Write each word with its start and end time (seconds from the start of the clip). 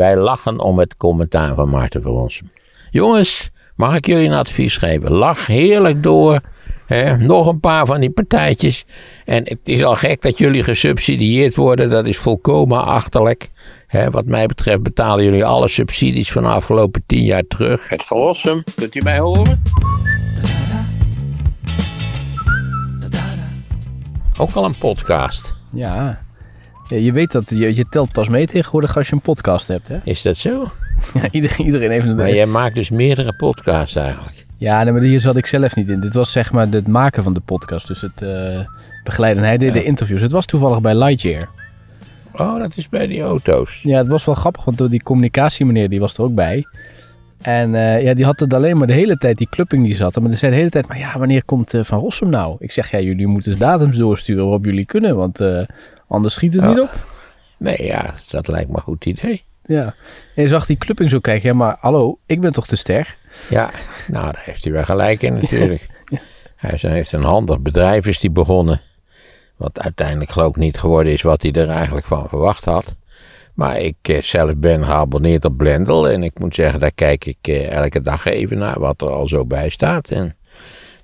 Wij 0.00 0.16
lachen 0.16 0.60
om 0.60 0.78
het 0.78 0.96
commentaar 0.96 1.54
van 1.54 1.68
Maarten 1.68 2.02
van 2.02 2.12
Rossum. 2.12 2.50
Jongens, 2.90 3.50
mag 3.76 3.96
ik 3.96 4.06
jullie 4.06 4.26
een 4.26 4.34
advies 4.34 4.76
geven? 4.76 5.12
Lach 5.12 5.46
heerlijk 5.46 6.02
door. 6.02 6.40
Hè? 6.86 7.16
Nog 7.16 7.46
een 7.46 7.60
paar 7.60 7.86
van 7.86 8.00
die 8.00 8.10
partijtjes. 8.10 8.84
En 9.24 9.42
het 9.44 9.58
is 9.64 9.84
al 9.84 9.94
gek 9.94 10.22
dat 10.22 10.38
jullie 10.38 10.62
gesubsidieerd 10.62 11.54
worden. 11.54 11.90
Dat 11.90 12.06
is 12.06 12.18
volkomen 12.18 12.84
achterlijk. 12.84 13.50
Hè, 13.86 14.10
wat 14.10 14.24
mij 14.24 14.46
betreft 14.46 14.82
betalen 14.82 15.24
jullie 15.24 15.44
alle 15.44 15.68
subsidies 15.68 16.32
van 16.32 16.42
de 16.42 16.48
afgelopen 16.48 17.02
tien 17.06 17.24
jaar 17.24 17.46
terug. 17.48 17.88
Het 17.88 18.04
Rossum, 18.04 18.62
kunt 18.74 18.94
u 18.94 19.02
mij 19.02 19.18
horen? 19.18 19.62
Ook 24.36 24.52
al 24.52 24.64
een 24.64 24.78
podcast. 24.78 25.54
Ja. 25.72 26.28
Ja, 26.90 26.96
je 26.96 27.12
weet 27.12 27.32
dat 27.32 27.50
je, 27.50 27.74
je 27.76 27.84
telt 27.88 28.12
pas 28.12 28.28
mee 28.28 28.46
tegenwoordig 28.46 28.96
als 28.96 29.08
je 29.08 29.14
een 29.14 29.20
podcast 29.20 29.68
hebt, 29.68 29.88
hè? 29.88 29.98
Is 30.04 30.22
dat 30.22 30.36
zo? 30.36 30.64
Ja, 31.14 31.28
iedereen, 31.30 31.66
iedereen 31.66 31.90
heeft 31.90 32.06
een... 32.06 32.16
Maar 32.16 32.34
jij 32.34 32.46
maakt 32.46 32.74
dus 32.74 32.90
meerdere 32.90 33.32
podcasts 33.32 33.96
eigenlijk. 33.96 34.46
Ja, 34.56 34.82
nee, 34.82 34.92
maar 34.92 35.02
hier 35.02 35.20
zat 35.20 35.36
ik 35.36 35.46
zelf 35.46 35.76
niet 35.76 35.88
in. 35.88 36.00
Dit 36.00 36.14
was 36.14 36.32
zeg 36.32 36.52
maar 36.52 36.66
het 36.70 36.86
maken 36.86 37.22
van 37.22 37.34
de 37.34 37.40
podcast, 37.40 37.86
dus 37.86 38.00
het 38.00 38.22
eh, 38.22 38.60
begeleiden. 39.04 39.42
En 39.42 39.48
hij 39.48 39.58
deed 39.58 39.72
de 39.72 39.84
interviews. 39.84 40.20
Het 40.20 40.32
was 40.32 40.46
toevallig 40.46 40.80
bij 40.80 40.94
Lightyear. 40.94 41.48
Oh, 42.32 42.58
dat 42.58 42.76
is 42.76 42.88
bij 42.88 43.06
die 43.06 43.22
auto's. 43.22 43.80
Ja, 43.82 43.98
het 43.98 44.08
was 44.08 44.24
wel 44.24 44.34
grappig, 44.34 44.64
want 44.64 44.90
die 44.90 45.02
communicatiemeneer 45.02 45.88
die 45.88 46.00
was 46.00 46.14
er 46.14 46.22
ook 46.22 46.34
bij. 46.34 46.66
En 47.40 47.74
eh, 47.74 48.02
ja, 48.02 48.14
die 48.14 48.24
had 48.24 48.40
het 48.40 48.54
alleen 48.54 48.78
maar 48.78 48.86
de 48.86 48.92
hele 48.92 49.16
tijd, 49.16 49.38
die 49.38 49.48
clubbing 49.50 49.84
die 49.84 49.94
zat. 49.94 50.20
Maar 50.20 50.28
die 50.28 50.38
zei 50.38 50.50
de 50.50 50.58
hele 50.58 50.70
tijd, 50.70 50.88
maar 50.88 50.98
ja, 50.98 51.18
wanneer 51.18 51.44
komt 51.44 51.74
eh, 51.74 51.84
Van 51.84 51.98
Rossum 51.98 52.28
nou? 52.28 52.56
Ik 52.58 52.72
zeg, 52.72 52.90
ja, 52.90 53.00
jullie 53.00 53.26
moeten 53.26 53.58
datums 53.58 53.96
doorsturen 53.96 54.42
waarop 54.42 54.64
jullie 54.64 54.86
kunnen, 54.86 55.16
want 55.16 55.40
anders 56.10 56.34
schiet 56.34 56.54
het 56.54 56.66
niet 56.66 56.80
op. 56.80 56.90
Nee, 57.56 57.84
ja, 57.84 58.14
dat 58.30 58.48
lijkt 58.48 58.68
me 58.68 58.76
een 58.76 58.82
goed 58.82 59.06
idee. 59.06 59.44
Ja. 59.64 59.94
En 60.34 60.42
je 60.42 60.48
zag 60.48 60.66
die 60.66 60.76
clubbing 60.76 61.10
zo 61.10 61.18
kijken, 61.18 61.48
ja, 61.48 61.54
maar 61.54 61.76
hallo, 61.80 62.18
ik 62.26 62.40
ben 62.40 62.52
toch 62.52 62.66
de 62.66 62.76
ster? 62.76 63.16
Ja, 63.50 63.70
nou, 64.08 64.24
daar 64.24 64.42
heeft 64.44 64.64
hij 64.64 64.72
wel 64.72 64.84
gelijk 64.84 65.22
in 65.22 65.34
natuurlijk. 65.34 65.88
Hij 66.56 66.78
heeft 66.80 67.12
een 67.12 67.24
handig 67.24 67.60
bedrijf 67.60 68.06
is 68.06 68.18
die 68.18 68.30
begonnen. 68.30 68.80
Wat 69.56 69.80
uiteindelijk 69.80 70.30
geloof 70.30 70.48
ik 70.48 70.56
niet 70.56 70.78
geworden 70.78 71.12
is 71.12 71.22
wat 71.22 71.42
hij 71.42 71.52
er 71.52 71.68
eigenlijk 71.68 72.06
van 72.06 72.28
verwacht 72.28 72.64
had. 72.64 72.96
Maar 73.54 73.80
ik 73.80 73.96
eh, 74.02 74.22
zelf 74.22 74.56
ben 74.56 74.84
geabonneerd 74.84 75.44
op 75.44 75.56
Blendel. 75.56 76.08
En 76.08 76.22
ik 76.22 76.38
moet 76.38 76.54
zeggen, 76.54 76.80
daar 76.80 76.92
kijk 76.92 77.24
ik 77.24 77.38
eh, 77.40 77.70
elke 77.70 78.02
dag 78.02 78.24
even 78.24 78.58
naar 78.58 78.80
wat 78.80 79.02
er 79.02 79.08
al 79.08 79.28
zo 79.28 79.44
bij 79.44 79.68
staat. 79.68 80.10
En 80.10 80.36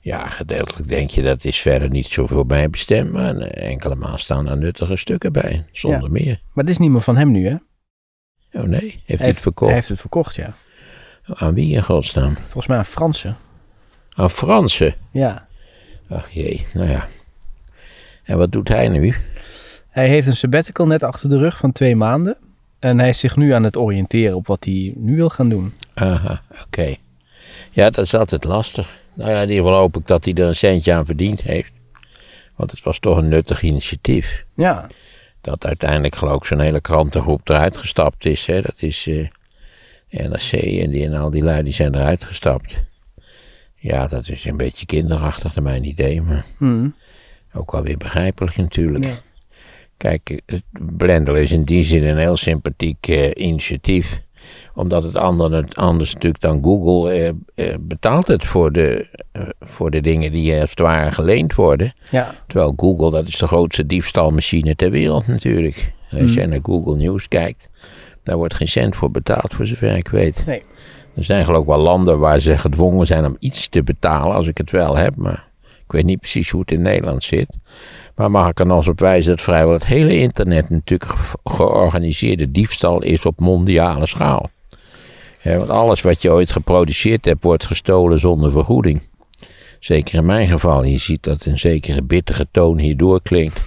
ja, 0.07 0.29
gedeeltelijk 0.29 0.89
denk 0.89 1.11
je 1.11 1.23
dat 1.23 1.45
is 1.45 1.59
verder 1.59 1.91
niet 1.91 2.07
zo 2.07 2.27
voor 2.27 2.47
mij 2.47 2.71
bestemd. 2.71 3.13
Maar 3.13 3.37
enkele 3.37 3.95
maal 3.95 4.19
staan 4.19 4.49
er 4.49 4.57
nuttige 4.57 4.97
stukken 4.97 5.33
bij. 5.33 5.65
Zonder 5.73 6.03
Ja. 6.03 6.09
meer. 6.09 6.41
Maar 6.53 6.65
het 6.65 6.69
is 6.73 6.79
niet 6.79 6.91
meer 6.91 7.01
van 7.01 7.17
hem 7.17 7.31
nu, 7.31 7.49
hè? 7.49 7.55
Oh 8.61 8.63
nee, 8.63 8.81
heeft 8.81 9.07
hij 9.07 9.17
Hij 9.17 9.29
het 9.29 9.41
verkocht? 9.41 9.67
Hij 9.67 9.75
heeft 9.79 9.89
het 9.89 10.01
verkocht, 10.01 10.35
ja. 10.35 10.51
Aan 11.25 11.55
wie 11.55 11.75
in 11.75 11.83
godsnaam? 11.83 12.37
Volgens 12.37 12.67
mij 12.67 12.79
een 12.79 12.85
Franse. 12.85 13.35
Aan 14.13 14.31
Fransen. 14.31 14.95
Ja. 15.11 15.47
Ach 16.09 16.31
jee, 16.31 16.67
nou 16.75 16.91
ja. 16.91 17.07
En 18.25 18.39
wat 18.39 18.53
doet 18.53 18.69
hij 18.69 18.89
nu? 18.89 19.15
Hij 19.89 20.09
heeft 20.09 20.27
een 20.27 20.37
sabbatical 20.37 20.87
net 20.87 21.03
achter 21.03 21.29
de 21.29 21.39
rug 21.39 21.57
van 21.57 21.73
twee 21.73 21.97
maanden. 21.97 22.37
En 22.79 22.99
hij 22.99 23.09
is 23.09 23.19
zich 23.19 23.37
nu 23.37 23.53
aan 23.53 23.63
het 23.65 23.77
oriënteren 23.77 24.37
op 24.37 24.47
wat 24.47 24.65
hij 24.65 24.93
nu 24.97 25.17
wil 25.17 25.29
gaan 25.29 25.49
doen. 25.49 25.75
Aha, 25.95 26.43
oké. 26.63 26.95
Ja, 27.71 27.91
dat 27.91 28.05
is 28.05 28.15
altijd 28.15 28.45
lastig. 28.45 29.05
Nou 29.17 29.31
ja, 29.31 29.41
in 29.43 29.49
ieder 29.49 29.65
geval 29.65 29.81
hoop 29.81 29.97
ik 29.97 30.07
dat 30.07 30.25
hij 30.25 30.35
er 30.35 30.47
een 30.47 30.55
centje 30.55 30.93
aan 30.93 31.07
verdiend 31.07 31.43
heeft. 31.43 31.73
Want 32.57 32.71
het 32.71 32.83
was 32.83 32.99
toch 32.99 33.17
een 33.17 33.29
nuttig 33.29 33.63
initiatief. 33.63 34.45
Ja, 34.55 34.87
Dat 35.41 35.67
uiteindelijk 35.67 36.17
geloof 36.17 36.37
ik 36.37 36.45
zo'n 36.45 36.61
hele 36.61 36.81
krantengroep 36.81 37.49
eruit 37.49 37.77
gestapt 37.77 38.25
is. 38.25 38.47
Hè. 38.47 38.61
Dat 38.61 38.83
is 38.83 39.07
eh 39.07 39.27
NRC 40.11 40.53
en, 40.53 40.91
die, 40.91 41.05
en 41.05 41.15
al 41.15 41.31
die 41.31 41.43
lui 41.43 41.63
die 41.63 41.73
zijn 41.73 41.95
eruit 41.95 42.25
gestapt. 42.25 42.85
Ja, 43.75 44.07
dat 44.07 44.29
is 44.29 44.45
een 44.45 44.57
beetje 44.57 44.87
kinderachtig 44.87 45.55
naar 45.55 45.65
mijn 45.65 45.85
idee. 45.85 46.23
Maar 46.23 46.47
hm. 46.59 46.89
ook 47.53 47.73
wel 47.73 47.83
weer 47.83 47.97
begrijpelijk 47.97 48.57
natuurlijk. 48.57 49.05
Ja. 49.05 49.15
Kijk, 49.97 50.41
het 50.47 50.63
Blendel 50.97 51.37
is 51.37 51.51
in 51.51 51.65
die 51.65 51.85
zin 51.85 52.05
een 52.05 52.19
heel 52.19 52.37
sympathiek 52.37 53.09
eh, 53.09 53.31
initiatief. 53.35 54.21
Omdat 54.77 55.03
het 55.03 55.17
andere, 55.17 55.65
anders 55.75 56.13
natuurlijk 56.15 56.43
dan 56.43 56.63
Google 56.63 57.11
eh, 57.13 57.29
eh, 57.55 57.75
betaalt 57.81 58.27
het 58.27 58.45
voor 58.45 58.73
de, 58.73 59.09
eh, 59.33 59.43
voor 59.61 59.91
de 59.91 60.01
dingen 60.01 60.33
die 60.33 60.61
als 60.61 60.71
het 60.71 60.79
ware 60.79 61.13
geleend 61.13 61.55
worden. 61.55 61.93
ja. 62.11 62.35
Terwijl 62.47 62.73
Google, 62.77 63.11
dat 63.11 63.29
is 63.29 63.37
de 63.39 63.47
grootste 63.47 63.87
diefstalmachine 63.87 64.77
ter 64.77 64.91
wereld 64.91 65.27
natuurlijk. 65.27 65.93
Als 66.21 66.35
je 66.35 66.47
naar 66.47 66.59
Google 66.63 66.97
News 66.97 67.29
kijkt, 67.29 67.69
daar 68.23 68.37
wordt 68.37 68.55
geen 68.55 68.69
cent 68.69 68.97
voor 68.97 69.11
betaald 69.11 69.55
voor 69.55 69.67
zover 69.67 69.97
ik 69.97 70.09
weet. 70.09 70.43
Nee. 70.47 70.63
Er 71.17 71.25
zijn 71.25 71.45
geloof 71.45 71.61
ik 71.63 71.67
wel 71.69 71.79
landen 71.79 72.19
waar 72.19 72.39
ze 72.39 72.59
gedwongen 72.59 73.07
zijn 73.07 73.25
om 73.25 73.37
iets 73.39 73.69
te 73.69 73.83
betalen, 73.83 74.35
als 74.37 74.47
ik 74.47 74.59
het 74.59 74.71
wel 74.71 74.97
heb. 74.97 75.17
Maar 75.17 75.49
ik 75.63 75.93
weet 75.93 76.05
niet 76.05 76.21
precies 76.21 76.51
hoe 76.51 76.61
het 76.61 76.71
in 76.73 76.83
Nederland 76.83 77.23
zit. 77.23 77.57
Maar 78.15 78.31
mag 78.31 78.49
ik 78.49 78.61
er 78.61 78.67
nog 78.67 78.77
eens 78.77 78.89
op 78.89 79.01
wijzen 79.01 79.31
dat 79.31 79.41
vrijwel 79.45 79.73
het 79.73 79.85
hele 79.87 80.19
internet 80.19 80.71
natuurlijk 80.71 81.11
ge- 81.11 81.37
georganiseerde 81.45 82.51
diefstal 82.51 83.03
is 83.03 83.27
op 83.27 83.41
mondiale 83.41 84.07
schaal. 84.07 84.51
Want 85.55 85.71
alles 85.71 86.01
wat 86.01 86.23
je 86.23 86.33
ooit 86.33 86.51
geproduceerd 86.51 87.25
hebt, 87.25 87.45
wordt 87.45 87.67
gestolen 87.67 88.21
zonder 88.21 88.51
vergoeding. 88.51 89.03
Zeker 89.81 90.15
in 90.15 90.27
mijn 90.27 90.49
geval. 90.49 90.85
Je 90.85 90.99
ziet 90.99 91.23
dat 91.23 91.45
een 91.45 91.59
zekere 91.59 92.03
bittere 92.03 92.47
toon 92.51 92.79
hier 92.79 92.97
doorklinkt. 92.97 93.61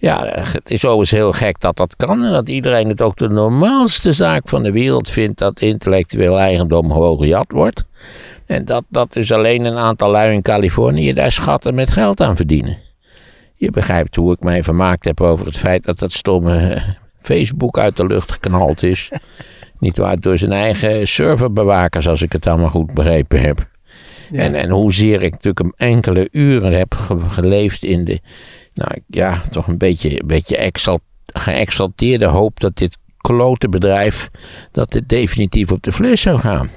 Ja, 0.00 0.26
het 0.26 0.70
is 0.70 0.84
overigens 0.84 1.10
heel 1.10 1.32
gek 1.32 1.60
dat 1.60 1.76
dat 1.76 1.96
kan. 1.96 2.24
En 2.24 2.32
dat 2.32 2.48
iedereen 2.48 2.88
het 2.88 3.00
ook 3.00 3.16
de 3.16 3.28
normaalste 3.28 4.12
zaak 4.12 4.48
van 4.48 4.62
de 4.62 4.72
wereld 4.72 5.10
vindt 5.10 5.38
dat 5.38 5.60
intellectueel 5.60 6.38
eigendom 6.38 6.92
gewoon 6.92 7.18
gejat 7.18 7.50
wordt. 7.52 7.84
En 8.46 8.64
dat, 8.64 8.84
dat 8.88 9.12
dus 9.12 9.32
alleen 9.32 9.64
een 9.64 9.76
aantal 9.76 10.10
lui 10.10 10.32
in 10.32 10.42
Californië 10.42 11.12
daar 11.12 11.32
schatten 11.32 11.74
met 11.74 11.90
geld 11.90 12.20
aan 12.20 12.36
verdienen. 12.36 12.78
Je 13.54 13.70
begrijpt 13.70 14.16
hoe 14.16 14.32
ik 14.32 14.40
mij 14.40 14.62
vermaakt 14.62 15.04
heb 15.04 15.20
over 15.20 15.46
het 15.46 15.56
feit 15.56 15.84
dat 15.84 15.98
dat 15.98 16.12
stomme 16.12 16.58
eh, 16.58 16.82
Facebook 17.20 17.78
uit 17.78 17.96
de 17.96 18.06
lucht 18.06 18.32
geknald 18.32 18.82
is. 18.82 19.10
Niet 19.78 19.96
waar, 19.96 20.20
door 20.20 20.38
zijn 20.38 20.52
eigen 20.52 21.08
serverbewakers, 21.08 22.08
als 22.08 22.22
ik 22.22 22.32
het 22.32 22.46
allemaal 22.46 22.70
goed 22.70 22.94
begrepen 22.94 23.40
heb. 23.40 23.68
Ja. 24.30 24.38
En, 24.38 24.54
en 24.54 24.70
hoezeer 24.70 25.22
ik 25.22 25.30
natuurlijk 25.32 25.60
een 25.60 25.86
enkele 25.88 26.28
uren 26.32 26.72
heb 26.72 26.94
ge- 26.94 27.28
geleefd 27.28 27.84
in 27.84 28.04
de, 28.04 28.20
nou 28.74 28.90
ja, 29.06 29.40
toch 29.50 29.66
een 29.66 29.78
beetje, 29.78 30.20
een 30.20 30.26
beetje 30.26 30.56
exal, 30.56 30.98
geëxalteerde 31.26 32.26
hoop 32.26 32.60
dat 32.60 32.76
dit 32.76 32.96
klote 33.16 33.68
bedrijf, 33.68 34.30
dat 34.72 34.90
dit 34.90 35.08
definitief 35.08 35.72
op 35.72 35.82
de 35.82 35.92
fles 35.92 36.20
zou 36.20 36.38
gaan. 36.38 36.70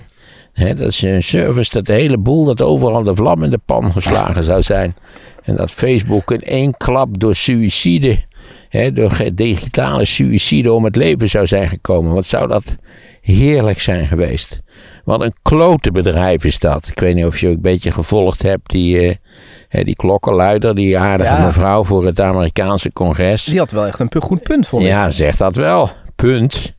Hè, 0.53 0.75
dat 0.75 0.87
is 0.87 1.01
een 1.01 1.23
service 1.23 1.71
dat 1.71 1.85
de 1.85 1.93
hele 1.93 2.17
boel, 2.17 2.45
dat 2.45 2.61
overal 2.61 3.03
de 3.03 3.15
vlam 3.15 3.43
in 3.43 3.49
de 3.49 3.59
pan 3.65 3.91
geslagen 3.91 4.43
zou 4.43 4.61
zijn. 4.61 4.95
En 5.43 5.55
dat 5.55 5.71
Facebook 5.71 6.31
in 6.31 6.41
één 6.41 6.77
klap 6.77 7.19
door 7.19 7.35
suïcide, 7.35 8.23
hè, 8.71 8.93
door 8.93 9.21
digitale 9.33 10.05
suïcide 10.05 10.71
om 10.71 10.83
het 10.83 10.95
leven 10.95 11.29
zou 11.29 11.47
zijn 11.47 11.67
gekomen. 11.69 12.13
Wat 12.13 12.25
zou 12.25 12.47
dat 12.47 12.75
heerlijk 13.21 13.79
zijn 13.79 14.07
geweest. 14.07 14.61
Wat 15.03 15.23
een 15.23 15.33
klote 15.41 15.91
bedrijf 15.91 16.43
is 16.43 16.59
dat. 16.59 16.87
Ik 16.87 16.99
weet 16.99 17.15
niet 17.15 17.25
of 17.25 17.39
je 17.39 17.47
ook 17.47 17.55
een 17.55 17.61
beetje 17.61 17.91
gevolgd 17.91 18.41
hebt, 18.41 18.69
die, 18.69 19.19
hè, 19.67 19.83
die 19.83 19.95
klokkenluider, 19.95 20.75
die 20.75 20.97
aardige 20.97 21.33
Ja. 21.33 21.45
mevrouw 21.45 21.83
voor 21.83 22.05
het 22.05 22.19
Amerikaanse 22.19 22.93
congres. 22.93 23.43
Die 23.43 23.59
had 23.59 23.71
wel 23.71 23.85
echt 23.85 23.99
een 23.99 24.21
goed 24.21 24.41
punt, 24.43 24.67
vond 24.67 24.83
ik. 24.83 24.87
Ja, 24.89 25.09
zeg 25.09 25.35
dat 25.35 25.55
wel. 25.55 25.89
Punt. 26.15 26.73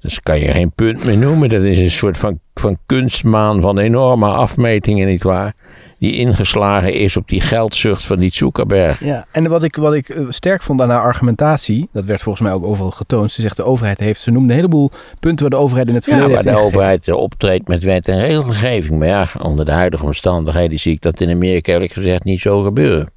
Dus 0.00 0.20
kan 0.20 0.38
je 0.38 0.48
geen 0.48 0.72
punt 0.72 1.04
meer 1.04 1.16
noemen. 1.18 1.48
Dat 1.48 1.62
is 1.62 1.78
een 1.78 1.90
soort 1.90 2.18
van, 2.18 2.40
van 2.54 2.78
kunstmaan 2.86 3.60
van 3.60 3.78
enorme 3.78 4.26
afmetingen, 4.26 5.06
nietwaar? 5.06 5.54
Die 6.02 6.16
ingeslagen 6.16 6.92
is 6.92 7.16
op 7.16 7.28
die 7.28 7.40
geldzucht 7.40 8.04
van 8.04 8.18
die 8.18 8.30
Zuckerberg. 8.32 9.04
Ja, 9.04 9.26
en 9.30 9.48
wat 9.48 9.62
ik, 9.62 9.76
wat 9.76 9.94
ik 9.94 10.08
eh, 10.08 10.24
sterk 10.28 10.62
vond 10.62 10.80
aan 10.80 10.90
haar 10.90 11.02
argumentatie, 11.02 11.88
dat 11.92 12.04
werd 12.04 12.22
volgens 12.22 12.44
mij 12.44 12.52
ook 12.52 12.64
overal 12.64 12.90
getoond. 12.90 13.32
Ze 13.32 13.40
zegt 13.40 13.56
de 13.56 13.64
overheid 13.64 14.00
heeft, 14.00 14.20
ze 14.20 14.30
noemde 14.30 14.48
een 14.48 14.54
heleboel 14.54 14.90
punten 15.20 15.40
waar 15.40 15.58
de 15.58 15.64
overheid 15.64 15.88
in 15.88 15.94
het 15.94 16.04
Ja, 16.04 16.16
verleden 16.16 16.44
waar 16.44 16.54
de 16.54 16.60
overheid 16.60 17.08
eh, 17.08 17.14
optreedt 17.14 17.68
met 17.68 17.82
wet 17.82 18.08
en 18.08 18.20
regelgeving. 18.20 18.98
Maar 18.98 19.08
ja, 19.08 19.28
onder 19.42 19.64
de 19.64 19.72
huidige 19.72 20.04
omstandigheden 20.04 20.78
zie 20.78 20.92
ik 20.92 21.00
dat 21.00 21.20
in 21.20 21.30
Amerika 21.30 21.72
eerlijk 21.72 21.92
gezegd 21.92 22.24
niet 22.24 22.40
zo 22.40 22.62
gebeuren. 22.62 23.08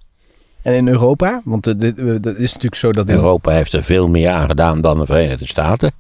En 0.61 0.73
in 0.73 0.87
Europa, 0.87 1.41
want 1.43 1.65
het 1.65 1.83
eh, 1.83 2.05
dat 2.21 2.35
is 2.35 2.53
natuurlijk 2.53 2.75
zo 2.75 2.91
dat... 2.91 3.09
Europa 3.09 3.51
heeft 3.51 3.73
er 3.73 3.83
veel 3.83 4.09
meer 4.09 4.29
aan 4.29 4.47
gedaan 4.47 4.81
dan 4.81 4.99
de 4.99 5.05
Verenigde 5.05 5.47
Staten. 5.47 5.91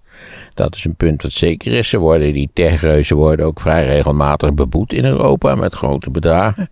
Dat 0.53 0.75
is 0.75 0.85
een 0.85 0.95
punt 0.95 1.21
wat 1.21 1.31
zeker 1.31 1.73
is. 1.73 1.89
Ze 1.89 1.97
worden, 1.97 2.33
die 2.33 2.49
techreuzen 2.53 3.15
worden 3.15 3.45
ook 3.45 3.59
vrij 3.59 3.85
regelmatig 3.85 4.53
beboet 4.53 4.93
in 4.93 5.05
Europa 5.05 5.55
met 5.55 5.75
grote 5.75 6.11
bedragen. 6.11 6.69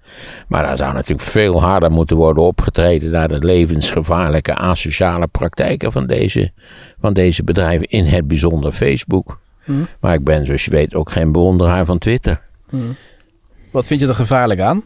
Maar 0.48 0.64
daar 0.64 0.78
zou 0.78 0.94
natuurlijk 0.94 1.30
veel 1.30 1.62
harder 1.62 1.92
moeten 1.92 2.18
worden 2.18 2.44
opgetreden 2.44 3.12
naar 3.12 3.28
de 3.28 3.40
levensgevaarlijke 3.40 4.56
asociale 4.56 5.28
praktijken 5.28 5.92
van 5.92 6.08
deze, 6.08 6.52
van 7.00 7.14
deze 7.14 7.44
bedrijven, 7.44 7.88
in 7.88 8.06
het 8.06 8.28
bijzonder 8.28 8.72
Facebook. 8.72 9.40
Maar 10.00 10.14
ik 10.14 10.24
ben, 10.24 10.46
zoals 10.46 10.66
je 10.66 10.72
weet, 10.72 10.96
ook 10.96 11.12
geen 11.12 11.32
bewonderaar 11.32 11.86
van 11.86 11.98
Twitter. 11.98 12.42
Wat 13.72 13.88
vind 13.88 14.00
je 14.00 14.08
er 14.08 14.16
gevaarlijk 14.16 14.60
aan? 14.60 14.84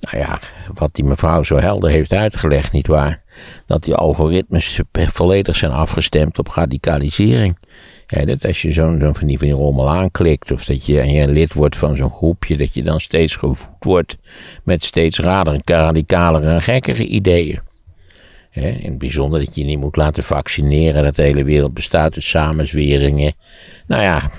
Nou 0.00 0.18
ja, 0.18 0.38
wat 0.74 0.94
die 0.94 1.04
mevrouw 1.04 1.42
zo 1.42 1.56
helder 1.56 1.90
heeft 1.90 2.12
uitgelegd, 2.12 2.72
nietwaar? 2.72 3.22
Dat 3.66 3.84
die 3.84 3.94
algoritmes 3.94 4.80
volledig 4.92 5.56
zijn 5.56 5.72
afgestemd 5.72 6.38
op 6.38 6.48
radicalisering. 6.48 7.56
Ja, 8.06 8.24
dat 8.24 8.46
als 8.46 8.62
je 8.62 8.72
zo'n 8.72 8.98
zo 9.00 9.12
van, 9.12 9.26
die, 9.26 9.38
van 9.38 9.46
die 9.46 9.56
rommel 9.56 9.90
aanklikt, 9.90 10.50
of 10.50 10.64
dat 10.64 10.86
je, 10.86 11.00
en 11.00 11.12
je 11.12 11.28
lid 11.28 11.52
wordt 11.52 11.76
van 11.76 11.96
zo'n 11.96 12.10
groepje, 12.10 12.56
dat 12.56 12.74
je 12.74 12.82
dan 12.82 13.00
steeds 13.00 13.36
gevoed 13.36 13.68
wordt 13.78 14.16
met 14.62 14.84
steeds 14.84 15.18
radicalere 15.64 16.46
en 16.46 16.62
gekkere 16.62 17.06
ideeën. 17.06 17.60
in 18.50 18.78
het 18.82 18.98
bijzonder 18.98 19.40
dat 19.44 19.54
je 19.54 19.60
je 19.60 19.66
niet 19.66 19.78
moet 19.78 19.96
laten 19.96 20.22
vaccineren, 20.22 21.02
dat 21.02 21.16
de 21.16 21.22
hele 21.22 21.44
wereld 21.44 21.74
bestaat 21.74 22.14
uit 22.14 22.24
samenzweringen. 22.24 23.32
Nou 23.86 24.02
ja, 24.02 24.30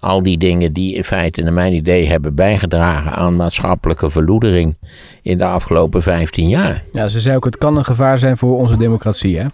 al 0.00 0.22
die 0.22 0.38
dingen 0.38 0.72
die 0.72 0.94
in 0.94 1.04
feite, 1.04 1.42
naar 1.42 1.52
mijn 1.52 1.72
idee, 1.72 2.06
hebben 2.06 2.34
bijgedragen 2.34 3.12
aan 3.12 3.36
maatschappelijke 3.36 4.10
verloedering 4.10 4.76
in 5.22 5.38
de 5.38 5.44
afgelopen 5.44 6.02
15 6.02 6.48
jaar. 6.48 6.84
Ja, 6.92 7.08
ze 7.08 7.20
zei 7.20 7.36
ook, 7.36 7.44
het 7.44 7.58
kan 7.58 7.76
een 7.76 7.84
gevaar 7.84 8.18
zijn 8.18 8.36
voor 8.36 8.58
onze 8.58 8.76
democratie, 8.76 9.38
hè? 9.38 9.46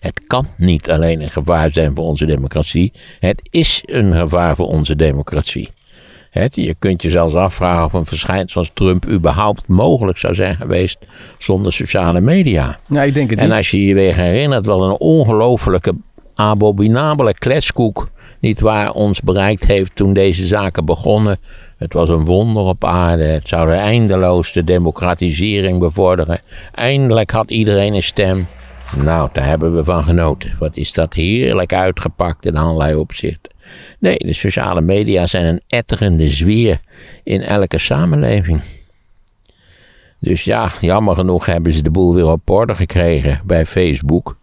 Het 0.00 0.26
kan 0.26 0.46
niet 0.56 0.90
alleen 0.90 1.22
een 1.22 1.30
gevaar 1.30 1.70
zijn 1.72 1.94
voor 1.94 2.04
onze 2.04 2.26
democratie, 2.26 2.92
het 3.20 3.48
is 3.50 3.82
een 3.86 4.14
gevaar 4.14 4.56
voor 4.56 4.66
onze 4.66 4.96
democratie. 4.96 5.68
je 6.50 6.74
kunt 6.78 7.02
je 7.02 7.10
zelfs 7.10 7.34
afvragen 7.34 7.84
of 7.84 7.92
een 7.92 8.06
verschijnsel 8.06 8.60
als 8.60 8.70
Trump 8.74 9.06
überhaupt 9.06 9.66
mogelijk 9.66 10.18
zou 10.18 10.34
zijn 10.34 10.56
geweest 10.56 10.98
zonder 11.38 11.72
sociale 11.72 12.20
media. 12.20 12.78
Ja, 12.88 13.02
ik 13.02 13.14
denk 13.14 13.30
het 13.30 13.38
en 13.38 13.52
als 13.52 13.70
je 13.70 13.84
je 13.84 13.94
weer 13.94 14.14
herinnert, 14.14 14.66
wel 14.66 14.82
een 14.82 14.98
ongelofelijke 14.98 15.94
abominabele 16.34 17.34
kletskoek 17.34 18.08
niet 18.40 18.60
waar 18.60 18.92
ons 18.92 19.20
bereikt 19.20 19.64
heeft 19.64 19.94
toen 19.94 20.12
deze 20.12 20.46
zaken 20.46 20.84
begonnen. 20.84 21.38
Het 21.76 21.92
was 21.92 22.08
een 22.08 22.24
wonder 22.24 22.62
op 22.62 22.84
aarde. 22.84 23.24
Het 23.24 23.48
zou 23.48 23.68
de 23.68 23.74
eindeloosste 23.74 24.64
democratisering 24.64 25.78
bevorderen. 25.78 26.40
Eindelijk 26.74 27.30
had 27.30 27.50
iedereen 27.50 27.94
een 27.94 28.02
stem. 28.02 28.46
Nou, 28.96 29.28
daar 29.32 29.46
hebben 29.46 29.76
we 29.76 29.84
van 29.84 30.04
genoten. 30.04 30.56
Wat 30.58 30.76
is 30.76 30.92
dat 30.92 31.14
heerlijk 31.14 31.72
uitgepakt 31.72 32.46
in 32.46 32.56
allerlei 32.56 32.94
opzichten. 32.94 33.52
Nee, 33.98 34.18
de 34.18 34.32
sociale 34.32 34.80
media 34.80 35.26
zijn 35.26 35.46
een 35.46 35.60
etterende 35.68 36.30
zweer 36.30 36.80
in 37.22 37.42
elke 37.42 37.78
samenleving. 37.78 38.60
Dus 40.18 40.44
ja, 40.44 40.70
jammer 40.80 41.14
genoeg 41.14 41.46
hebben 41.46 41.72
ze 41.72 41.82
de 41.82 41.90
boel 41.90 42.14
weer 42.14 42.30
op 42.30 42.50
orde 42.50 42.74
gekregen 42.74 43.40
bij 43.44 43.66
Facebook. 43.66 44.36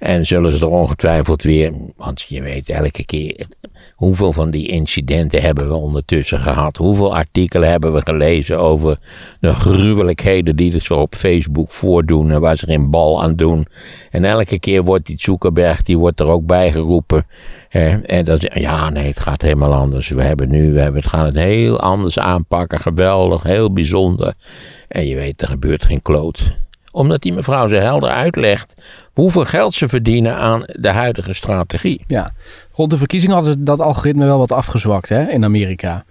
En 0.00 0.26
zullen 0.26 0.52
ze 0.52 0.64
er 0.64 0.70
ongetwijfeld 0.70 1.42
weer, 1.42 1.72
want 1.96 2.22
je 2.22 2.42
weet 2.42 2.68
elke 2.68 3.04
keer 3.04 3.46
hoeveel 3.94 4.32
van 4.32 4.50
die 4.50 4.68
incidenten 4.68 5.42
hebben 5.42 5.68
we 5.68 5.74
ondertussen 5.74 6.38
gehad. 6.38 6.76
Hoeveel 6.76 7.14
artikelen 7.14 7.70
hebben 7.70 7.92
we 7.92 8.00
gelezen 8.04 8.58
over 8.58 8.98
de 9.40 9.54
gruwelijkheden 9.54 10.56
die 10.56 10.80
ze 10.80 10.94
op 10.94 11.14
Facebook 11.14 11.70
voordoen 11.70 12.30
en 12.30 12.40
waar 12.40 12.56
ze 12.56 12.66
geen 12.66 12.90
bal 12.90 13.22
aan 13.22 13.36
doen. 13.36 13.66
En 14.10 14.24
elke 14.24 14.58
keer 14.58 14.84
wordt 14.84 15.06
die 15.06 15.20
Zuckerberg, 15.20 15.82
die 15.82 15.98
wordt 15.98 16.20
er 16.20 16.26
ook 16.26 16.46
bij 16.46 16.72
geroepen. 16.72 17.26
Hè? 17.68 17.88
En 17.88 18.24
dat, 18.24 18.54
ja, 18.54 18.90
nee, 18.90 19.06
het 19.06 19.20
gaat 19.20 19.42
helemaal 19.42 19.74
anders. 19.74 20.08
We 20.08 20.22
hebben 20.22 20.48
nu, 20.48 20.72
we 20.72 20.80
hebben, 20.80 21.00
het 21.00 21.10
gaan 21.10 21.24
het 21.24 21.38
heel 21.38 21.80
anders 21.80 22.18
aanpakken. 22.18 22.80
Geweldig, 22.80 23.42
heel 23.42 23.72
bijzonder. 23.72 24.34
En 24.88 25.06
je 25.06 25.14
weet, 25.14 25.42
er 25.42 25.48
gebeurt 25.48 25.84
geen 25.84 26.02
kloot 26.02 26.58
omdat 26.90 27.22
die 27.22 27.32
mevrouw 27.32 27.68
ze 27.68 27.74
helder 27.74 28.10
uitlegt 28.10 28.74
hoeveel 29.12 29.44
geld 29.44 29.74
ze 29.74 29.88
verdienen 29.88 30.36
aan 30.36 30.62
de 30.66 30.88
huidige 30.88 31.32
strategie. 31.32 32.04
Ja, 32.06 32.32
rond 32.72 32.90
de 32.90 32.98
verkiezingen 32.98 33.34
hadden 33.34 33.52
ze 33.52 33.62
dat 33.62 33.80
algoritme 33.80 34.24
wel 34.24 34.38
wat 34.38 34.52
afgezwakt 34.52 35.08
hè, 35.08 35.28
in 35.28 35.44
Amerika. 35.44 36.04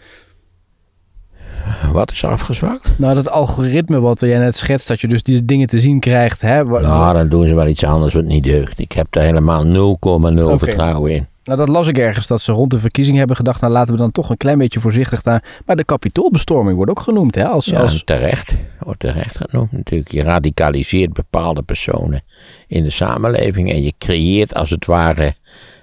Wat 1.91 2.11
is 2.11 2.25
afgezwakt? 2.25 2.99
Nou, 2.99 3.15
dat 3.15 3.29
algoritme 3.29 3.99
wat 3.99 4.19
jij 4.19 4.37
net 4.37 4.57
schetst, 4.57 4.87
dat 4.87 5.01
je 5.01 5.07
dus 5.07 5.23
die 5.23 5.45
dingen 5.45 5.67
te 5.67 5.79
zien 5.79 5.99
krijgt. 5.99 6.41
Hè, 6.41 6.63
nou, 6.63 7.13
dan 7.13 7.29
doen 7.29 7.47
ze 7.47 7.55
wel 7.55 7.67
iets 7.67 7.83
anders 7.83 8.13
wat 8.13 8.23
niet 8.23 8.43
deugt. 8.43 8.79
Ik 8.79 8.91
heb 8.91 9.07
daar 9.09 9.23
helemaal 9.23 9.65
0,0 9.65 10.57
vertrouwen 10.57 11.11
in. 11.11 11.27
Nou, 11.49 11.61
dat 11.61 11.69
las 11.69 11.87
ik 11.87 11.97
ergens, 11.97 12.27
dat 12.27 12.41
ze 12.41 12.51
rond 12.51 12.71
de 12.71 12.79
verkiezingen 12.79 13.19
hebben 13.19 13.35
gedacht... 13.37 13.61
nou, 13.61 13.73
laten 13.73 13.93
we 13.93 13.99
dan 13.99 14.11
toch 14.11 14.29
een 14.29 14.37
klein 14.37 14.57
beetje 14.57 14.79
voorzichtig 14.79 15.19
staan. 15.19 15.39
Maar 15.65 15.75
de 15.75 15.83
kapitoolbestorming 15.83 16.75
wordt 16.75 16.91
ook 16.91 16.99
genoemd, 16.99 17.35
hè? 17.35 17.45
Als, 17.45 17.65
ja, 17.65 17.79
als... 17.79 18.03
terecht. 18.03 18.53
Wordt 18.79 18.99
terecht 18.99 19.37
genoemd 19.37 19.71
natuurlijk. 19.71 20.11
Je 20.11 20.23
radicaliseert 20.23 21.13
bepaalde 21.13 21.61
personen 21.61 22.21
in 22.67 22.83
de 22.83 22.89
samenleving... 22.89 23.71
en 23.71 23.83
je 23.83 23.93
creëert 23.97 24.53
als 24.53 24.69
het 24.69 24.85
ware 24.85 25.33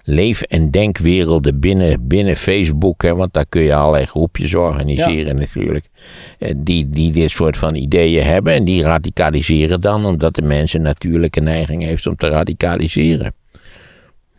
leef- 0.04 0.42
en 0.42 0.70
denkwerelden 0.70 1.60
binnen, 1.60 2.06
binnen 2.06 2.36
Facebook. 2.36 3.02
Hè, 3.02 3.14
want 3.14 3.32
daar 3.32 3.46
kun 3.48 3.62
je 3.62 3.74
allerlei 3.74 4.06
groepjes 4.06 4.54
organiseren 4.54 5.36
natuurlijk. 5.36 5.88
Eh, 6.38 6.54
die, 6.56 6.90
die 6.90 7.12
dit 7.12 7.30
soort 7.30 7.56
van 7.56 7.74
ideeën 7.74 8.24
hebben. 8.24 8.52
En 8.52 8.64
die 8.64 8.82
radicaliseren 8.82 9.80
dan 9.80 10.04
omdat 10.04 10.34
de 10.34 10.42
mensen 10.42 10.82
natuurlijke 10.82 11.40
neiging 11.40 11.82
heeft 11.82 12.06
om 12.06 12.16
te 12.16 12.28
radicaliseren. 12.28 13.34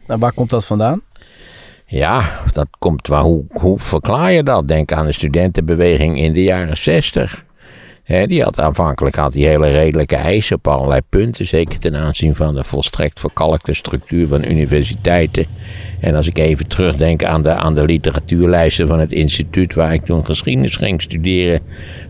Nou, 0.07 0.19
waar 0.19 0.33
komt 0.33 0.49
dat 0.49 0.65
vandaan? 0.65 1.01
Ja, 1.89 2.41
dat 2.53 2.67
komt 2.79 3.07
waar. 3.07 3.21
Hoe, 3.21 3.45
hoe 3.49 3.79
verklaar 3.79 4.31
je 4.31 4.43
dat? 4.43 4.67
Denk 4.67 4.91
aan 4.91 5.05
de 5.05 5.11
studentenbeweging 5.11 6.19
in 6.19 6.33
de 6.33 6.43
jaren 6.43 6.77
zestig. 6.77 7.45
die 8.25 8.43
had 8.43 8.59
aanvankelijk 8.59 9.15
had 9.15 9.33
die 9.33 9.47
hele 9.47 9.71
redelijke 9.71 10.15
eisen 10.15 10.55
op 10.55 10.67
allerlei 10.67 11.01
punten. 11.09 11.45
Zeker 11.45 11.79
ten 11.79 11.95
aanzien 11.95 12.35
van 12.35 12.55
de 12.55 12.63
volstrekt 12.63 13.19
verkalkte 13.19 13.73
structuur 13.73 14.27
van 14.27 14.43
universiteiten. 14.43 15.45
En 15.99 16.15
als 16.15 16.27
ik 16.27 16.37
even 16.37 16.67
terugdenk 16.67 17.23
aan 17.23 17.43
de, 17.43 17.51
aan 17.51 17.75
de 17.75 17.85
literatuurlijsten 17.85 18.87
van 18.87 18.99
het 18.99 19.11
instituut 19.11 19.73
waar 19.73 19.93
ik 19.93 20.05
toen 20.05 20.25
geschiedenis 20.25 20.75
ging 20.75 21.01
studeren. 21.01 21.59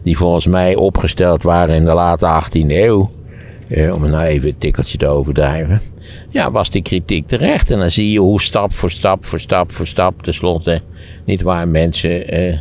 Die 0.04 0.18
volgens 0.18 0.48
mij 0.48 0.76
opgesteld 0.76 1.44
waren 1.44 1.76
in 1.76 1.86
de 1.86 1.94
late 1.94 2.44
18e 2.44 2.68
eeuw. 2.68 3.17
Eh, 3.68 3.94
om 3.94 4.02
het 4.02 4.12
nou 4.12 4.26
even 4.26 4.50
een 4.50 4.58
tikkeltje 4.58 4.98
te 4.98 5.08
overdrijven. 5.08 5.82
Ja, 6.30 6.52
was 6.52 6.70
die 6.70 6.82
kritiek 6.82 7.28
terecht. 7.28 7.72
En 7.72 7.80
dan 7.80 7.92
zie 7.92 8.12
je 8.12 8.20
hoe 8.20 8.42
stap 8.42 8.74
voor 8.74 8.92
stap 8.92 9.26
voor 9.26 9.40
stap 9.40 9.72
voor 9.72 9.88
stap 9.88 10.22
tenslotte 10.24 10.82
niet 11.26 11.42
waar 11.42 11.68
mensen 11.68 12.28
eh, 12.28 12.58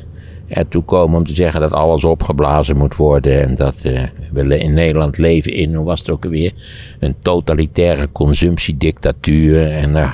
ertoe 0.48 0.82
komen 0.82 1.18
om 1.18 1.26
te 1.26 1.34
zeggen 1.34 1.60
dat 1.60 1.72
alles 1.72 2.04
opgeblazen 2.04 2.76
moet 2.76 2.96
worden. 2.96 3.42
En 3.42 3.54
dat 3.54 3.74
eh, 3.82 4.02
we 4.32 4.58
in 4.58 4.74
Nederland 4.74 5.18
leven 5.18 5.52
in, 5.52 5.74
hoe 5.74 5.84
was 5.84 5.98
het 5.98 6.10
ook 6.10 6.24
alweer, 6.24 6.52
een 6.98 7.14
totalitaire 7.22 8.08
consumptiedictatuur. 8.12 9.70
En 9.70 9.90
nou, 9.90 10.10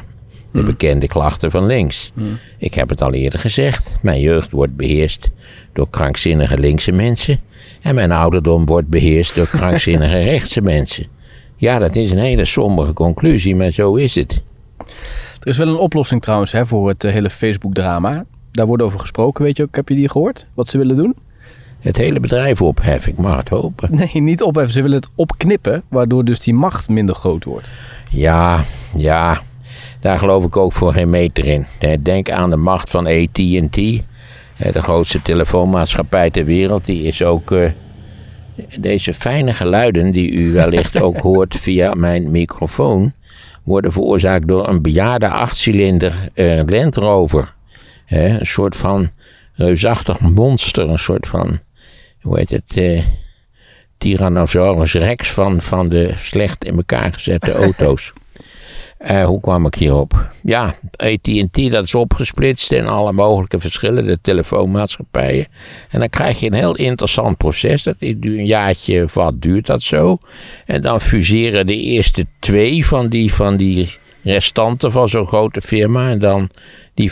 de 0.53 0.59
hmm. 0.59 0.65
bekende 0.65 1.07
klachten 1.07 1.51
van 1.51 1.67
links. 1.67 2.13
Hmm. 2.15 2.39
Ik 2.59 2.75
heb 2.75 2.89
het 2.89 3.03
al 3.03 3.13
eerder 3.13 3.39
gezegd. 3.39 3.97
Mijn 4.03 4.21
jeugd 4.21 4.51
wordt 4.51 4.77
beheerst 4.77 5.31
door 5.73 5.91
krankzinnige 5.91 6.59
linkse 6.59 6.93
mensen. 6.93 7.41
En 7.83 7.95
mijn 7.95 8.13
ouderdom 8.13 8.67
wordt 8.67 8.89
beheerst 8.89 9.35
door 9.35 9.49
krankzinnige 9.49 10.19
rechtse 10.31 10.61
mensen. 10.61 11.07
Ja, 11.57 11.79
dat 11.79 11.97
is 11.97 12.11
een 12.11 12.19
hele 12.19 12.45
sombere 12.45 12.93
conclusie, 12.93 13.57
maar 13.57 13.71
zo 13.71 13.95
is 13.95 14.15
het. 14.15 14.43
Er 15.41 15.49
is 15.49 15.59
wel 15.59 15.69
een 15.69 15.77
oplossing 15.77 16.23
trouwens 16.23 16.53
hè, 16.53 16.67
voor 16.67 16.89
het 16.89 17.05
eh, 17.05 17.13
hele 17.13 17.31
Facebook-drama. 17.31 18.25
Daar 18.51 18.67
wordt 18.67 18.83
over 18.83 19.01
gesproken, 19.01 19.45
weet 19.45 19.57
je 19.57 19.63
ook. 19.63 19.77
Heb 19.77 19.89
je 19.89 19.95
die 19.95 20.09
gehoord? 20.09 20.47
Wat 20.55 20.69
ze 20.69 20.79
willen 20.79 20.97
doen? 20.97 21.15
Het 21.81 21.97
hele 21.97 22.21
bedrijf 22.21 22.63
opheffen, 22.63 23.13
ik 23.13 23.19
mag 23.19 23.37
het 23.37 23.49
hopen. 23.49 23.89
Nee, 24.13 24.23
niet 24.23 24.43
opheffen. 24.43 24.73
Ze 24.73 24.83
willen 24.83 24.97
het 24.97 25.09
opknippen, 25.15 25.83
waardoor 25.89 26.25
dus 26.25 26.41
die 26.41 26.55
macht 26.55 26.89
minder 26.89 27.15
groot 27.15 27.45
wordt. 27.45 27.71
Ja, 28.11 28.65
ja. 28.97 29.41
Daar 30.01 30.19
geloof 30.19 30.45
ik 30.45 30.57
ook 30.57 30.73
voor 30.73 30.93
geen 30.93 31.11
meter 31.11 31.45
in. 31.45 31.67
Denk 32.03 32.31
aan 32.31 32.51
de 32.51 32.57
macht 32.57 32.91
van 32.91 33.07
AT&T. 33.07 34.03
De 34.71 34.83
grootste 34.83 35.23
telefoonmaatschappij 35.23 36.31
ter 36.31 36.45
wereld. 36.45 36.85
Die 36.85 37.03
is 37.03 37.23
ook... 37.23 37.51
Uh, 37.51 37.71
deze 38.79 39.15
fijne 39.15 39.55
geluiden 39.55 40.13
die 40.13 40.33
u 40.33 40.53
wellicht 40.53 41.01
ook 41.01 41.19
hoort 41.29 41.57
via 41.57 41.95
mijn 41.95 42.31
microfoon... 42.31 43.13
worden 43.63 43.93
veroorzaakt 43.93 44.49
door 44.49 44.69
een 44.69 44.83
bejaarde 44.83 45.29
achtcilinder 45.29 46.29
uh, 46.35 46.61
Land 46.67 46.97
Rover. 46.97 47.55
een 48.09 48.47
soort 48.47 48.77
van 48.77 49.11
reusachtig 49.55 50.21
monster. 50.21 50.89
Een 50.89 50.99
soort 50.99 51.27
van... 51.27 51.59
Hoe 52.21 52.39
heet 52.39 52.51
het... 52.51 52.77
Uh, 52.77 53.03
Tyrannosaurus 54.03 54.95
Rex 54.95 55.31
van, 55.31 55.61
van 55.61 55.89
de 55.89 56.13
slecht 56.17 56.65
in 56.65 56.77
elkaar 56.77 57.13
gezette 57.13 57.53
auto's. 57.63 58.13
Uh, 59.11 59.25
hoe 59.25 59.41
kwam 59.41 59.67
ik 59.67 59.75
hierop? 59.75 60.29
Ja, 60.43 60.75
AT&T 60.97 61.71
dat 61.71 61.85
is 61.85 61.95
opgesplitst 61.95 62.73
in 62.73 62.87
alle 62.87 63.13
mogelijke 63.13 63.61
verschillende 63.61 64.19
telefoonmaatschappijen. 64.21 65.47
En 65.89 65.99
dan 65.99 66.09
krijg 66.09 66.41
je 66.41 66.47
een 66.47 66.53
heel 66.53 66.77
interessant 66.77 67.37
proces. 67.37 67.83
Dat 67.83 67.97
duurt 67.99 68.25
een 68.25 68.47
jaartje 68.47 69.07
wat 69.13 69.43
duurt 69.43 69.67
dat 69.67 69.83
zo. 69.83 70.19
En 70.67 70.83
dan 70.83 71.01
fuseren 71.01 71.67
de 71.67 71.77
eerste 71.77 72.27
twee 72.39 72.87
van 72.87 73.09
die, 73.09 73.35
van 73.35 73.57
die 73.57 73.97
restanten 74.23 74.93
van 74.93 75.09
zo'n 75.09 75.27
grote 75.27 75.61
firma. 75.61 76.11
En 76.11 76.19
dan 76.19 76.49
die 76.95 77.11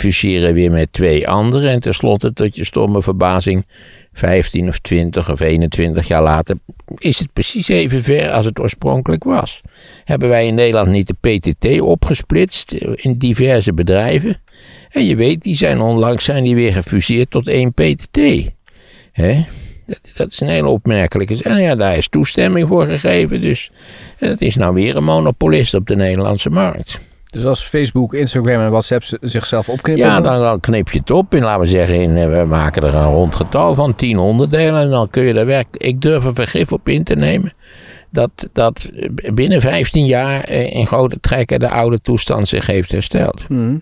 weer 0.55 0.71
met 0.71 0.93
twee 0.93 1.29
andere. 1.29 1.69
En 1.69 1.81
tenslotte, 1.81 2.33
tot 2.33 2.57
je 2.57 2.65
stomme 2.65 3.03
verbazing, 3.03 3.67
15 4.13 4.69
of 4.69 4.79
20 4.79 5.31
of 5.31 5.41
21 5.41 6.09
jaar 6.09 6.23
later 6.23 6.57
is 6.99 7.19
het 7.19 7.33
precies 7.33 7.69
even 7.69 8.03
ver 8.03 8.31
als 8.31 8.45
het 8.45 8.61
oorspronkelijk 8.61 9.25
was. 9.25 9.61
Hebben 10.05 10.29
wij 10.29 10.47
in 10.47 10.55
Nederland 10.55 10.89
niet 10.89 11.07
de 11.07 11.39
PTT 11.39 11.81
opgesplitst 11.81 12.73
in 12.95 13.19
diverse 13.19 13.75
bedrijven? 13.75 14.43
En 14.91 15.05
je 15.05 15.17
weet, 15.17 15.43
die 15.43 15.57
zijn 15.57 15.81
onlangs 15.81 16.25
zijn 16.25 16.45
die 16.45 16.55
weer 16.55 16.73
gefuseerd 16.73 17.31
tot 17.31 17.49
één 17.49 17.73
PTT. 17.73 18.19
Dat, 19.87 20.13
dat 20.17 20.33
is 20.33 20.41
een 20.41 20.49
hele 20.49 20.69
opmerkelijke. 20.69 21.43
En 21.43 21.61
ja, 21.63 21.75
daar 21.75 21.97
is 21.97 22.09
toestemming 22.09 22.69
voor 22.69 22.87
gegeven. 22.87 23.41
Dus 23.41 23.71
het 24.17 24.43
is 24.43 24.57
nou 24.57 24.75
weer 24.75 24.97
een 24.97 25.05
monopolist 25.05 25.75
op 25.75 25.87
de 25.87 25.97
Nederlandse 25.97 26.51
markt. 26.51 27.01
Dus 27.31 27.45
als 27.45 27.65
Facebook, 27.65 28.15
Instagram 28.15 28.61
en 28.61 28.71
WhatsApp 28.71 29.05
zichzelf 29.21 29.69
opknippen... 29.69 30.07
Ja, 30.07 30.21
dan, 30.21 30.39
dan 30.39 30.61
knip 30.61 30.91
je 30.91 30.99
het 30.99 31.11
op 31.11 31.35
in, 31.35 31.43
laten 31.43 31.61
we 31.61 31.67
zeggen, 31.67 31.95
in, 31.95 32.17
eh, 32.17 32.39
we 32.39 32.45
maken 32.45 32.83
er 32.83 32.95
een 32.95 33.13
rond 33.13 33.35
getal 33.35 33.75
van 33.75 33.95
10 33.95 34.19
onderdelen. 34.19 34.81
En 34.81 34.91
dan 34.91 35.11
kun 35.11 35.25
je 35.25 35.35
er 35.35 35.47
werk. 35.47 35.67
Ik 35.77 36.01
durf 36.01 36.25
er 36.25 36.35
vergif 36.35 36.73
op 36.73 36.89
in 36.89 37.05
te 37.05 37.15
nemen. 37.15 37.53
Dat, 38.13 38.31
dat 38.53 38.91
binnen 39.35 39.61
15 39.61 40.07
jaar 40.07 40.45
eh, 40.45 40.73
in 40.73 40.87
grote 40.87 41.21
trekken 41.21 41.59
de 41.59 41.69
oude 41.69 42.01
toestand 42.01 42.49
zich 42.49 42.67
heeft 42.67 42.91
hersteld. 42.91 43.49
Mhm. 43.49 43.77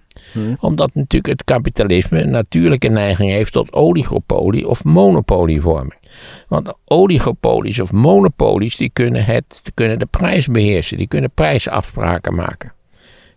Omdat 0.61 0.95
natuurlijk 0.95 1.33
het 1.33 1.45
kapitalisme 1.45 2.23
een 2.23 2.31
natuurlijke 2.31 2.89
neiging 2.89 3.31
heeft 3.31 3.53
tot 3.53 3.73
oligopolie 3.73 4.69
of 4.69 4.85
monopolievorming. 4.85 6.01
Want 6.49 6.75
oligopolies 6.85 7.81
of 7.81 7.93
monopolies 7.93 8.77
die 8.77 8.91
kunnen, 8.93 9.25
het, 9.25 9.63
kunnen 9.75 9.99
de 9.99 10.07
prijs 10.07 10.47
beheersen, 10.47 10.97
die 10.97 11.09
kunnen 11.09 11.31
prijsafspraken 11.35 12.35
maken. 12.35 12.73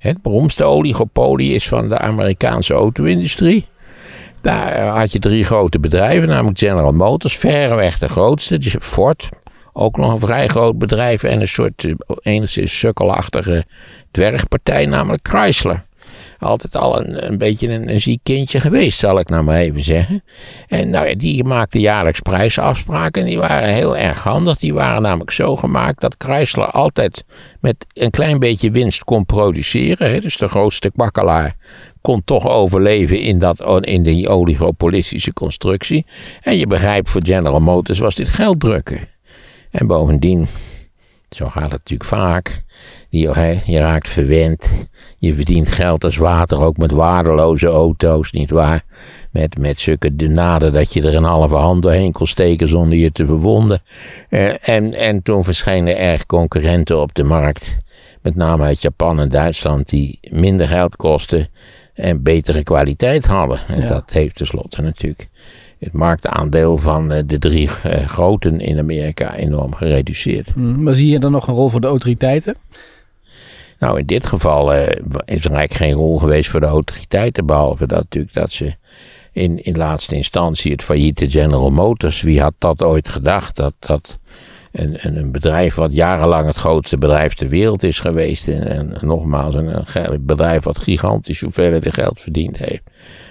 Het 0.02 0.22
beroemdste 0.22 0.64
oligopolie 0.64 1.54
is 1.54 1.68
van 1.68 1.90
de 1.90 1.98
Amerikaanse 1.98 2.74
auto-industrie. 2.74 3.66
Daar 4.42 4.86
had 4.86 5.12
je 5.12 5.20
drie 5.20 5.46
grote 5.46 5.80
bedrijven, 5.80 6.28
namelijk 6.28 6.60
General 6.60 6.94
Motors, 6.94 7.38
verreweg 7.38 7.98
de 7.98 8.10
grootste, 8.10 8.58
dus 8.58 8.76
Ford, 8.80 9.30
ook 9.74 9.98
nog 9.98 10.12
een 10.12 10.20
vrij 10.20 10.48
groot 10.48 10.78
bedrijf 10.78 11.24
en 11.24 11.42
een 11.42 11.48
soort 11.48 11.84
eh, 11.84 11.94
enigszins 12.22 12.78
sukkelachtige 12.80 13.66
dwergpartij, 14.12 14.86
namelijk 14.86 15.28
Chrysler. 15.28 15.86
Altijd 16.42 16.76
al 16.76 17.00
een, 17.00 17.28
een 17.28 17.38
beetje 17.38 17.70
een, 17.70 17.90
een 17.90 18.02
ziek 18.02 18.20
kindje 18.24 18.60
geweest, 18.60 19.00
zal 19.00 19.20
ik 19.20 19.30
nou 19.30 19.44
maar 19.44 19.58
even 19.58 19.82
zeggen. 19.82 20.24
En 20.68 20.90
nou 20.90 21.08
ja, 21.08 21.16
die 21.16 21.44
maakten 21.44 21.80
jaarlijks 21.80 22.20
prijsafspraken 22.20 23.22
en 23.22 23.28
die 23.28 23.38
waren 23.38 23.70
heel 23.70 23.98
erg 23.98 24.24
handig. 24.24 24.58
Die 24.58 24.74
waren 24.74 25.02
namelijk 25.02 25.32
zo 25.32 25.56
gemaakt 25.56 26.02
dat 26.02 26.16
Chrysler 26.18 26.68
altijd 26.68 27.24
met 27.60 27.86
een 27.94 28.10
klein 28.10 28.40
beetje 28.40 28.72
winst 28.72 29.04
kon 29.04 29.26
produceren. 29.26 30.12
Hè. 30.12 30.20
Dus 30.20 30.38
de 30.38 30.48
grootste 30.48 30.92
kwakkelaar 30.92 31.56
kon 32.02 32.24
toch 32.26 32.48
overleven 32.48 33.20
in, 33.20 33.40
dat, 33.40 33.86
in 33.86 34.04
die 34.04 34.30
oligopolistische 34.30 35.34
constructie. 35.34 36.06
En 36.42 36.58
je 36.58 36.68
begrijpt, 36.68 37.10
voor 37.10 37.22
General 37.24 37.60
Motors 37.60 38.00
was 38.00 38.16
dit 38.16 38.30
geld 38.30 38.60
drukken. 38.60 39.10
En 39.72 39.88
bovendien, 39.88 40.48
zo 41.30 41.50
gaat 41.50 41.64
het 41.64 41.72
natuurlijk 41.72 42.10
vaak. 42.10 42.64
Je, 43.12 43.32
hè, 43.32 43.62
je 43.66 43.80
raakt 43.80 44.10
verwend. 44.10 44.70
Je 45.18 45.34
verdient 45.34 45.68
geld 45.68 46.04
als 46.04 46.18
water, 46.18 46.60
ook 46.60 46.78
met 46.78 46.92
waardeloze 46.92 47.68
auto's, 47.68 48.32
nietwaar? 48.32 48.84
Met, 49.32 49.58
met 49.58 49.80
zulke 49.80 50.16
denaden 50.16 50.74
dat 50.74 50.94
je 50.94 51.02
er 51.02 51.16
een 51.16 51.24
halve 51.24 51.56
hand 51.56 51.82
doorheen 51.82 52.12
kon 52.12 52.28
steken 52.28 52.70
zonder 52.70 52.98
je 52.98 53.12
te 53.12 53.26
verwonden. 53.26 53.82
Eh, 54.30 54.70
en, 54.70 54.94
en 54.94 55.24
toen 55.24 55.44
verschenen 55.44 55.98
er 55.98 56.26
concurrenten 56.26 57.02
op 57.02 57.14
de 57.14 57.24
markt. 57.24 57.78
Met 58.22 58.36
name 58.36 58.64
uit 58.64 58.82
Japan 58.82 59.20
en 59.20 59.30
Duitsland, 59.30 59.90
die 59.90 60.20
minder 60.30 60.68
geld 60.68 60.96
kosten 60.96 61.48
en 61.94 62.24
betere 62.24 62.64
kwaliteit 62.64 63.26
hadden. 63.26 63.60
En 63.68 63.82
Ja. 63.82 63.88
dat 63.88 64.12
heeft 64.12 64.36
tenslotte 64.36 64.82
natuurlijk 64.82 65.28
het 65.80 65.94
marktaandeel 65.94 66.78
van 66.78 67.12
eh, 67.12 67.24
de 67.26 67.40
drie 67.40 67.70
eh, 67.84 68.08
groten 68.08 68.60
in 68.60 68.80
Amerika 68.80 69.36
enorm 69.36 69.74
gereduceerd. 69.76 70.56
Mhm. 70.56 70.84
Maar 70.84 70.96
zie 70.96 71.10
je 71.12 71.20
dan 71.20 71.32
nog 71.32 71.48
een 71.48 71.54
rol 71.54 71.70
voor 71.70 71.82
de 71.82 71.88
autoriteiten? 71.88 72.56
Nou, 73.82 74.00
in 74.00 74.06
dit 74.06 74.26
geval 74.26 74.74
eh, 74.74 74.82
is 75.26 75.46
er 75.46 75.52
eigenlijk 75.52 75.74
geen 75.74 75.94
rol 75.94 76.20
geweest 76.20 76.50
voor 76.50 76.60
de 76.60 76.66
autoriteiten, 76.66 77.46
behalve 77.46 77.88
dat 77.88 78.00
natuurlijk 78.00 78.34
dat 78.34 78.52
ze 78.52 78.76
in, 79.32 79.64
in 79.64 79.78
laatste 79.78 80.16
instantie 80.16 80.72
het 80.72 80.84
failliete 80.84 81.30
General 81.30 81.72
Motors, 81.72 82.22
wie 82.22 82.42
had 82.42 82.54
dat 82.58 82.84
ooit 82.84 83.08
gedacht, 83.10 83.56
dat 83.56 83.74
dat 83.80 84.20
een, 84.72 84.98
een, 85.18 85.32
bedrijf 85.32 85.76
wat 85.76 85.94
jarenlang 85.94 86.48
het 86.48 86.56
grootste 86.56 86.98
bedrijf 86.98 87.34
ter 87.34 87.48
wereld 87.48 87.84
is 87.84 88.00
geweest, 88.00 88.48
en, 88.48 88.68
en 88.68 88.98
nogmaals 89.02 89.56
een, 89.56 89.86
bedrijf 90.26 90.64
wat 90.64 90.78
gigantisch 90.78 91.42
hoeveelheden 91.42 91.94
geld 91.94 92.20
verdiend 92.20 92.58
heeft, 92.58 92.84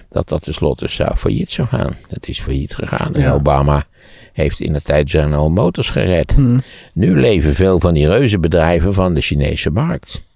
dat 0.09 0.29
dat 0.29 0.43
tenslotte 0.43 0.89
zou 0.89 1.17
failliet 1.17 1.51
zou 1.51 1.69
gaan. 1.69 1.97
Het 2.09 2.29
is 2.29 2.41
failliet 2.41 2.75
gegaan 2.75 3.15
en 3.15 3.21
Ja. 3.21 3.33
Obama 3.33 3.85
heeft 4.33 4.61
in 4.61 4.73
de 4.73 4.83
tijd 4.83 5.11
General 5.11 5.51
Motors 5.51 5.91
gered. 5.91 6.37
Mhm. 6.37 6.59
Nu 6.93 7.21
leven 7.21 7.55
veel 7.55 7.81
van 7.81 7.95
die 7.95 8.09
reuzenbedrijven 8.09 8.95
van 8.95 9.15
de 9.15 9.21
Chinese 9.21 9.71
markt. 9.71 10.29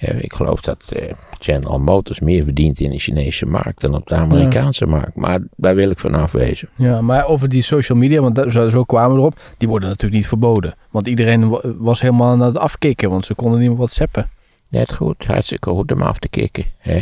Ja, 0.00 0.12
ik 0.12 0.32
geloof 0.32 0.60
dat 0.60 0.92
eh, 0.92 1.12
General 1.40 1.78
Motors 1.80 2.20
meer 2.20 2.44
verdient 2.44 2.80
in 2.80 2.90
de 2.90 2.98
Chinese 2.98 3.46
markt 3.46 3.80
dan 3.80 3.94
op 3.94 4.06
de 4.06 4.14
Amerikaanse 4.14 4.86
markt. 4.86 5.14
Maar 5.16 5.38
daar 5.56 5.74
wil 5.74 5.90
ik 5.90 5.98
van 5.98 6.14
afwezen. 6.14 6.68
Ja, 6.76 7.00
maar 7.00 7.26
over 7.26 7.48
die 7.48 7.62
social 7.62 7.98
media, 7.98 8.20
want 8.20 8.52
zo, 8.52 8.84
kwamen 8.84 9.14
we 9.14 9.20
erop, 9.20 9.40
die 9.56 9.68
worden 9.68 9.88
natuurlijk 9.88 10.16
niet 10.20 10.28
verboden. 10.28 10.74
Want 10.90 11.06
iedereen 11.08 11.48
wa- 11.48 11.60
was 11.78 12.00
helemaal 12.00 12.28
aan 12.28 12.40
het 12.40 12.56
afkicken, 12.56 13.10
want 13.10 13.26
ze 13.26 13.34
konden 13.34 13.58
niet 13.60 13.68
meer 13.68 13.76
whatsappen. 13.78 14.30
Net 14.68 14.92
goed, 14.94 15.24
hartstikke 15.26 15.70
goed 15.70 15.92
om 15.92 16.02
af 16.02 16.18
te 16.18 16.28
kicken. 16.28 16.64
Hè? 16.78 17.00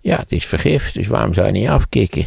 Ja, 0.00 0.16
het 0.16 0.32
is 0.32 0.46
vergif, 0.46 0.92
dus 0.92 1.06
waarom 1.06 1.34
zou 1.34 1.46
je 1.46 1.52
niet 1.52 1.68
afkicken? 1.68 2.26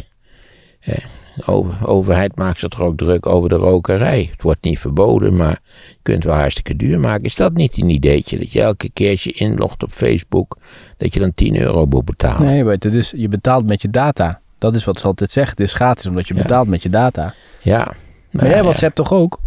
Hè? 0.80 0.94
De 1.36 1.46
over- 1.46 1.86
overheid 1.88 2.36
maakt 2.36 2.58
zich 2.58 2.68
toch 2.68 2.80
ook 2.80 2.96
druk 2.96 3.26
over 3.26 3.48
de 3.48 3.54
rokerij. 3.54 4.28
Het 4.30 4.42
wordt 4.42 4.62
niet 4.64 4.78
verboden, 4.78 5.36
maar 5.36 5.58
je 5.88 5.96
kunt 6.02 6.24
wel 6.24 6.34
hartstikke 6.34 6.76
duur 6.76 7.00
maken. 7.00 7.24
Is 7.24 7.36
dat 7.36 7.52
niet 7.54 7.76
een 7.78 7.88
ideetje? 7.88 8.38
Dat 8.38 8.52
je 8.52 8.60
elke 8.62 8.90
keer 8.92 9.10
als 9.10 9.24
je 9.24 9.32
inlogt 9.32 9.82
op 9.82 9.90
Facebook, 9.90 10.56
dat 10.96 11.14
je 11.14 11.20
dan 11.20 11.34
10 11.34 11.56
euro 11.60 11.86
moet 11.86 12.04
betalen? 12.04 12.46
Nee, 12.46 12.64
weet 12.64 12.82
je, 12.82 12.90
dus 12.90 13.12
je 13.16 13.28
betaalt 13.28 13.66
met 13.66 13.82
je 13.82 13.90
data. 13.90 14.40
Dat 14.58 14.74
is 14.74 14.84
wat 14.84 14.98
ze 15.00 15.06
altijd 15.06 15.30
zeggen. 15.30 15.56
Het 15.56 15.66
is 15.66 15.74
gratis 15.74 16.06
omdat 16.06 16.28
je 16.28 16.34
Ja. 16.34 16.42
betaalt 16.42 16.68
met 16.68 16.82
je 16.82 16.90
data. 16.90 17.34
Ja. 17.62 17.76
Maar 17.84 17.96
Nou 18.30 18.46
jij 18.48 18.56
ja. 18.56 18.62
WhatsApp 18.62 18.94
toch 18.94 19.12
ook? 19.12 19.38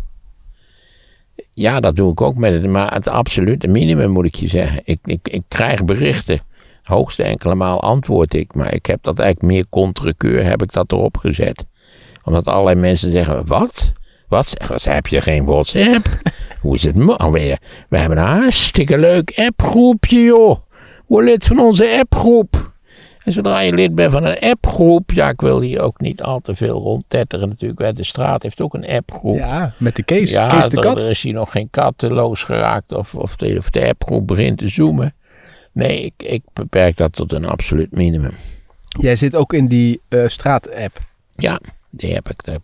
Ja, 1.54 1.80
dat 1.80 1.96
doe 1.96 2.12
ik 2.12 2.22
ook 2.22 2.36
met 2.36 2.54
het, 2.54 2.66
maar 2.70 2.94
het 2.94 3.08
absolute 3.08 3.68
minimum 3.68 4.10
moet 4.12 4.26
ik 4.26 4.36
je 4.36 4.48
zeggen. 4.48 4.82
Ik, 4.86 5.00
ik, 5.04 5.28
ik 5.28 5.42
krijg 5.48 5.86
berichten. 5.86 6.40
Hoogste 6.84 7.24
enkele 7.24 7.56
maal 7.56 7.82
antwoord 7.82 8.34
ik, 8.34 8.56
maar 8.56 8.74
ik 8.74 8.86
heb 8.86 9.04
dat 9.04 9.20
eigenlijk 9.20 9.54
meer 9.54 9.66
contrekeur 9.70 10.44
heb 10.46 10.62
ik 10.62 10.72
dat 10.72 10.92
erop 10.92 11.18
gezet. 11.18 11.66
Omdat 12.24 12.48
allerlei 12.48 12.76
mensen 12.76 13.12
zeggen, 13.12 13.46
wat? 13.48 13.92
Wat? 14.28 14.54
Wat 14.68 14.84
heb 14.84 15.08
je 15.08 15.22
geen 15.22 15.46
WhatsApp? 15.46 16.08
Hoe 16.62 16.76
is 16.76 16.84
het 16.84 16.96
mo- 16.96 17.32
weer? 17.32 17.58
We 17.90 17.98
hebben 17.98 18.18
een 18.18 18.24
hartstikke 18.42 18.98
leuk 18.98 19.34
appgroepje, 19.36 20.24
joh. 20.24 20.58
Word 21.08 21.26
lid 21.26 21.46
van 21.46 21.60
onze 21.60 21.98
appgroep. 22.00 22.72
En 23.24 23.32
zodra 23.32 23.60
je 23.60 23.74
lid 23.74 23.96
bent 23.96 24.12
van 24.12 24.26
een 24.26 24.40
appgroep, 24.40 25.12
ja, 25.12 25.30
ik 25.30 25.42
wil 25.42 25.62
hier 25.62 25.82
ook 25.82 26.00
niet 26.02 26.22
al 26.22 26.40
te 26.40 26.56
veel 26.56 26.80
rondtetteren 26.82 27.50
natuurlijk. 27.50 27.96
De 27.96 28.04
straat 28.04 28.44
heeft 28.44 28.62
ook 28.62 28.74
een 28.74 28.88
appgroep. 28.88 29.36
Ja, 29.36 29.74
met 29.78 29.96
de 29.96 30.04
Kees. 30.04 30.32
Ja, 30.32 30.50
Kees 30.50 30.70
de 30.70 30.78
er, 30.78 30.84
kat. 30.84 31.04
er 31.04 31.10
is 31.10 31.22
hier 31.24 31.34
nog 31.34 31.52
geen 31.52 31.68
kat 31.70 32.02
losgeraakt 32.02 32.94
of, 32.94 33.16
of, 33.16 33.36
de, 33.36 33.56
of 33.58 33.70
de 33.70 33.88
appgroep 33.88 34.28
begint 34.28 34.58
te 34.58 34.68
zoomen. 34.68 35.14
Nee, 35.72 36.02
ik, 36.02 36.14
ik 36.18 36.42
beperk 36.54 36.98
dat 36.98 37.14
tot 37.14 37.34
een 37.34 37.46
absoluut 37.46 37.92
minimum. 37.92 38.34
Jij 39.00 39.16
zit 39.16 39.36
ook 39.36 39.54
in 39.54 39.68
die 39.68 40.02
eh, 40.10 40.28
straat-app. 40.28 40.98
Ja, 41.36 41.60
die 41.96 42.14
heb 42.14 42.30
ik. 42.30 42.58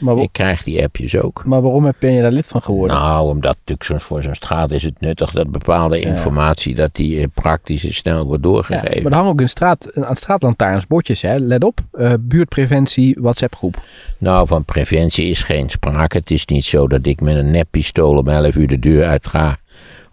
Maar, 0.00 0.14
wa- 0.14 0.22
Ik 0.22 0.28
krijg 0.32 0.62
die 0.62 0.82
appjes 0.84 1.16
ook. 1.16 1.42
maar 1.44 1.62
waarom 1.62 1.92
ben 1.98 2.12
je 2.12 2.22
daar 2.22 2.30
lid 2.32 2.48
van 2.48 2.62
geworden? 2.62 2.96
Nou, 2.96 3.28
omdat 3.28 3.56
natuurlijk 3.66 3.84
zo, 3.84 3.98
voor 3.98 4.22
zo'n 4.22 4.34
straat 4.34 4.70
is 4.70 4.82
het 4.82 5.00
nuttig 5.00 5.30
dat 5.30 5.50
bepaalde 5.50 6.00
informatie 6.00 6.74
dat 6.74 6.94
die 6.94 7.18
eh, 7.20 7.26
praktisch 7.34 7.84
en 7.84 7.94
snel 7.94 8.24
wordt 8.26 8.44
ja, 8.44 8.50
doorgegeven. 8.50 9.02
maar 9.02 9.10
er 9.12 9.16
hangen 9.18 9.32
ook 9.32 9.40
in 9.40 9.48
straat, 9.48 9.90
aan 9.94 10.16
straatlantaarns 10.16 10.86
bordjes, 10.86 11.22
hè? 11.22 11.36
let 11.36 11.64
op. 11.64 11.80
eh, 11.92 12.12
buurtpreventie 12.20 13.16
WhatsApp 13.20 13.54
groep. 13.54 13.82
Nou, 14.18 14.46
van 14.46 14.64
preventie 14.64 15.26
is 15.26 15.42
geen 15.42 15.70
sprake. 15.70 16.16
Het 16.16 16.30
is 16.30 16.46
niet 16.46 16.64
zo 16.64 16.88
dat 16.88 17.06
ik 17.06 17.20
met 17.20 17.36
een 17.36 17.50
neppistool 17.50 18.16
om 18.18 18.28
11 18.28 18.54
uur 18.54 18.68
de 18.68 18.78
deur 18.78 19.04
uit 19.04 19.26
ga 19.26 19.56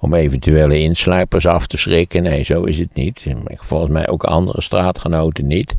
om 0.01 0.13
eventuele 0.13 0.79
insluipers 0.79 1.45
af 1.47 1.67
te 1.67 1.77
schrikken. 1.77 2.23
Nee, 2.23 2.43
zo 2.43 2.63
is 2.63 2.77
het 2.79 2.93
niet. 2.93 3.25
Volgens 3.55 3.91
mij 3.91 4.07
ook 4.07 4.23
andere 4.23 4.61
straatgenoten 4.61 5.47
niet. 5.47 5.75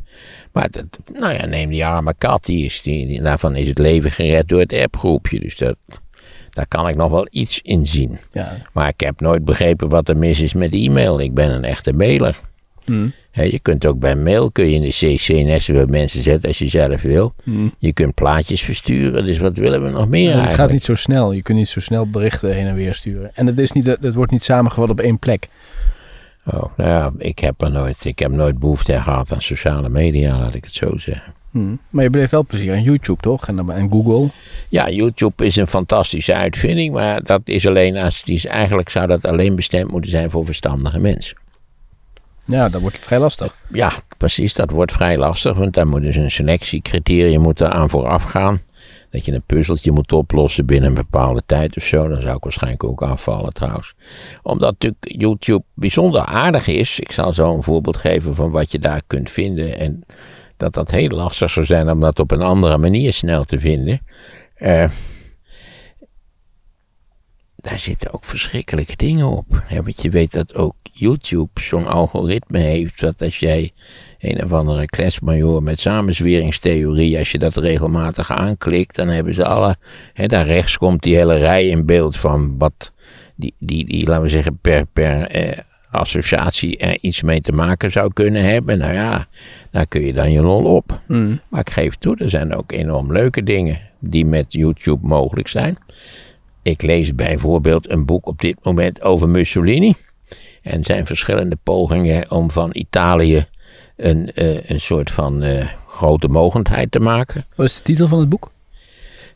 Maar 0.51 0.69
dat, 0.71 0.85
nou 1.19 1.33
ja, 1.33 1.45
neem 1.45 1.69
die 1.69 1.85
arme 1.85 2.13
kat, 2.17 2.45
die 2.45 2.65
is, 2.65 2.81
die, 2.81 3.21
daarvan 3.21 3.55
is 3.55 3.67
het 3.67 3.77
leven 3.77 4.11
gered 4.11 4.47
door 4.47 4.59
het 4.59 4.73
appgroepje. 4.73 5.39
Dus 5.39 5.57
dat, 5.57 5.75
daar 6.49 6.67
kan 6.67 6.87
ik 6.87 6.95
nog 6.95 7.11
wel 7.11 7.27
iets 7.31 7.59
in 7.63 7.85
zien. 7.85 8.17
Ja. 8.31 8.57
Maar 8.73 8.87
ik 8.87 8.99
heb 8.99 9.19
nooit 9.19 9.45
begrepen 9.45 9.89
wat 9.89 10.09
er 10.09 10.17
mis 10.17 10.39
is 10.39 10.53
met 10.53 10.73
e-mail. 10.73 11.19
Ik 11.19 11.33
ben 11.33 11.51
een 11.51 11.63
echte 11.63 11.93
mailer. 11.93 12.39
Hm. 12.85 13.07
Hè, 13.31 13.43
je 13.43 13.59
kunt 13.59 13.85
ook 13.85 13.99
bij 13.99 14.15
mail 14.15 14.51
kun 14.51 14.69
je 14.69 14.75
in 14.75 14.81
de 14.81 15.15
CC 15.15 15.45
net 15.45 15.61
zoveel 15.61 15.85
mensen 15.85 16.23
zetten 16.23 16.47
als 16.47 16.57
je 16.57 16.69
zelf 16.69 17.01
wil. 17.01 17.33
Hm. 17.43 17.67
Je 17.77 17.93
kunt 17.93 18.13
plaatjes 18.13 18.61
versturen, 18.61 19.25
dus 19.25 19.37
wat 19.37 19.57
willen 19.57 19.83
we 19.83 19.89
nog 19.89 20.07
meer 20.07 20.21
Ja, 20.21 20.27
het 20.27 20.37
eigenlijk? 20.37 20.61
gaat 20.61 20.71
niet 20.71 20.85
zo 20.85 20.95
snel. 20.95 21.31
Je 21.31 21.41
kunt 21.41 21.57
niet 21.57 21.69
zo 21.69 21.79
snel 21.79 22.09
berichten 22.09 22.53
heen 22.53 22.67
en 22.67 22.75
weer 22.75 22.93
sturen. 22.93 23.31
En 23.33 23.47
het, 23.47 23.59
is 23.59 23.71
niet, 23.71 23.85
het 23.85 24.13
wordt 24.13 24.31
niet 24.31 24.43
samengevat 24.43 24.89
op 24.89 24.99
één 24.99 25.19
plek. 25.19 25.49
Oh, 26.45 26.77
nou 26.77 26.89
ja, 26.89 27.11
ik 27.17 27.39
heb 27.39 27.61
er 27.61 27.71
nooit, 27.71 28.05
ik 28.05 28.19
heb 28.19 28.31
nooit 28.31 28.59
behoefte 28.59 29.01
gehad 29.01 29.31
aan 29.31 29.41
sociale 29.41 29.89
media, 29.89 30.39
laat 30.39 30.53
ik 30.53 30.63
het 30.63 30.73
zo 30.73 30.97
zeggen. 30.97 31.33
Hm. 31.51 31.75
Maar 31.89 32.03
je 32.03 32.09
beleeft 32.09 32.31
wel 32.31 32.45
plezier 32.45 32.73
aan 32.73 32.83
YouTube, 32.83 33.21
toch? 33.21 33.47
En, 33.47 33.69
en 33.69 33.89
Google. 33.91 34.29
Ja, 34.69 34.89
YouTube 34.89 35.45
is 35.45 35.55
een 35.55 35.67
fantastische 35.67 36.33
uitvinding, 36.33 36.93
maar 36.93 37.23
dat 37.23 37.41
is 37.45 37.67
alleen 37.67 37.97
als, 37.97 38.23
die 38.23 38.35
is, 38.35 38.45
eigenlijk 38.45 38.89
zou 38.89 39.07
dat 39.07 39.25
alleen 39.25 39.55
bestemd 39.55 39.91
moeten 39.91 40.11
zijn 40.11 40.29
voor 40.29 40.45
verstandige 40.45 40.99
mensen. 40.99 41.37
Ja, 42.45 42.69
dat 42.69 42.81
wordt 42.81 42.97
vrij 42.97 43.19
lastig. 43.19 43.55
Ja, 43.71 43.91
precies, 44.17 44.53
dat 44.53 44.71
wordt 44.71 44.91
vrij 44.91 45.17
lastig, 45.17 45.53
want 45.53 45.73
daar 45.73 45.87
moet 45.87 46.01
dus 46.01 46.15
een 46.15 46.31
selectiecriterium 46.31 47.41
moet 47.41 47.63
aan 47.63 47.89
vooraf 47.89 48.23
gaan. 48.23 48.61
Dat 49.11 49.25
je 49.25 49.33
een 49.33 49.43
puzzeltje 49.45 49.91
moet 49.91 50.11
oplossen 50.11 50.65
binnen 50.65 50.89
een 50.89 50.95
bepaalde 50.95 51.41
tijd 51.45 51.77
of 51.77 51.83
zo. 51.83 52.07
Dan 52.07 52.21
zou 52.21 52.35
ik 52.35 52.43
waarschijnlijk 52.43 52.83
ook 52.83 53.01
afvallen 53.01 53.53
trouwens. 53.53 53.93
Omdat 54.41 54.71
natuurlijk 54.71 55.19
YouTube 55.19 55.63
bijzonder 55.73 56.21
aardig 56.21 56.67
is. 56.67 56.99
Ik 56.99 57.11
zal 57.11 57.33
zo 57.33 57.55
een 57.55 57.63
voorbeeld 57.63 57.97
geven 57.97 58.35
van 58.35 58.51
wat 58.51 58.71
je 58.71 58.79
daar 58.79 59.01
kunt 59.07 59.31
vinden. 59.31 59.77
En 59.77 60.03
dat 60.57 60.73
dat 60.73 60.91
heel 60.91 61.09
lastig 61.09 61.49
zou 61.49 61.65
zijn 61.65 61.89
om 61.89 61.99
dat 61.99 62.19
op 62.19 62.31
een 62.31 62.41
andere 62.41 62.77
manier 62.77 63.13
snel 63.13 63.43
te 63.43 63.59
vinden. 63.59 64.01
Eh, 64.55 64.89
daar 67.61 67.79
zitten 67.79 68.13
ook 68.13 68.25
verschrikkelijke 68.25 68.95
dingen 68.95 69.27
op. 69.27 69.45
want 69.69 70.01
je 70.01 70.09
weet 70.09 70.31
dat 70.31 70.55
ook 70.55 70.75
YouTube 70.93 71.61
zo'n 71.61 71.87
algoritme 71.87 72.59
heeft. 72.59 72.99
Dat 72.99 73.21
als 73.21 73.39
jij 73.39 73.71
een 74.19 74.43
of 74.43 74.51
andere 74.51 74.85
kletsmajor 74.85 75.63
met 75.63 75.79
samenzweringstheorie, 75.79 77.17
als 77.17 77.31
je 77.31 77.39
dat 77.39 77.57
regelmatig 77.57 78.31
aanklikt, 78.31 78.95
dan 78.95 79.07
hebben 79.07 79.33
ze 79.33 79.45
alle. 79.45 79.75
Hè, 80.13 80.27
daar 80.27 80.45
rechts 80.45 80.77
komt 80.77 81.03
die 81.03 81.15
hele 81.15 81.37
rij 81.37 81.67
in 81.67 81.85
beeld 81.85 82.17
van 82.17 82.57
wat 82.57 82.91
die, 83.35 83.53
die, 83.59 83.85
die 83.85 84.07
laten 84.07 84.23
we 84.23 84.29
zeggen, 84.29 84.57
per, 84.61 84.85
per 84.85 85.27
eh, 85.27 85.57
associatie 85.91 86.77
er 86.77 86.97
iets 87.01 87.21
mee 87.21 87.41
te 87.41 87.51
maken 87.51 87.91
zou 87.91 88.13
kunnen 88.13 88.43
hebben. 88.43 88.77
Nou 88.77 88.93
ja, 88.93 89.27
daar 89.71 89.87
kun 89.87 90.05
je 90.05 90.13
dan 90.13 90.31
je 90.31 90.41
lol 90.41 90.63
op. 90.63 90.99
Mm. 91.07 91.39
Maar 91.49 91.59
ik 91.59 91.69
geef 91.69 91.95
toe, 91.95 92.17
er 92.17 92.29
zijn 92.29 92.55
ook 92.55 92.71
enorm 92.71 93.11
leuke 93.11 93.43
dingen 93.43 93.79
die 93.99 94.25
met 94.25 94.53
YouTube 94.53 95.07
mogelijk 95.07 95.47
zijn. 95.47 95.77
Ik 96.61 96.81
lees 96.81 97.15
bijvoorbeeld 97.15 97.89
een 97.89 98.05
boek 98.05 98.27
op 98.27 98.39
dit 98.39 98.55
moment 98.63 99.01
over 99.01 99.29
Mussolini. 99.29 99.93
En 100.61 100.83
zijn 100.83 101.05
verschillende 101.05 101.57
pogingen 101.63 102.31
om 102.31 102.51
van 102.51 102.69
Italië 102.73 103.45
een, 103.95 104.31
uh, 104.35 104.69
een 104.69 104.81
soort 104.81 105.11
van 105.11 105.43
uh, 105.43 105.65
grote 105.87 106.27
mogendheid 106.27 106.91
te 106.91 106.99
maken. 106.99 107.45
Wat 107.55 107.65
is 107.65 107.75
de 107.75 107.81
titel 107.81 108.07
van 108.07 108.19
het 108.19 108.29
boek? 108.29 108.51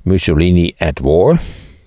Mussolini 0.01 0.73
at 0.77 0.99
War. 0.99 1.41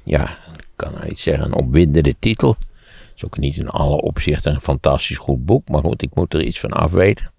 Ja, 0.04 0.38
ik 0.56 0.66
kan 0.76 0.92
nou 0.92 1.06
niet 1.06 1.18
zeggen, 1.18 1.44
een 1.44 1.54
opwindende 1.54 2.14
titel. 2.18 2.48
Het 2.48 3.12
is 3.16 3.24
ook 3.24 3.38
niet 3.38 3.56
in 3.56 3.68
alle 3.68 4.00
opzichten 4.00 4.54
een 4.54 4.60
fantastisch 4.60 5.16
goed 5.16 5.44
boek, 5.44 5.68
maar 5.68 5.80
goed, 5.82 6.02
ik 6.02 6.14
moet 6.14 6.34
er 6.34 6.42
iets 6.42 6.60
van 6.60 6.70
afweten. 6.70 7.30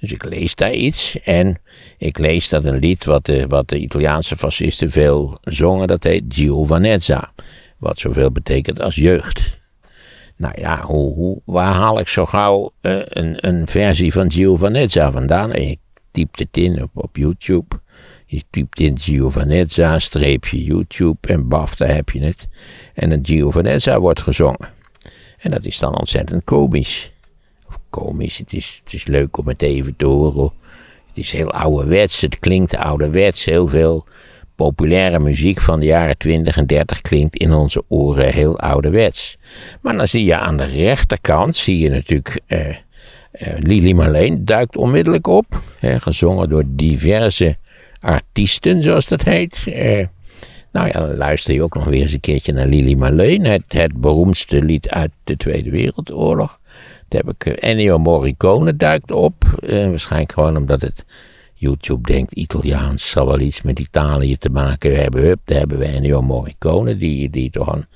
Dus 0.00 0.12
ik 0.12 0.24
lees 0.24 0.54
daar 0.54 0.72
iets 0.72 1.20
en 1.20 1.60
ik 1.98 2.18
lees 2.18 2.48
dat 2.48 2.64
een 2.64 2.78
lied 2.78 3.04
wat 3.04 3.26
de, 3.26 3.46
wat 3.46 3.68
de 3.68 3.78
Italiaanse 3.78 4.36
fascisten 4.36 4.90
veel 4.90 5.38
zongen, 5.42 5.88
dat 5.88 6.02
heet 6.02 6.24
Giovanezza. 6.28 7.32
Wat 7.78 7.98
zoveel 7.98 8.30
betekent 8.30 8.80
als 8.80 8.94
jeugd. 8.94 9.58
Nou 10.36 10.60
ja, 10.60 10.82
hoe, 10.82 11.14
hoe, 11.14 11.40
waar 11.44 11.72
haal 11.72 11.98
ik 11.98 12.08
zo 12.08 12.26
gauw 12.26 12.72
uh, 12.82 13.00
een, 13.04 13.48
een 13.48 13.66
versie 13.66 14.12
van 14.12 14.32
Giovanezza 14.32 15.12
vandaan? 15.12 15.52
Ik 15.52 15.78
typt 16.10 16.38
het 16.38 16.56
in 16.56 16.82
op, 16.82 16.90
op 16.94 17.16
YouTube. 17.16 17.80
Je 18.26 18.42
typt 18.50 18.80
in 18.80 18.98
Giovanezza, 18.98 19.98
streepje 19.98 20.64
YouTube 20.64 21.28
en 21.28 21.48
baf, 21.48 21.74
daar 21.74 21.94
heb 21.94 22.10
je 22.10 22.20
het. 22.20 22.48
En 22.94 23.10
een 23.10 23.26
Giovanezza 23.26 24.00
wordt 24.00 24.20
gezongen. 24.20 24.70
En 25.38 25.50
dat 25.50 25.64
is 25.64 25.78
dan 25.78 25.98
ontzettend 25.98 26.44
komisch 26.44 27.12
komisch. 27.90 28.38
Het 28.38 28.52
is, 28.52 28.80
het 28.84 28.94
is 28.94 29.06
leuk 29.06 29.36
om 29.36 29.48
het 29.48 29.62
even 29.62 29.96
te 29.96 30.06
horen. 30.06 30.52
Het 31.06 31.18
is 31.18 31.32
heel 31.32 31.50
ouderwets. 31.50 32.20
Het 32.20 32.38
klinkt 32.38 32.76
ouderwets. 32.76 33.44
Heel 33.44 33.68
veel 33.68 34.06
populaire 34.54 35.18
muziek 35.18 35.60
van 35.60 35.80
de 35.80 35.86
jaren 35.86 36.18
20 36.18 36.56
en 36.56 36.66
30 36.66 37.00
klinkt 37.00 37.36
in 37.36 37.52
onze 37.52 37.82
oren 37.88 38.32
heel 38.32 38.58
ouderwets. 38.58 39.38
Maar 39.80 39.96
dan 39.96 40.08
zie 40.08 40.24
je 40.24 40.36
aan 40.36 40.56
de 40.56 40.64
rechterkant, 40.64 41.54
zie 41.54 41.78
je 41.78 41.90
natuurlijk... 41.90 42.40
Uh, 42.48 42.68
uh, 42.68 42.74
Lili 43.58 43.94
Marleen 43.94 44.44
duikt 44.44 44.76
onmiddellijk 44.76 45.26
op. 45.26 45.60
gezongen 45.80 46.48
door 46.48 46.64
diverse 46.66 47.56
artiesten, 48.00 48.82
zoals 48.82 49.06
dat 49.06 49.22
heet. 49.22 49.56
Uh, 49.66 50.06
nou 50.72 50.86
ja, 50.86 50.92
dan 50.92 51.16
luister 51.16 51.54
je 51.54 51.62
ook 51.62 51.74
nog 51.74 51.84
weer 51.84 52.02
eens 52.02 52.12
een 52.12 52.20
keertje 52.20 52.52
naar 52.52 52.66
Lili 52.66 52.96
Marleen. 52.96 53.44
Het, 53.44 53.62
het 53.68 54.00
beroemdste 54.00 54.62
lied 54.62 54.90
uit 54.90 55.10
de 55.24 55.36
Tweede 55.36 55.70
Wereldoorlog. 55.70 56.60
Daar 57.10 57.22
heb 57.24 57.34
ik 57.34 57.46
eh, 57.46 57.70
Ennio 57.70 57.98
Morricone 57.98 58.76
duikt 58.76 59.10
op. 59.10 59.44
Uh, 59.62 59.88
waarschijnlijk 59.88 60.32
gewoon 60.32 60.56
omdat 60.56 60.80
het 60.80 61.04
YouTube 61.54 62.12
denkt 62.12 62.32
Italiaans 62.32 63.10
zal 63.10 63.26
wel 63.26 63.40
iets 63.40 63.62
met 63.62 63.78
Italië 63.78 64.36
te 64.36 64.48
maken 64.48 65.00
hebben. 65.00 65.22
Hup, 65.22 65.40
daar 65.44 65.58
hebben 65.58 65.78
we 65.78 65.84
Ennio 65.84 66.22
Morricone, 66.22 66.96
die, 66.96 67.30
die 67.30 67.50
toch 67.50 67.72
een, 67.72 67.86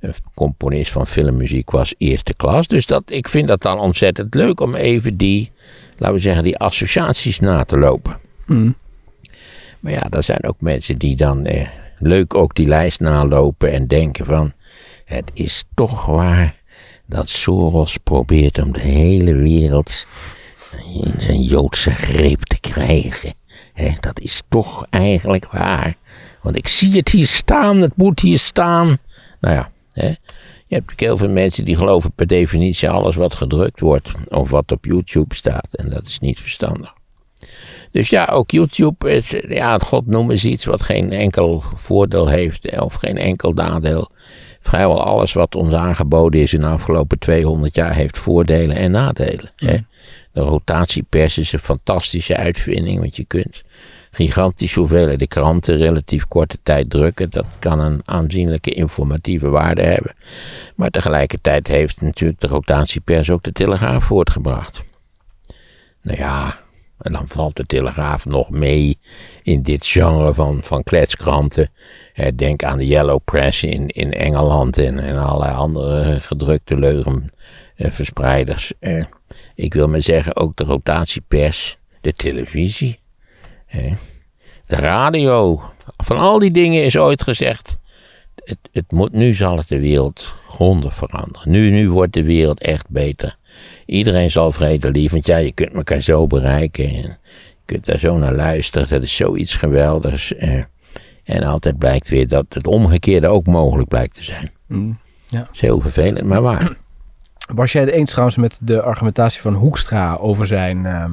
een, 0.00 0.14
componist 0.34 0.92
van 0.92 1.06
filmmuziek 1.06 1.70
was, 1.70 1.94
eerste 1.98 2.34
klas. 2.34 2.66
Dus 2.66 2.86
dat, 2.86 3.02
ik 3.06 3.28
vind 3.28 3.48
dat 3.48 3.62
dan 3.62 3.78
ontzettend 3.78 4.34
leuk 4.34 4.60
om 4.60 4.74
even 4.74 5.16
die, 5.16 5.50
laten 5.96 6.14
we 6.14 6.20
zeggen, 6.20 6.44
die 6.44 6.58
associaties 6.58 7.40
na 7.40 7.64
te 7.64 7.78
lopen. 7.78 8.18
Mm. 8.46 8.74
Maar 9.80 9.92
ja, 9.92 10.06
er 10.10 10.22
zijn 10.22 10.44
ook 10.44 10.60
mensen 10.60 10.98
die 10.98 11.16
dan 11.16 11.44
eh, 11.46 11.68
leuk 11.98 12.34
ook 12.34 12.54
die 12.54 12.66
lijst 12.66 13.00
nalopen 13.00 13.72
en 13.72 13.86
denken 13.86 14.24
van, 14.24 14.52
het 15.04 15.30
is 15.34 15.64
toch 15.74 16.06
waar 16.06 16.59
dat 17.10 17.28
Soros 17.28 17.96
probeert 17.96 18.58
om 18.62 18.72
de 18.72 18.80
hele 18.80 19.34
wereld 19.34 20.06
in 20.94 21.12
zijn 21.18 21.42
Joodse 21.42 21.90
greep 21.90 22.42
te 22.42 22.60
krijgen. 22.60 23.32
dat 24.00 24.20
is 24.20 24.42
toch 24.48 24.86
eigenlijk 24.90 25.50
waar. 25.50 25.96
Want 26.42 26.56
ik 26.56 26.68
zie 26.68 26.96
het 26.96 27.08
hier 27.08 27.26
staan, 27.26 27.80
het 27.80 27.96
moet 27.96 28.20
hier 28.20 28.38
staan. 28.38 28.98
Nou 29.40 29.54
ja, 29.54 29.70
je 29.92 30.02
hebt 30.02 30.18
natuurlijk 30.68 31.00
heel 31.00 31.16
veel 31.16 31.28
mensen 31.28 31.64
die 31.64 31.76
geloven 31.76 32.12
per 32.12 32.26
definitie 32.26 32.90
alles 32.90 33.16
wat 33.16 33.34
gedrukt 33.34 33.80
wordt. 33.80 34.12
Of 34.28 34.50
wat 34.50 34.72
op 34.72 34.84
YouTube 34.84 35.34
staat. 35.34 35.68
En 35.70 35.90
dat 35.90 36.06
is 36.06 36.18
niet 36.18 36.40
verstandig. 36.40 36.92
Dus 37.90 38.08
ja, 38.08 38.24
ook 38.24 38.50
YouTube, 38.50 39.10
is, 39.10 39.34
ja, 39.48 39.78
God 39.78 40.06
noemen 40.06 40.48
iets 40.48 40.64
wat 40.64 40.82
geen 40.82 41.12
enkel 41.12 41.62
voordeel 41.74 42.28
heeft. 42.28 42.80
Of 42.80 42.94
geen 42.94 43.18
enkel 43.18 43.52
nadeel 43.52 44.10
vrijwel 44.60 45.04
alles 45.04 45.32
wat 45.32 45.54
ons 45.54 45.74
aangeboden 45.74 46.40
is 46.40 46.52
in 46.52 46.60
de 46.60 46.66
afgelopen 46.66 47.18
200 47.18 47.74
jaar 47.74 47.94
heeft 47.94 48.18
voordelen 48.18 48.76
en 48.76 48.90
nadelen. 48.90 49.50
Hè? 49.56 49.76
De 50.32 50.40
rotatiepers 50.40 51.38
is 51.38 51.52
een 51.52 51.58
fantastische 51.58 52.36
uitvinding, 52.36 53.00
want 53.00 53.16
je 53.16 53.24
kunt 53.24 53.62
gigantisch 54.10 54.74
hoeveelheden 54.74 55.28
kranten 55.28 55.76
relatief 55.76 56.28
korte 56.28 56.58
tijd 56.62 56.90
drukken. 56.90 57.30
Dat 57.30 57.46
kan 57.58 57.80
een 57.80 58.02
aanzienlijke 58.04 58.70
informatieve 58.70 59.48
waarde 59.48 59.82
hebben. 59.82 60.14
Maar 60.74 60.90
tegelijkertijd 60.90 61.66
heeft 61.66 62.00
natuurlijk 62.00 62.40
de 62.40 62.46
rotatiepers 62.46 63.30
ook 63.30 63.42
de 63.42 63.52
telegraaf 63.52 64.04
voortgebracht. 64.04 64.82
Nou 66.02 66.18
ja, 66.18 66.59
en 67.00 67.12
dan 67.12 67.28
valt 67.28 67.56
de 67.56 67.66
Telegraaf 67.66 68.24
nog 68.26 68.50
mee 68.50 68.98
in 69.42 69.62
dit 69.62 69.86
genre 69.86 70.34
van, 70.34 70.62
van 70.62 70.82
kletskranten. 70.82 71.70
denk 72.34 72.62
aan 72.62 72.78
de 72.78 72.86
Yellow 72.86 73.20
Press 73.24 73.62
in, 73.62 73.86
in 73.86 74.12
Engeland 74.12 74.78
en, 74.78 74.98
en 74.98 75.18
allerlei 75.18 75.54
andere 75.54 76.20
gedrukte 76.20 76.78
leugenverspreiders. 76.78 78.72
Eh, 78.78 79.04
ik 79.54 79.74
wil 79.74 79.88
maar 79.88 80.02
zeggen, 80.02 80.36
ook 80.36 80.56
de 80.56 80.64
rotatiepers, 80.64 81.78
de 82.00 82.12
televisie, 82.12 82.98
de 84.66 84.76
radio. 84.76 85.62
Van 85.96 86.18
al 86.18 86.38
die 86.38 86.50
dingen 86.50 86.84
is 86.84 86.96
ooit 86.96 87.22
gezegd, 87.22 87.78
het, 88.34 88.58
het 88.72 88.92
moet, 88.92 89.12
nu 89.12 89.34
zal 89.34 89.56
het 89.56 89.68
de 89.68 89.80
wereld 89.80 90.32
grondig 90.48 90.94
veranderen. 90.94 91.50
Nu, 91.50 91.70
nu 91.70 91.90
wordt 91.90 92.12
de 92.12 92.24
wereld 92.24 92.60
echt 92.60 92.88
beter. 92.88 93.38
Iedereen 93.86 94.30
zal 94.30 94.52
vredelief, 94.52 95.12
want 95.12 95.26
ja, 95.26 95.36
je 95.36 95.52
kunt 95.52 95.72
elkaar 95.72 96.00
zo 96.00 96.26
bereiken. 96.26 96.84
En 96.84 96.92
je 96.92 97.16
kunt 97.64 97.84
daar 97.84 97.98
zo 97.98 98.16
naar 98.16 98.34
luisteren. 98.34 98.88
Dat 98.88 99.02
is 99.02 99.16
zoiets 99.16 99.54
geweldigs. 99.54 100.34
Eh, 100.34 100.62
en 101.24 101.42
altijd 101.42 101.78
blijkt 101.78 102.08
weer 102.08 102.28
dat 102.28 102.46
het 102.48 102.66
omgekeerde 102.66 103.28
ook 103.28 103.46
mogelijk 103.46 103.88
blijkt 103.88 104.14
te 104.14 104.24
zijn. 104.24 104.50
Mm, 104.66 104.98
ja. 105.26 105.38
Dat 105.38 105.48
is 105.52 105.60
heel 105.60 105.80
vervelend, 105.80 106.26
maar 106.26 106.42
waar. 106.42 106.76
Was 107.54 107.72
jij 107.72 107.82
het 107.82 107.90
eens 107.90 108.10
trouwens 108.10 108.36
met 108.36 108.58
de 108.62 108.82
argumentatie 108.82 109.40
van 109.40 109.54
Hoekstra 109.54 110.14
over 110.14 110.46
zijn, 110.46 110.86
ehm, 110.86 111.12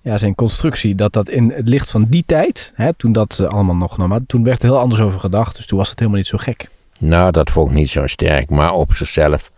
ja, 0.00 0.18
zijn 0.18 0.34
constructie? 0.34 0.94
Dat 0.94 1.12
dat 1.12 1.28
in 1.28 1.52
het 1.54 1.68
licht 1.68 1.90
van 1.90 2.04
die 2.04 2.22
tijd, 2.26 2.72
hè, 2.74 2.94
toen 2.94 3.12
dat 3.12 3.38
eh, 3.38 3.46
allemaal 3.46 3.76
nog 3.76 3.96
normaal, 3.96 4.18
toen 4.26 4.44
werd 4.44 4.62
er 4.62 4.68
heel 4.68 4.78
anders 4.78 5.00
over 5.00 5.20
gedacht. 5.20 5.56
Dus 5.56 5.66
toen 5.66 5.78
was 5.78 5.90
het 5.90 5.98
helemaal 5.98 6.20
niet 6.20 6.28
zo 6.28 6.38
gek. 6.38 6.70
Nou, 6.98 7.30
dat 7.30 7.50
vond 7.50 7.70
ik 7.70 7.76
niet 7.76 7.90
zo 7.90 8.06
sterk. 8.06 8.50
Maar 8.50 8.72
op 8.72 8.94
zichzelf 8.94 9.50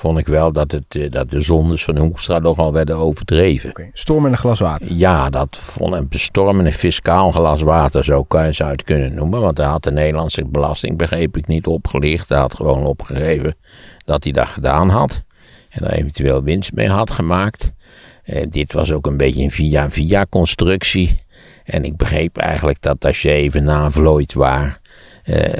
vond 0.00 0.18
ik 0.18 0.26
wel 0.26 0.52
dat, 0.52 0.72
het, 0.72 0.94
eh, 0.94 1.10
dat 1.10 1.30
de 1.30 1.40
zondes 1.40 1.84
van 1.84 1.96
Hoekstra 1.96 2.38
nogal 2.38 2.72
werden 2.72 2.96
overdreven. 2.96 3.70
Okay. 3.70 3.90
Storm 3.92 4.26
in 4.26 4.32
een 4.32 4.38
glas 4.38 4.60
water. 4.60 4.92
Ja, 4.92 5.30
dat 5.30 5.58
vond 5.62 5.94
een 5.94 6.06
storm 6.10 6.60
in 6.60 6.66
een 6.66 6.72
fiscaal 6.72 7.30
glas 7.30 7.62
water, 7.62 8.04
zo 8.04 8.22
kan 8.22 8.44
je 8.52 8.64
het 8.64 8.82
kunnen 8.82 9.14
noemen. 9.14 9.40
Want 9.40 9.58
hij 9.58 9.66
had 9.66 9.82
de 9.82 9.92
Nederlandse 9.92 10.46
belasting, 10.46 10.96
begreep 10.96 11.36
ik, 11.36 11.46
niet 11.46 11.66
opgelicht. 11.66 12.28
Hij 12.28 12.38
had 12.38 12.54
gewoon 12.54 12.86
opgegeven 12.86 13.56
dat 14.04 14.24
hij 14.24 14.32
dat 14.32 14.46
gedaan 14.46 14.88
had. 14.88 15.22
En 15.68 15.82
daar 15.82 15.92
eventueel 15.92 16.42
winst 16.42 16.72
mee 16.72 16.88
had 16.88 17.10
gemaakt. 17.10 17.72
En 18.22 18.50
dit 18.50 18.72
was 18.72 18.92
ook 18.92 19.06
een 19.06 19.16
beetje 19.16 19.42
een 19.42 19.50
via-via 19.50 20.26
constructie. 20.30 21.16
En 21.64 21.84
ik 21.84 21.96
begreep 21.96 22.36
eigenlijk 22.36 22.82
dat 22.82 23.04
als 23.04 23.22
je 23.22 23.30
even 23.30 23.64
na 23.64 23.90
Vlooid 23.90 24.32
waar 24.32 24.66
eh, 24.66 24.79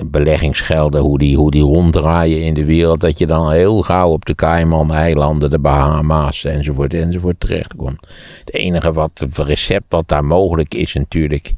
beleggingsgelden, 0.04 1.00
hoe 1.00 1.18
die, 1.18 1.37
hoe 1.37 1.50
die 1.50 1.62
ronddraaien 1.62 2.42
in 2.42 2.54
de 2.54 2.64
wereld, 2.64 3.00
dat 3.00 3.18
je 3.18 3.26
dan 3.26 3.50
heel 3.50 3.83
gauw 3.83 4.11
op 4.11 4.24
de 4.24 4.35
Cayman-eilanden, 4.35 5.50
de 5.50 5.59
Bahama's 5.59 6.44
enzovoort 6.44 6.94
enzovoort 6.94 7.40
terechtkomt. 7.40 8.06
Het 8.44 8.54
enige 8.54 8.92
wat, 8.92 9.11
het 9.14 9.38
recept 9.38 9.85
wat 9.88 10.09
daar 10.09 10.24
mogelijk 10.24 10.74
is 10.74 10.94
natuurlijk, 10.94 11.52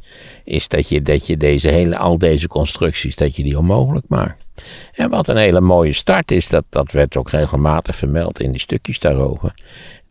is 0.44 0.68
dat 0.68 0.88
je, 0.88 1.02
dat 1.02 1.26
je 1.26 1.36
deze 1.36 1.68
hele, 1.68 1.96
al 1.96 2.18
deze 2.18 2.48
constructies, 2.48 3.16
dat 3.16 3.36
je 3.36 3.42
die 3.42 3.58
onmogelijk 3.58 4.04
maakt. 4.08 4.44
En 4.92 5.10
wat 5.10 5.28
een 5.28 5.36
hele 5.36 5.60
mooie 5.60 5.92
start 5.92 6.30
is, 6.30 6.48
dat, 6.48 6.64
dat 6.68 6.92
werd 6.92 7.16
ook 7.16 7.30
regelmatig 7.30 7.96
vermeld 7.96 8.40
in 8.40 8.50
die 8.50 8.60
stukjes 8.60 8.98
daarover 8.98 9.54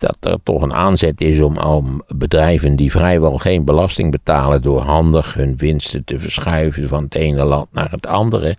dat 0.02 0.18
er 0.20 0.38
toch 0.44 0.62
een 0.62 0.74
aanzet 0.74 1.22
is 1.22 1.42
om, 1.42 1.58
om 1.58 2.04
bedrijven 2.16 2.76
die 2.76 2.92
vrijwel 2.92 3.38
geen 3.38 3.66
belasting 3.66 4.12
betalen 4.12 4.62
door 4.62 4.80
handig 4.80 5.34
hun 5.34 5.58
winsten 5.58 6.04
te 6.04 6.20
verschuiven 6.20 6.88
van 6.88 7.04
het 7.04 7.16
ene 7.16 7.44
land 7.44 7.68
naar 7.72 7.92
het 7.92 8.08
andere, 8.08 8.58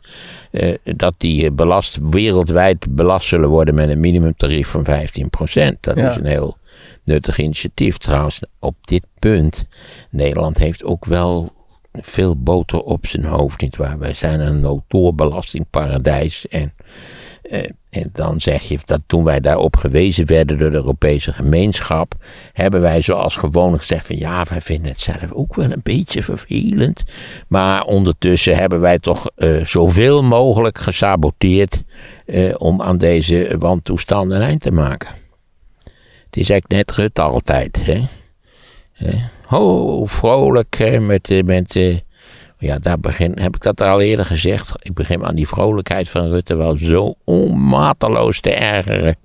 eh, 0.51 0.75
dat 0.85 1.15
die 1.17 1.51
belast, 1.51 1.99
wereldwijd 2.11 2.95
belast 2.95 3.29
zullen 3.29 3.49
worden 3.49 3.75
met 3.75 3.89
een 3.89 4.01
minimumtarief 4.01 4.69
van 4.69 4.85
15%. 4.85 5.77
Dat 5.81 5.97
is 5.97 6.17
een 6.17 6.27
heel 6.27 6.57
nuttig 7.05 7.39
initiatief. 7.39 7.97
Trouwens, 7.99 8.41
op 8.59 8.75
dit 8.81 9.05
punt, 9.19 9.65
Nederland 10.11 10.59
heeft 10.59 10.85
ook 10.85 11.05
wel 11.05 11.53
veel 12.01 12.43
boter 12.43 12.81
op 12.81 13.07
zijn 13.07 13.25
hoofd, 13.25 13.61
nietwaar? 13.61 13.99
Wij 13.99 14.15
zijn 14.15 14.41
een 14.41 14.61
notoor 14.61 15.15
belastingparadijs 15.15 16.49
en 16.49 16.73
eh, 17.43 17.69
en 17.93 18.11
dan 18.13 18.41
zeg 18.41 18.63
je 18.63 18.79
dat 18.85 19.01
toen 19.07 19.25
wij 19.25 19.41
daarop 19.41 19.77
gewezen 19.77 20.27
werden 20.27 20.59
door 20.59 20.71
de 20.71 20.77
Europese 20.77 21.33
gemeenschap, 21.33 22.15
hebben 22.53 22.81
wij 22.81 23.01
zoals 23.01 23.37
gewoonlijk 23.37 23.83
gezegd 23.83 24.07
van 24.07 24.19
ja, 24.19 24.45
wij 24.49 24.61
vinden 24.61 24.91
het 24.91 25.01
zelf 25.01 25.33
ook 25.33 25.55
wel 25.55 25.71
een 25.71 25.81
beetje 25.83 26.23
vervelend. 26.23 27.03
Maar 27.49 27.85
ondertussen 27.85 28.57
hebben 28.57 28.81
wij 28.81 28.99
toch 28.99 29.31
uh, 29.37 29.65
zoveel 29.65 30.23
mogelijk 30.23 30.79
gesaboteerd 30.79 31.83
uh, 32.27 32.55
om 32.59 32.83
aan 32.83 32.99
deze 32.99 33.57
wantoestanden 33.59 34.37
een 34.37 34.47
eind 34.47 34.61
te 34.61 34.73
maken. 34.73 35.09
Het 36.25 36.37
is 36.37 36.51
eigenlijk 36.51 36.69
net 36.69 36.97
Rutte 36.97 37.23
altijd. 37.23 37.79
Hè? 37.85 38.01
Ho, 39.53 40.07
vrolijk 40.07 40.99
met, 41.01 41.43
met 41.45 42.03
ja, 42.59 42.79
daar 42.79 43.01
begin, 43.01 43.33
heb 43.41 43.55
ik 43.55 43.63
dat 43.63 43.81
al 43.81 44.01
eerder 44.01 44.25
gezegd. 44.25 44.71
Ik 44.79 44.95
begin 44.95 45.25
aan 45.25 45.35
die 45.35 45.49
vrolijkheid 45.49 46.09
van 46.09 46.29
Rutte 46.29 46.55
wel 46.55 46.77
zo 46.77 47.15
onmateloos 47.25 48.41
te 48.41 48.51
ergeren. 48.51 49.17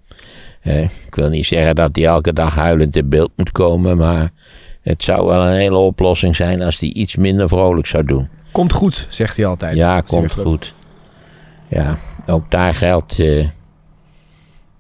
Eh, 0.62 0.82
ik 0.82 1.16
wil 1.16 1.30
niet 1.30 1.46
zeggen 1.46 1.76
dat 1.76 1.90
hij 1.94 2.06
elke 2.06 2.34
dag 2.34 2.56
huilend 2.56 2.96
in 2.96 3.10
beeld 3.10 3.32
moet 3.36 3.52
komen, 3.52 3.98
maar 3.98 4.30
het 4.82 5.04
zou 5.04 5.28
wel 5.28 5.46
een 5.46 5.58
hele 5.58 5.78
oplossing 5.78 6.36
zijn 6.36 6.62
als 6.62 6.80
hij 6.80 6.90
iets 6.90 7.16
minder 7.16 7.48
vrolijk 7.48 7.88
zou 7.88 8.04
doen. 8.04 8.30
Komt 8.52 8.74
goed, 8.74 9.08
zegt 9.10 9.38
hij 9.38 9.46
altijd. 9.46 9.76
Ja, 9.76 10.02
komt 10.02 10.34
goed. 10.34 10.74
Ja, 11.68 11.98
ook 12.26 12.52
daar 12.52 12.74
geldt 12.74 13.20
uh, 13.20 13.48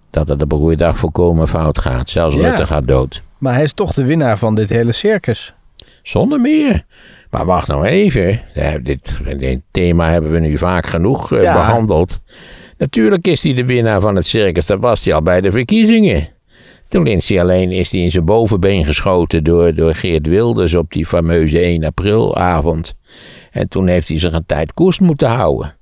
dat 0.09 0.27
het 0.27 0.39
de 0.39 0.47
beroeidag 0.47 0.97
volkomen 0.97 1.47
fout 1.47 1.79
gaat. 1.79 2.09
Zelfs 2.09 2.35
Rutte 2.35 2.67
gaat 2.67 2.87
dood. 2.87 3.25
Maar 3.39 3.53
hij 3.53 3.63
is 3.63 3.73
toch 3.73 3.93
de 3.93 4.05
winnaar 4.05 4.37
van 4.37 4.55
dit 4.55 4.69
hele 4.69 4.91
circus. 4.91 5.53
Zonder 6.03 6.41
meer. 6.41 6.85
Maar 7.29 7.45
wacht 7.45 7.67
nou 7.67 7.85
even. 7.85 8.41
Dit, 8.83 9.17
dit 9.37 9.59
thema 9.71 10.09
hebben 10.09 10.31
we 10.31 10.39
nu 10.39 10.57
vaak 10.57 10.85
genoeg 10.85 11.31
uh, 11.31 11.39
behandeld. 11.39 12.19
Natuurlijk 12.77 13.27
is 13.27 13.43
hij 13.43 13.53
de 13.53 13.65
winnaar 13.65 14.01
van 14.01 14.15
het 14.15 14.25
circus. 14.25 14.65
Dat 14.65 14.79
was 14.79 15.05
hij 15.05 15.13
al 15.13 15.21
bij 15.21 15.41
de 15.41 15.51
verkiezingen. 15.51 16.27
Toen 16.87 17.07
is 17.07 17.29
hij 17.29 17.41
alleen 17.41 17.71
is 17.71 17.91
hij 17.91 18.01
in 18.01 18.11
zijn 18.11 18.25
bovenbeen 18.25 18.85
geschoten 18.85 19.43
door, 19.43 19.75
door 19.75 19.95
Geert 19.95 20.27
Wilders 20.27 20.73
op 20.73 20.91
die 20.91 21.05
fameuze 21.05 21.59
1 21.59 21.83
april 21.83 22.35
avond. 22.35 22.95
En 23.51 23.69
toen 23.69 23.87
heeft 23.87 24.07
hij 24.07 24.19
zich 24.19 24.33
een 24.33 24.45
tijd 24.45 24.73
koers 24.73 24.99
moeten 24.99 25.29
houden. 25.29 25.76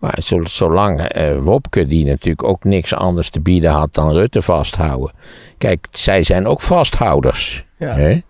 Maar 0.00 0.18
zolang 0.42 1.16
uh, 1.16 1.38
Wopke, 1.38 1.86
die 1.86 2.06
natuurlijk 2.06 2.42
ook 2.42 2.64
niks 2.64 2.94
anders 2.94 3.30
te 3.30 3.40
bieden 3.40 3.70
had 3.70 3.94
dan 3.94 4.12
Rutte 4.12 4.42
vasthouden. 4.42 5.12
Kijk, 5.58 5.86
zij 5.90 6.22
zijn 6.22 6.46
ook 6.46 6.60
vasthouders. 6.60 7.64
Ja. 7.76 7.94
Hè? 7.94 8.20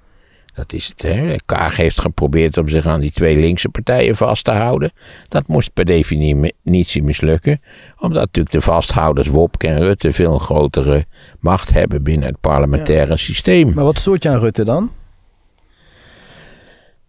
Dat 0.55 0.73
is 0.73 0.87
het, 0.87 1.03
hè. 1.03 1.37
Kaag 1.47 1.77
heeft 1.77 2.01
geprobeerd 2.01 2.59
om 2.59 2.69
zich 2.69 2.87
aan 2.87 3.01
die 3.01 3.11
twee 3.11 3.37
linkse 3.37 3.69
partijen 3.69 4.17
vast 4.17 4.45
te 4.45 4.51
houden. 4.51 4.91
Dat 5.29 5.47
moest 5.47 5.73
per 5.73 5.85
definitie 5.85 7.03
mislukken, 7.03 7.61
omdat 7.99 8.23
natuurlijk 8.23 8.55
de 8.55 8.61
vasthouders 8.61 9.29
Wopke 9.29 9.69
en 9.69 9.79
Rutte 9.79 10.13
veel 10.13 10.39
grotere 10.39 11.05
macht 11.39 11.71
hebben 11.73 12.03
binnen 12.03 12.29
het 12.29 12.41
parlementaire 12.41 13.17
systeem. 13.17 13.73
Maar 13.75 13.85
wat 13.85 13.99
stoort 13.99 14.23
je 14.23 14.29
aan 14.29 14.39
Rutte 14.39 14.65
dan? 14.65 14.91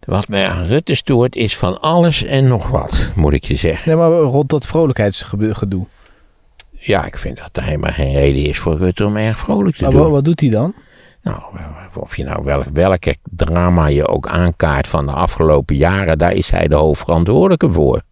Wat 0.06 0.28
mij 0.28 0.48
aan 0.48 0.66
Rutte 0.66 0.94
stoort 0.94 1.36
is 1.36 1.56
van 1.56 1.80
alles 1.80 2.24
en 2.24 2.48
nog 2.48 2.68
wat, 2.68 3.10
moet 3.14 3.32
ik 3.32 3.44
je 3.44 3.56
zeggen. 3.56 3.88
Nee, 3.88 3.96
maar 3.96 4.10
rond 4.10 4.48
dat 4.48 4.66
vrolijkheidsgedoe. 4.66 5.86
Ja, 6.70 7.04
ik 7.04 7.18
vind 7.18 7.36
dat 7.36 7.56
er 7.56 7.62
helemaal 7.62 7.92
geen 7.92 8.12
reden 8.12 8.44
is 8.44 8.58
voor 8.58 8.76
Rutte 8.76 9.06
om 9.06 9.16
erg 9.16 9.38
vrolijk 9.38 9.76
te 9.76 9.82
maar 9.82 9.92
doen. 9.92 10.10
Wat 10.10 10.24
doet 10.24 10.40
hij 10.40 10.50
dan? 10.50 10.74
Nou, 11.22 11.40
of 11.94 12.16
je 12.16 12.24
nou 12.24 12.44
wel, 12.44 12.64
welke 12.72 13.16
drama 13.22 13.86
je 13.86 14.08
ook 14.08 14.26
aankaart 14.26 14.86
van 14.86 15.06
de 15.06 15.12
afgelopen 15.12 15.76
jaren, 15.76 16.18
daar 16.18 16.32
is 16.32 16.50
hij 16.50 16.68
de 16.68 16.74
hoofdverantwoordelijke 16.74 17.72
voor. 17.72 18.02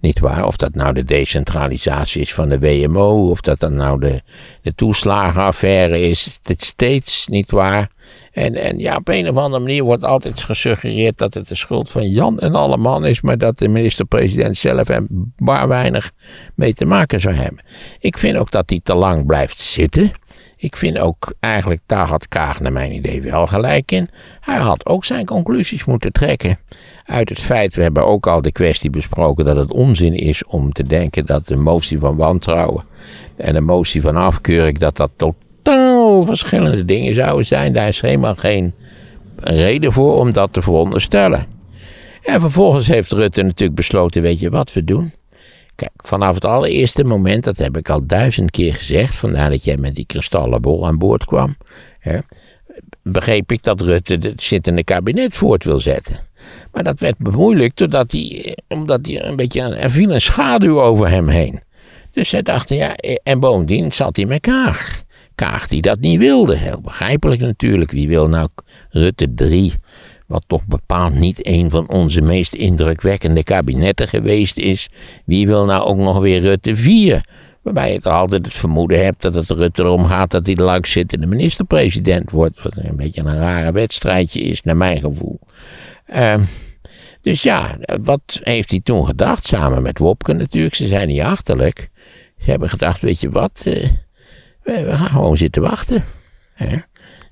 Niet 0.00 0.18
waar? 0.18 0.46
Of 0.46 0.56
dat 0.56 0.74
nou 0.74 0.92
de 0.92 1.04
decentralisatie 1.04 2.20
is 2.20 2.34
van 2.34 2.48
de 2.48 2.58
WMO, 2.58 3.30
of 3.30 3.40
dat 3.40 3.60
dan 3.60 3.74
nou 3.74 4.00
de, 4.00 4.22
de 4.62 4.74
toeslagenaffaire 4.74 6.00
is, 6.00 6.38
het 6.42 6.64
steeds 6.64 7.26
niet 7.26 7.50
waar. 7.50 7.90
En, 8.32 8.54
en 8.54 8.78
ja, 8.78 8.96
op 8.96 9.08
een 9.08 9.28
of 9.28 9.36
andere 9.36 9.62
manier 9.62 9.82
wordt 9.82 10.04
altijd 10.04 10.40
gesuggereerd 10.40 11.18
dat 11.18 11.34
het 11.34 11.48
de 11.48 11.54
schuld 11.54 11.90
van 11.90 12.10
Jan 12.10 12.38
en 12.38 12.54
alle 12.54 12.76
man 12.76 13.06
is, 13.06 13.20
maar 13.20 13.38
dat 13.38 13.58
de 13.58 13.68
minister-president 13.68 14.56
zelf 14.56 14.88
er 14.88 15.06
bar 15.36 15.68
weinig 15.68 16.10
mee 16.54 16.74
te 16.74 16.84
maken 16.84 17.20
zou 17.20 17.34
hebben. 17.34 17.64
Ik 17.98 18.18
vind 18.18 18.36
ook 18.36 18.50
dat 18.50 18.70
hij 18.70 18.80
te 18.82 18.94
lang 18.94 19.26
blijft 19.26 19.58
zitten. 19.58 20.12
Ik 20.60 20.76
vind 20.76 20.98
ook 20.98 21.32
eigenlijk, 21.40 21.80
daar 21.86 22.06
had 22.06 22.28
Kaag 22.28 22.60
naar 22.60 22.72
mijn 22.72 22.92
idee 22.92 23.22
wel 23.22 23.46
gelijk 23.46 23.92
in. 23.92 24.08
Hij 24.40 24.56
had 24.56 24.86
ook 24.86 25.04
zijn 25.04 25.26
conclusies 25.26 25.84
moeten 25.84 26.12
trekken. 26.12 26.58
Uit 27.04 27.28
het 27.28 27.40
feit, 27.40 27.74
we 27.74 27.82
hebben 27.82 28.06
ook 28.06 28.26
al 28.26 28.42
de 28.42 28.52
kwestie 28.52 28.90
besproken 28.90 29.44
dat 29.44 29.56
het 29.56 29.72
onzin 29.72 30.14
is 30.14 30.44
om 30.44 30.72
te 30.72 30.82
denken 30.86 31.26
dat 31.26 31.46
de 31.46 31.56
motie 31.56 31.98
van 31.98 32.16
wantrouwen 32.16 32.84
en 33.36 33.54
de 33.54 33.60
motie 33.60 34.00
van 34.00 34.16
afkeuring, 34.16 34.78
dat 34.78 34.96
dat 34.96 35.10
totaal 35.16 36.26
verschillende 36.26 36.84
dingen 36.84 37.14
zouden 37.14 37.46
zijn. 37.46 37.72
Daar 37.72 37.88
is 37.88 38.00
helemaal 38.00 38.34
geen 38.34 38.72
reden 39.36 39.92
voor 39.92 40.18
om 40.18 40.32
dat 40.32 40.52
te 40.52 40.62
veronderstellen. 40.62 41.46
En 42.22 42.40
vervolgens 42.40 42.86
heeft 42.86 43.12
Rutte 43.12 43.42
natuurlijk 43.42 43.78
besloten, 43.78 44.22
weet 44.22 44.40
je 44.40 44.50
wat 44.50 44.72
we 44.72 44.84
doen? 44.84 45.12
Kijk, 45.78 45.92
vanaf 45.96 46.34
het 46.34 46.44
allereerste 46.44 47.04
moment, 47.04 47.44
dat 47.44 47.58
heb 47.58 47.76
ik 47.76 47.88
al 47.88 48.06
duizend 48.06 48.50
keer 48.50 48.74
gezegd, 48.74 49.16
vandaar 49.16 49.50
dat 49.50 49.64
jij 49.64 49.76
met 49.76 49.94
die 49.94 50.06
kristallenbol 50.06 50.86
aan 50.86 50.98
boord 50.98 51.24
kwam, 51.24 51.56
hè, 51.98 52.18
begreep 53.02 53.52
ik 53.52 53.62
dat 53.62 53.80
Rutte 53.80 54.18
het 54.20 54.42
zittende 54.42 54.84
kabinet 54.84 55.34
voort 55.34 55.64
wil 55.64 55.78
zetten. 55.78 56.16
Maar 56.72 56.82
dat 56.82 57.00
werd 57.00 57.18
bemoeilijkt 57.18 57.78
doordat 57.78 58.12
hij, 58.12 58.58
omdat 58.68 59.06
hij 59.06 59.24
een 59.24 59.36
beetje, 59.36 59.62
er 59.62 59.90
viel 59.90 60.14
een 60.14 60.20
schaduw 60.20 60.82
over 60.82 61.08
hem 61.08 61.28
heen. 61.28 61.60
Dus 62.10 62.28
zij 62.28 62.42
dachten, 62.42 62.76
ja, 62.76 62.94
en 63.22 63.40
bovendien 63.40 63.92
zat 63.92 64.16
hij 64.16 64.26
met 64.26 64.40
Kaag. 64.40 65.02
Kaag 65.34 65.68
die 65.68 65.82
dat 65.82 66.00
niet 66.00 66.18
wilde, 66.18 66.56
heel 66.56 66.80
begrijpelijk 66.80 67.40
natuurlijk. 67.40 67.90
Wie 67.90 68.08
wil 68.08 68.28
nou 68.28 68.48
Rutte 68.90 69.34
3 69.34 69.72
wat 70.28 70.44
toch 70.46 70.66
bepaald 70.66 71.14
niet 71.14 71.46
een 71.46 71.70
van 71.70 71.88
onze 71.88 72.20
meest 72.20 72.54
indrukwekkende 72.54 73.42
kabinetten 73.42 74.08
geweest 74.08 74.58
is. 74.58 74.88
Wie 75.24 75.46
wil 75.46 75.64
nou 75.64 75.82
ook 75.82 75.96
nog 75.96 76.18
weer 76.18 76.40
Rutte 76.40 76.76
4? 76.76 77.24
Waarbij 77.62 77.92
je 77.92 78.02
altijd 78.02 78.44
het 78.44 78.54
vermoeden 78.54 79.04
hebt 79.04 79.22
dat 79.22 79.34
het 79.34 79.50
Rutte 79.50 79.82
erom 79.82 80.06
gaat 80.06 80.30
dat 80.30 80.46
hij 80.46 80.54
de 80.54 80.62
langzittende 80.62 81.26
minister-president 81.26 82.30
wordt. 82.30 82.62
Wat 82.62 82.76
een 82.76 82.96
beetje 82.96 83.20
een 83.20 83.38
rare 83.38 83.72
wedstrijdje 83.72 84.40
is, 84.40 84.62
naar 84.62 84.76
mijn 84.76 85.00
gevoel. 85.00 85.40
Uh, 86.14 86.34
dus 87.20 87.42
ja, 87.42 87.76
wat 88.02 88.40
heeft 88.42 88.70
hij 88.70 88.80
toen 88.80 89.06
gedacht? 89.06 89.46
Samen 89.46 89.82
met 89.82 89.98
Wopke 89.98 90.32
natuurlijk, 90.32 90.74
ze 90.74 90.86
zijn 90.86 91.08
niet 91.08 91.20
achterlijk. 91.20 91.90
Ze 92.38 92.50
hebben 92.50 92.68
gedacht, 92.70 93.00
weet 93.00 93.20
je 93.20 93.30
wat, 93.30 93.62
uh, 93.66 93.74
we, 94.62 94.84
we, 94.84 94.98
gaan 94.98 95.08
gewoon 95.08 95.36
zitten 95.36 95.62
wachten. 95.62 96.04
Hè? 96.54 96.76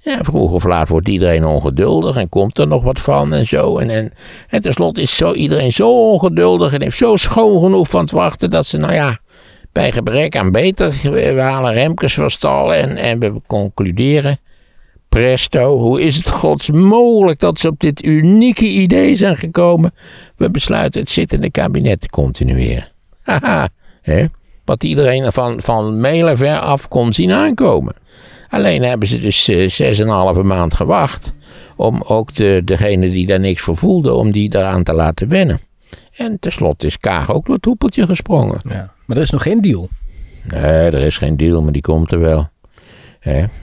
Ja, 0.06 0.18
vroeg 0.22 0.52
of 0.52 0.64
laat 0.64 0.88
wordt 0.88 1.08
iedereen 1.08 1.46
ongeduldig 1.46 2.16
en 2.16 2.28
komt 2.28 2.58
er 2.58 2.66
nog 2.66 2.82
wat 2.82 3.00
van 3.00 3.34
en 3.34 3.46
zo. 3.46 3.78
En, 3.78 3.90
en, 3.90 4.12
en 4.48 4.60
tenslotte 4.60 5.02
is 5.02 5.16
zo, 5.16 5.32
iedereen 5.32 5.72
zo 5.72 6.10
ongeduldig 6.10 6.72
en 6.72 6.82
heeft 6.82 6.96
zo 6.96 7.16
schoon 7.16 7.62
genoeg 7.62 7.88
van 7.88 8.00
het 8.00 8.10
wachten 8.10 8.50
dat 8.50 8.66
ze, 8.66 8.78
nou 8.78 8.92
ja, 8.92 9.18
bij 9.72 9.92
gebrek 9.92 10.36
aan 10.36 10.50
beter, 10.50 10.98
we 11.12 11.40
halen 11.40 11.72
Remkes 11.72 12.14
van 12.14 12.72
en, 12.72 12.96
en 12.96 13.18
we 13.18 13.32
concluderen. 13.46 14.38
Presto, 15.08 15.78
hoe 15.78 16.00
is 16.00 16.16
het 16.16 16.28
gods 16.28 16.70
mogelijk 16.70 17.38
dat 17.38 17.58
ze 17.58 17.68
op 17.68 17.80
dit 17.80 18.04
unieke 18.04 18.66
idee 18.66 19.16
zijn 19.16 19.36
gekomen? 19.36 19.94
We 20.36 20.50
besluiten 20.50 21.00
het 21.00 21.10
zittende 21.10 21.50
kabinet 21.50 22.00
te 22.00 22.08
continueren. 22.08 22.88
Haha, 23.22 23.68
hè? 24.02 24.24
Wat 24.64 24.84
iedereen 24.84 25.32
van, 25.32 25.62
van 25.62 26.00
mijlen 26.00 26.36
ver 26.36 26.58
af 26.58 26.88
kon 26.88 27.12
zien 27.12 27.32
aankomen. 27.32 27.94
Alleen 28.48 28.82
hebben 28.82 29.08
ze 29.08 29.20
dus 29.20 29.48
uh, 29.48 29.68
zes 29.68 29.98
en 29.98 30.08
een 30.08 30.14
halve 30.14 30.42
maand 30.42 30.74
gewacht. 30.74 31.32
Om 31.76 32.02
ook 32.02 32.34
de, 32.34 32.62
degene 32.64 33.10
die 33.10 33.26
daar 33.26 33.40
niks 33.40 33.62
voor 33.62 33.76
voelde, 33.76 34.12
om 34.12 34.32
die 34.32 34.48
daaraan 34.48 34.82
te 34.82 34.94
laten 34.94 35.28
wennen. 35.28 35.60
En 36.16 36.38
tenslotte 36.38 36.86
is 36.86 36.96
Kaag 36.96 37.32
ook 37.32 37.46
door 37.46 37.54
het 37.54 37.64
hoepeltje 37.64 38.06
gesprongen. 38.06 38.58
Ja. 38.68 38.92
Maar 39.04 39.16
er 39.16 39.22
is 39.22 39.30
nog 39.30 39.42
geen 39.42 39.60
deal. 39.60 39.88
Nee, 40.44 40.90
er 40.90 40.94
is 41.02 41.18
geen 41.18 41.36
deal, 41.36 41.62
maar 41.62 41.72
die 41.72 41.82
komt 41.82 42.12
er 42.12 42.20
wel. 42.20 42.48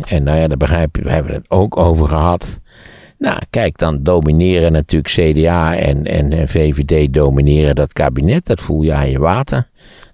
En 0.07 0.23
nou 0.23 0.39
ja, 0.39 0.47
dat 0.47 0.57
begrijp 0.57 0.95
je, 0.95 1.01
we 1.03 1.11
hebben 1.11 1.33
het 1.33 1.45
ook 1.49 1.77
over 1.77 2.07
gehad. 2.07 2.59
Nou, 3.17 3.37
kijk, 3.49 3.77
dan 3.77 4.03
domineren 4.03 4.71
natuurlijk 4.71 5.13
CDA 5.13 5.75
en, 5.75 6.03
en, 6.03 6.31
en 6.31 6.47
VVD 6.47 7.13
domineren 7.13 7.75
dat 7.75 7.93
kabinet. 7.93 8.45
Dat 8.45 8.61
voel 8.61 8.81
je 8.81 8.93
aan 8.93 9.09
je 9.09 9.19
water. 9.19 9.69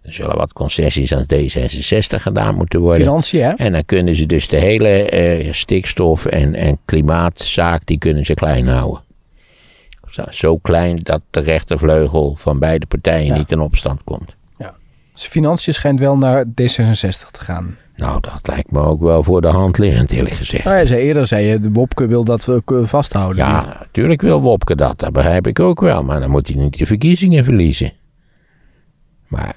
Er 0.09 0.15
zullen 0.15 0.37
wat 0.37 0.53
concessies 0.53 1.13
aan 1.13 1.25
D66 1.33 2.21
gedaan 2.21 2.55
moeten 2.55 2.79
worden. 2.79 3.01
Financiën, 3.01 3.43
hè? 3.43 3.49
En 3.51 3.71
dan 3.73 3.85
kunnen 3.85 4.15
ze 4.15 4.25
dus 4.25 4.47
de 4.47 4.57
hele 4.57 4.87
eh, 5.09 5.53
stikstof- 5.53 6.25
en, 6.25 6.55
en 6.55 6.77
klimaatzaak, 6.85 7.81
die 7.85 7.97
kunnen 7.97 8.25
ze 8.25 8.33
klein 8.33 8.67
houden. 8.67 9.01
Zo, 10.09 10.23
zo 10.29 10.57
klein 10.57 10.99
dat 11.03 11.21
de 11.29 11.39
rechtervleugel 11.39 12.35
van 12.39 12.59
beide 12.59 12.85
partijen 12.85 13.25
Ja. 13.25 13.35
niet 13.37 13.51
in 13.51 13.59
opstand 13.59 14.03
komt. 14.03 14.37
Dus 15.13 15.27
financiën 15.27 15.73
schijnt 15.73 15.99
wel 15.99 16.17
naar 16.17 16.45
D66 16.45 17.31
te 17.31 17.39
gaan. 17.43 17.75
Nou, 17.95 18.19
dat 18.21 18.39
lijkt 18.43 18.71
me 18.71 18.79
ook 18.79 19.01
wel 19.01 19.23
voor 19.23 19.41
de 19.41 19.47
hand 19.47 19.77
liggend, 19.77 20.11
eerlijk 20.11 20.35
gezegd. 20.35 20.63
Nou 20.63 20.77
ja, 20.77 20.85
zei 20.85 21.01
eerder 21.01 21.27
zei 21.27 21.45
je, 21.45 21.59
de 21.59 21.71
Wopke 21.71 22.07
wil 22.07 22.23
dat 22.23 22.45
we 22.45 22.61
vasthouden. 22.87 23.45
Ja, 23.45 23.65
natuurlijk 23.79 24.21
wil 24.21 24.41
Wopke 24.41 24.75
dat, 24.75 24.99
dat 24.99 25.11
begrijp 25.13 25.47
ik 25.47 25.59
ook 25.59 25.81
wel. 25.81 26.03
Maar 26.03 26.19
dan 26.19 26.29
moet 26.29 26.47
hij 26.47 26.57
niet 26.57 26.77
de 26.77 26.85
verkiezingen 26.85 27.43
verliezen. 27.43 27.91
Maar 29.29 29.55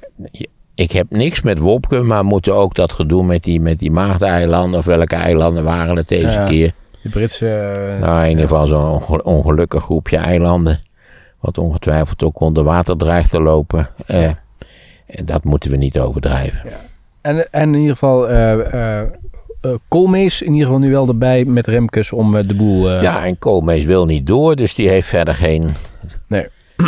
ik 0.75 0.93
heb 0.93 1.07
niks 1.11 1.43
met 1.43 1.59
Wopke, 1.59 2.01
maar 2.01 2.25
moeten 2.25 2.55
ook 2.55 2.75
dat 2.75 2.93
gedoe 2.93 3.25
met 3.25 3.43
die, 3.43 3.61
met 3.61 3.79
die 3.79 3.91
Maagdeilanden, 3.91 4.79
of 4.79 4.85
welke 4.85 5.15
eilanden 5.15 5.65
waren 5.65 5.97
het 5.97 6.09
deze 6.09 6.29
Ja. 6.39 6.47
keer? 6.47 6.73
De 7.03 7.09
Britse... 7.09 7.49
eh, 7.49 8.01
Nou, 8.01 8.23
in 8.23 8.29
ieder 8.29 8.43
geval 8.49 8.67
zo'n 8.67 8.91
onge- 8.91 9.23
ongelukkig 9.23 9.83
groepje 9.83 10.17
eilanden. 10.17 10.81
Wat 11.41 11.59
ongetwijfeld 11.59 12.23
ook 12.23 12.41
onder 12.41 12.65
water 12.65 12.97
dreigt 12.97 13.31
te 13.31 13.41
lopen. 13.43 13.89
Eh, 14.07 14.25
en 15.07 15.25
dat 15.25 15.45
moeten 15.45 15.71
we 15.71 15.77
niet 15.77 15.99
overdrijven. 15.99 16.71
En, 17.21 17.53
en 17.53 17.69
in 17.75 17.81
ieder 17.81 17.93
geval, 17.93 18.29
eh, 18.29 19.01
Koolmees 19.89 20.43
in 20.43 20.53
ieder 20.53 20.67
geval 20.67 20.81
nu 20.83 20.91
wel 20.91 21.09
erbij 21.09 21.45
met 21.45 21.67
Remkes 21.67 22.13
om 22.13 22.43
de 22.43 22.55
boel... 22.55 22.91
Ja, 23.01 23.25
en 23.25 23.39
Koolmees 23.39 23.85
wil 23.85 24.05
niet 24.07 24.27
door, 24.27 24.57
dus 24.57 24.75
die 24.75 24.89
heeft 24.89 25.09
verder 25.09 25.35
geen. 25.35 25.71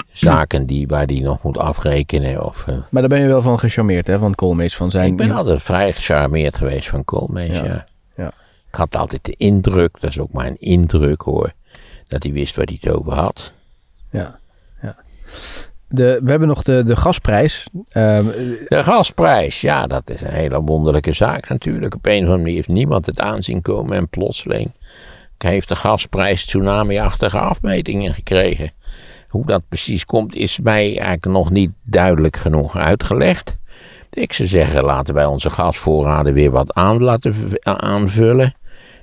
zaken 0.12 0.66
die, 0.66 0.86
waar 0.86 1.06
die 1.06 1.22
nog 1.22 1.42
moet 1.42 1.58
afrekenen. 1.58 2.44
Of, 2.44 2.66
eh, 2.66 2.74
Maar 2.90 3.02
daar 3.02 3.10
ben 3.10 3.20
je 3.20 3.26
wel 3.26 3.42
van 3.42 3.58
gecharmeerd, 3.58 4.06
hè, 4.06 4.18
van 4.18 4.34
Koolmees. 4.34 4.76
Van 4.76 4.90
zijn 4.90 5.06
ik 5.06 5.16
ben 5.16 5.30
altijd 5.30 5.62
vrij 5.62 5.92
gecharmeerd 5.92 6.56
geweest 6.56 6.88
van 6.88 7.04
Koolmees, 7.04 7.56
Ja. 7.56 7.64
ja. 7.64 7.86
Ja. 8.16 8.32
Ik 8.68 8.74
had 8.74 8.96
altijd 8.96 9.24
de 9.24 9.34
indruk, 9.36 10.00
dat 10.00 10.10
is 10.10 10.18
ook 10.18 10.32
maar 10.32 10.46
een 10.46 10.60
indruk 10.60 11.20
hoor, 11.20 11.52
dat 12.08 12.22
hij 12.22 12.32
wist 12.32 12.56
waar 12.56 12.66
hij 12.66 12.78
het 12.80 12.92
over 12.92 13.12
had. 13.12 13.52
Ja, 14.10 14.38
ja. 14.82 14.96
De, 15.88 16.20
we 16.22 16.30
hebben 16.30 16.48
nog 16.48 16.62
de, 16.62 16.82
de 16.82 16.96
gasprijs. 16.96 17.66
Ehm, 17.88 18.24
De 18.68 18.84
gasprijs, 18.84 19.60
ja, 19.60 19.86
dat 19.86 20.10
is 20.10 20.20
een 20.20 20.32
hele 20.32 20.60
wonderlijke 20.60 21.12
zaak 21.12 21.48
natuurlijk. 21.48 21.94
Op 21.94 22.06
een 22.06 22.12
of 22.12 22.18
andere 22.20 22.38
manier 22.38 22.54
heeft 22.54 22.68
niemand 22.68 23.06
het 23.06 23.20
aanzien 23.20 23.62
komen 23.62 23.96
en 23.96 24.08
plotseling 24.08 24.72
heeft 25.44 25.68
de 25.68 25.76
gasprijs 25.76 26.46
tsunami-achtige 26.46 27.38
afmetingen 27.38 28.14
gekregen. 28.14 28.70
Hoe 29.34 29.46
dat 29.46 29.68
precies 29.68 30.04
komt, 30.04 30.34
is 30.34 30.60
mij 30.60 30.86
eigenlijk 30.86 31.24
nog 31.24 31.50
niet 31.50 31.70
duidelijk 31.82 32.36
genoeg 32.36 32.76
uitgelegd. 32.76 33.58
Ik 34.10 34.32
zou 34.32 34.48
zeggen, 34.48 34.84
laten 34.84 35.14
wij 35.14 35.24
onze 35.24 35.50
gasvoorraden 35.50 36.34
weer 36.34 36.50
wat 36.50 36.74
aan 36.74 37.02
laten 37.02 37.34
aanvullen. 37.62 38.54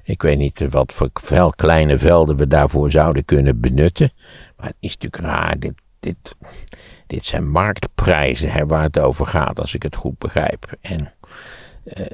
Ik 0.03 0.21
weet 0.21 0.37
niet 0.37 0.65
wat 0.69 0.93
voor 0.93 1.09
vel, 1.13 1.49
kleine 1.49 1.97
velden 1.97 2.35
we 2.35 2.47
daarvoor 2.47 2.91
zouden 2.91 3.25
kunnen 3.25 3.59
benutten. 3.59 4.11
Maar 4.57 4.67
het 4.67 4.75
is 4.79 4.97
natuurlijk 4.97 5.23
raar. 5.23 5.59
Dit, 5.59 5.73
dit, 5.99 6.35
dit 7.07 7.23
zijn 7.23 7.49
marktprijzen 7.49 8.51
hè, 8.51 8.65
waar 8.65 8.83
het 8.83 8.99
over 8.99 9.25
gaat, 9.25 9.59
als 9.59 9.75
ik 9.75 9.83
het 9.83 9.95
goed 9.95 10.17
begrijp. 10.17 10.77
En 10.81 11.13
eh, 11.83 12.05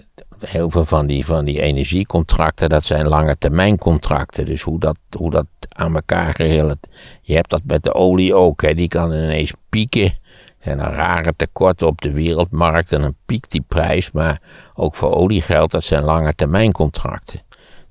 heel 0.45 0.69
veel 0.69 0.85
van 0.85 1.07
die, 1.07 1.25
van 1.25 1.45
die 1.45 1.61
energiecontracten, 1.61 2.69
dat 2.69 2.83
zijn 2.83 3.07
lange 3.07 3.35
termijn 3.39 3.77
contracten. 3.77 4.45
Dus 4.45 4.61
hoe 4.61 4.79
dat, 4.79 4.97
hoe 5.17 5.31
dat 5.31 5.45
aan 5.69 5.95
elkaar 5.95 6.33
geheel. 6.33 6.73
Je 7.21 7.35
hebt 7.35 7.49
dat 7.49 7.61
met 7.65 7.83
de 7.83 7.93
olie 7.93 8.33
ook, 8.33 8.61
hè, 8.61 8.73
die 8.73 8.87
kan 8.87 9.13
ineens 9.13 9.53
pieken. 9.69 10.03
Er 10.03 10.13
zijn 10.59 10.79
rare 10.79 11.33
tekorten 11.35 11.87
op 11.87 12.01
de 12.01 12.11
wereldmarkt 12.11 12.91
en 12.91 13.01
dan 13.01 13.15
piekt 13.25 13.51
die 13.51 13.63
prijs. 13.67 14.11
Maar 14.11 14.41
ook 14.75 14.95
voor 14.95 15.13
olie 15.13 15.41
geldt, 15.41 15.71
dat 15.71 15.83
zijn 15.83 16.03
lange 16.03 16.35
termijn 16.35 16.71
contracten. 16.71 17.41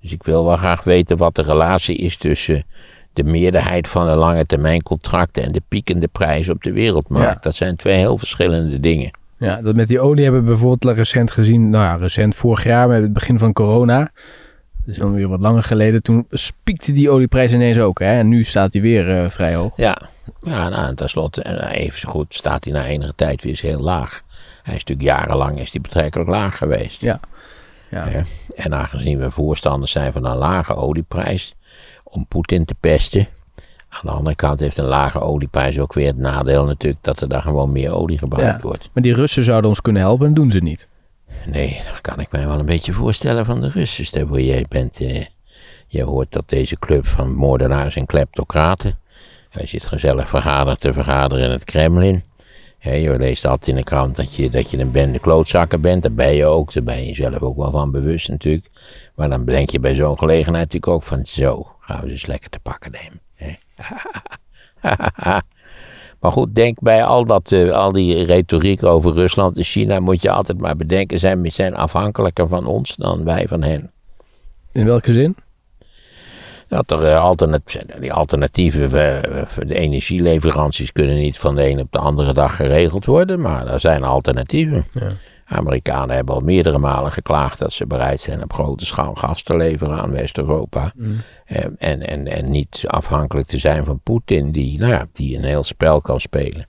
Dus 0.00 0.12
ik 0.12 0.22
wil 0.22 0.44
wel 0.44 0.56
graag 0.56 0.84
weten 0.84 1.16
wat 1.16 1.34
de 1.34 1.42
relatie 1.42 1.96
is 1.96 2.16
tussen 2.16 2.64
de 3.12 3.24
meerderheid 3.24 3.88
van 3.88 4.06
de 4.06 4.14
lange 4.14 4.46
termijn 4.46 4.82
contracten 4.82 5.42
en 5.42 5.52
de 5.52 5.62
piekende 5.68 6.08
prijs 6.08 6.48
op 6.48 6.62
de 6.62 6.72
wereldmarkt. 6.72 7.34
Ja. 7.34 7.40
Dat 7.40 7.54
zijn 7.54 7.76
twee 7.76 7.96
heel 7.96 8.18
verschillende 8.18 8.80
dingen. 8.80 9.10
Ja, 9.38 9.60
dat 9.60 9.74
met 9.74 9.88
die 9.88 10.00
olie 10.00 10.22
hebben 10.22 10.42
we 10.42 10.48
bijvoorbeeld 10.48 10.96
recent 10.96 11.30
gezien. 11.30 11.70
Nou 11.70 11.84
ja, 11.84 11.94
recent 11.94 12.34
vorig 12.34 12.64
jaar 12.64 12.88
met 12.88 13.02
het 13.02 13.12
begin 13.12 13.38
van 13.38 13.52
corona. 13.52 14.10
Dus 14.84 15.00
alweer 15.00 15.28
wat 15.28 15.40
langer 15.40 15.62
geleden. 15.62 16.02
Toen 16.02 16.26
spiekte 16.30 16.92
die 16.92 17.10
olieprijs 17.10 17.52
ineens 17.52 17.78
ook. 17.78 17.98
Hè? 17.98 18.06
En 18.06 18.28
nu 18.28 18.44
staat 18.44 18.72
hij 18.72 18.82
weer 18.82 19.22
eh, 19.22 19.30
vrij 19.30 19.54
hoog. 19.54 19.72
Ja, 19.76 19.96
ja 20.42 20.68
nou, 20.68 20.88
en 20.88 20.96
tenslotte, 20.96 21.42
en 21.42 21.68
even 21.68 22.00
zo 22.00 22.08
goed 22.10 22.34
staat 22.34 22.64
hij 22.64 22.72
na 22.72 22.84
enige 22.84 23.12
tijd 23.16 23.42
weer 23.42 23.50
eens 23.50 23.60
heel 23.60 23.80
laag. 23.80 24.22
Hij 24.62 24.74
is 24.74 24.84
natuurlijk 24.84 25.08
jarenlang 25.08 25.60
is 25.60 25.72
hij 25.72 25.80
betrekkelijk 25.80 26.30
laag 26.30 26.56
geweest. 26.56 27.00
Ja. 27.00 27.20
Ja. 27.90 28.22
En 28.54 28.74
aangezien 28.74 29.18
we 29.18 29.30
voorstanders 29.30 29.92
zijn 29.92 30.12
van 30.12 30.24
een 30.24 30.36
lage 30.36 30.74
olieprijs 30.74 31.54
om 32.04 32.26
Poetin 32.26 32.64
te 32.64 32.74
pesten. 32.80 33.26
Aan 33.96 34.10
de 34.10 34.18
andere 34.18 34.36
kant 34.36 34.60
heeft 34.60 34.76
een 34.76 34.84
lage 34.84 35.20
olieprijs 35.20 35.78
ook 35.78 35.92
weer 35.92 36.06
het 36.06 36.16
nadeel 36.18 36.64
natuurlijk 36.64 37.02
dat 37.04 37.20
er 37.20 37.28
dan 37.28 37.42
gewoon 37.42 37.72
meer 37.72 37.92
olie 37.92 38.18
gebruikt 38.18 38.62
Ja. 38.62 38.68
wordt. 38.68 38.90
Maar 38.92 39.02
die 39.02 39.14
Russen 39.14 39.42
zouden 39.42 39.70
ons 39.70 39.80
kunnen 39.80 40.02
helpen 40.02 40.26
en 40.26 40.34
doen 40.34 40.50
ze 40.50 40.58
niet. 40.58 40.88
Nee, 41.46 41.80
dat 41.92 42.00
kan 42.00 42.20
ik 42.20 42.30
mij 42.32 42.46
wel 42.46 42.58
een 42.58 42.66
beetje 42.66 42.92
voorstellen 42.92 43.44
van 43.44 43.60
de 43.60 43.68
Russen. 43.68 44.06
Stel 44.06 44.38
jij 44.38 44.64
bent, 44.68 45.00
eh, 45.00 45.24
je 45.86 46.02
hoort 46.02 46.32
dat 46.32 46.48
deze 46.48 46.78
club 46.78 47.06
van 47.06 47.34
moordenaars 47.34 47.96
en 47.96 48.06
kleptocraten. 48.06 48.98
Hij 49.50 49.66
zit 49.66 49.86
gezellig 49.86 50.28
vergaderd 50.28 50.80
te 50.80 50.92
vergaderen 50.92 51.44
in 51.44 51.50
het 51.50 51.64
Kremlin. 51.64 52.22
Je 52.80 53.14
leest 53.18 53.44
altijd 53.46 53.68
in 53.68 53.74
de 53.76 53.82
krant 53.82 54.16
dat 54.16 54.34
je, 54.34 54.50
dat 54.50 54.70
je 54.70 54.78
een 54.78 54.90
bende 54.90 55.18
klootzakken 55.18 55.80
bent. 55.80 56.02
Daar 56.02 56.12
ben 56.12 56.34
je 56.34 56.44
ook. 56.46 56.72
Daar 56.72 56.82
ben 56.82 57.06
je 57.06 57.14
zelf 57.14 57.38
ook 57.38 57.56
wel 57.56 57.70
van 57.70 57.90
bewust 57.90 58.28
natuurlijk. 58.28 58.66
Maar 59.14 59.28
dan 59.30 59.44
denk 59.44 59.70
je 59.70 59.80
bij 59.80 59.94
zo'n 59.94 60.18
gelegenheid 60.18 60.64
natuurlijk 60.64 60.92
ook 60.92 61.02
van 61.02 61.24
zo, 61.24 61.66
gaan 61.80 62.00
we 62.00 62.06
ze 62.06 62.12
eens 62.12 62.26
lekker 62.26 62.50
te 62.50 62.58
pakken 62.58 62.90
nemen. 62.92 63.20
Maar 66.20 66.32
goed, 66.32 66.54
denk 66.54 66.80
bij 66.80 67.04
al, 67.04 67.24
dat, 67.24 67.52
eh, 67.52 67.70
al 67.70 67.92
die 67.92 68.24
retoriek 68.24 68.82
over 68.82 69.12
Rusland 69.12 69.56
en 69.56 69.64
China 69.64 70.00
moet 70.00 70.22
je 70.22 70.30
altijd 70.30 70.60
maar 70.60 70.76
bedenken, 70.76 71.18
zij 71.18 71.38
zijn 71.44 71.74
afhankelijker 71.74 72.48
van 72.48 72.66
ons 72.66 72.96
dan 72.96 73.24
wij 73.24 73.48
van 73.48 73.62
hen. 73.62 73.90
In 74.72 74.84
welke 74.84 75.12
zin? 75.12 75.36
Dat 76.68 76.90
er 76.90 77.04
eh, 77.04 77.20
alternat, 77.22 77.76
die 78.00 78.12
alternatieve 78.12 78.84
eh, 78.84 79.66
de 79.66 79.74
energieleveranties 79.74 80.92
kunnen 80.92 81.16
niet 81.16 81.38
van 81.38 81.54
de 81.54 81.68
een 81.68 81.80
op 81.80 81.92
de 81.92 81.98
andere 81.98 82.32
dag 82.32 82.56
geregeld 82.56 83.04
worden, 83.04 83.40
maar 83.40 83.66
er 83.66 83.80
zijn 83.80 84.04
alternatieven. 84.04 84.86
Ja. 84.92 85.08
Amerikanen 85.48 86.14
hebben 86.16 86.34
al 86.34 86.40
meerdere 86.40 86.78
malen 86.78 87.12
geklaagd 87.12 87.58
dat 87.58 87.72
ze 87.72 87.86
bereid 87.86 88.20
zijn 88.20 88.42
op 88.42 88.52
grote 88.52 88.86
schaal 88.86 89.14
gas 89.14 89.42
te 89.42 89.56
leveren 89.56 89.98
aan 90.00 90.10
West-Europa. 90.10 90.92
Eh, 91.44 91.64
En, 91.78 92.06
en, 92.06 92.26
en 92.26 92.50
niet 92.50 92.84
afhankelijk 92.86 93.46
te 93.46 93.58
zijn 93.58 93.84
van 93.84 94.00
Poetin, 94.00 94.52
die, 94.52 94.78
nou 94.78 94.92
ja, 94.92 95.06
die 95.12 95.36
een 95.36 95.44
heel 95.44 95.62
spel 95.62 96.00
kan 96.00 96.20
spelen. 96.20 96.68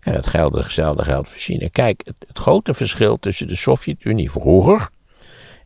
En 0.00 0.12
dat 0.12 0.26
geldt, 0.26 0.56
hetzelfde 0.56 1.04
geldt 1.04 1.28
voor 1.28 1.38
China. 1.38 1.68
Kijk, 1.70 2.02
het, 2.04 2.14
het 2.26 2.38
grote 2.38 2.74
verschil 2.74 3.18
tussen 3.18 3.48
de 3.48 3.56
Sovjet-Unie 3.56 4.30
vroeger 4.30 4.88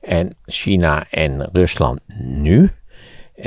en 0.01 0.37
China 0.47 1.07
en 1.11 1.49
Rusland 1.53 2.03
nu. 2.19 2.71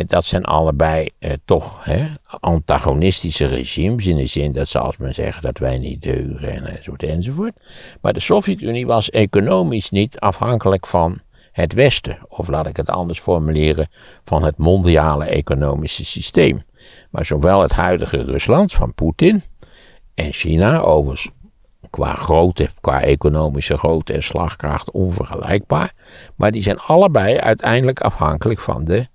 Dat 0.06 0.26
zijn 0.26 0.44
allebei 0.44 1.10
eh, 1.20 1.32
toch 1.46 1.84
hè, 1.84 2.08
antagonistische 2.40 3.46
regimes. 3.46 4.06
In 4.06 4.18
de 4.18 4.26
zin 4.26 4.52
dat 4.52 4.68
ze 4.68 4.80
als 4.80 4.98
men 4.98 5.14
zeggen 5.14 5.42
dat 5.42 5.58
wij 5.58 5.78
niet 5.78 6.02
deugen 6.02 6.54
en 6.54 6.66
enzovoort 6.66 7.04
enzovoort. 7.04 7.54
Maar 8.02 8.14
de 8.14 8.20
Sovjet-Unie 8.20 8.86
was 8.86 9.10
economisch 9.10 9.90
niet 9.90 10.20
afhankelijk 10.20 10.88
van 10.88 11.20
het 11.52 11.74
Westen. 11.74 12.18
Of 12.28 12.48
laat 12.48 12.68
ik 12.68 12.78
het 12.78 12.90
anders 12.90 13.20
formuleren, 13.20 13.88
van 14.24 14.44
het 14.44 14.58
mondiale 14.58 15.26
economische 15.26 16.06
systeem. 16.06 16.64
Maar 17.10 17.26
zowel 17.26 17.62
het 17.62 17.72
huidige 17.72 18.24
Rusland 18.24 18.72
van 18.72 18.94
Poetin 18.94 19.44
en 20.14 20.34
China, 20.34 20.80
overigens 20.80 21.30
qua 21.90 22.14
grootte, 22.14 22.70
qua 22.82 23.02
economische 23.02 23.78
grootte 23.78 24.14
en 24.14 24.24
slagkracht 24.24 24.92
onvergelijkbaar. 24.92 25.94
Maar 26.36 26.52
die 26.52 26.62
zijn 26.62 26.80
allebei 26.80 27.38
uiteindelijk 27.38 28.02
afhankelijk 28.02 28.60
van 28.60 28.84
de 28.84 29.08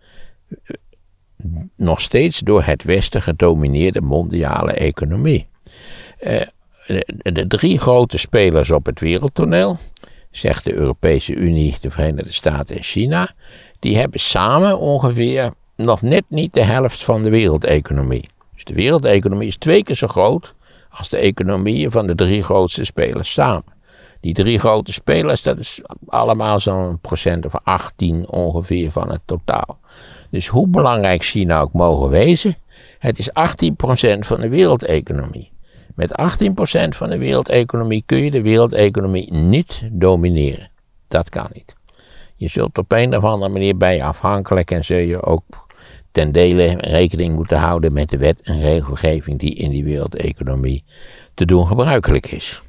nog 1.76 2.00
steeds 2.00 2.38
door 2.38 2.62
het 2.62 2.82
Westen 2.82 3.22
gedomineerde 3.22 4.00
mondiale 4.00 4.72
economie. 4.72 5.48
Eh, 6.18 6.46
de, 6.86 7.32
de 7.32 7.46
drie 7.46 7.78
grote 7.78 8.18
spelers 8.18 8.70
op 8.70 8.86
het 8.86 9.00
wereldtoneel, 9.00 9.78
zegt 10.30 10.64
de 10.64 10.74
Europese 10.74 11.34
Unie, 11.34 11.76
de 11.80 11.90
Verenigde 11.90 12.32
Staten 12.32 12.76
en 12.76 12.82
China, 12.82 13.28
die 13.78 13.96
hebben 13.96 14.20
samen 14.20 14.78
ongeveer 14.78 15.52
nog 15.76 16.02
net 16.02 16.24
niet 16.28 16.54
de 16.54 16.62
helft 16.62 17.04
van 17.04 17.22
de 17.22 17.30
wereldeconomie. 17.30 18.28
Dus 18.54 18.64
de 18.64 18.74
wereldeconomie 18.74 19.48
is 19.48 19.56
twee 19.56 19.82
keer 19.82 19.96
zo 19.96 20.06
groot 20.06 20.54
als 20.90 21.08
de 21.08 21.16
economieën 21.16 21.90
van 21.90 22.06
de 22.06 22.14
drie 22.14 22.42
grootste 22.42 22.84
spelers 22.84 23.32
samen. 23.32 23.76
Die 24.20 24.34
drie 24.34 24.58
grote 24.58 24.92
spelers, 24.92 25.42
dat 25.42 25.58
is 25.58 25.80
allemaal 26.06 26.60
zo'n 26.60 26.98
procent 27.00 27.46
of 27.46 27.52
18 27.62 28.28
ongeveer 28.28 28.90
van 28.90 29.10
het 29.10 29.20
totaal. 29.24 29.78
Dus 30.30 30.48
hoe 30.48 30.68
belangrijk 30.68 31.24
China 31.24 31.60
ook 31.60 31.72
mogen 31.72 32.08
wezen, 32.08 32.56
het 32.98 33.18
is 33.18 33.30
18% 33.30 33.32
van 34.18 34.40
de 34.40 34.48
wereldeconomie. 34.48 35.50
Met 35.94 36.10
18% 36.10 36.88
van 36.88 37.10
de 37.10 37.18
wereldeconomie 37.18 38.02
kun 38.06 38.18
je 38.18 38.30
de 38.30 38.42
wereldeconomie 38.42 39.32
niet 39.32 39.82
domineren. 39.92 40.70
Dat 41.08 41.28
kan 41.28 41.46
niet. 41.52 41.76
Je 42.36 42.48
zult 42.48 42.78
op 42.78 42.92
een 42.92 43.16
of 43.16 43.24
andere 43.24 43.52
manier 43.52 43.76
bij 43.76 43.96
je 43.96 44.04
afhankelijk 44.04 44.70
en 44.70 44.84
zul 44.84 44.98
je 44.98 45.22
ook 45.22 45.42
ten 46.12 46.32
dele 46.32 46.76
rekening 46.80 47.34
moeten 47.34 47.58
houden 47.58 47.92
met 47.92 48.10
de 48.10 48.16
wet 48.16 48.40
en 48.42 48.60
regelgeving 48.60 49.38
die 49.38 49.54
in 49.54 49.70
die 49.70 49.84
wereldeconomie 49.84 50.84
te 51.34 51.44
doen 51.44 51.66
gebruikelijk 51.66 52.26
is. 52.26 52.62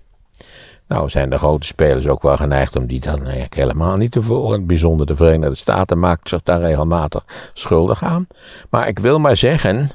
Nou 0.89 1.09
zijn 1.09 1.29
de 1.29 1.37
grote 1.37 1.67
spelers 1.67 2.07
ook 2.07 2.21
wel 2.21 2.37
geneigd 2.37 2.75
om 2.75 2.85
die 2.85 2.99
dan 2.99 3.23
eigenlijk 3.23 3.55
helemaal 3.55 3.97
niet 3.97 4.11
te 4.11 4.21
volgen. 4.21 4.65
Bijzonder 4.65 5.05
de 5.05 5.15
Verenigde 5.15 5.55
Staten 5.55 5.99
maakt 5.99 6.29
zich 6.29 6.43
daar 6.43 6.61
regelmatig 6.61 7.51
schuldig 7.53 8.03
aan. 8.03 8.27
Maar 8.69 8.87
ik 8.87 8.99
wil 8.99 9.19
maar 9.19 9.37
zeggen, 9.37 9.89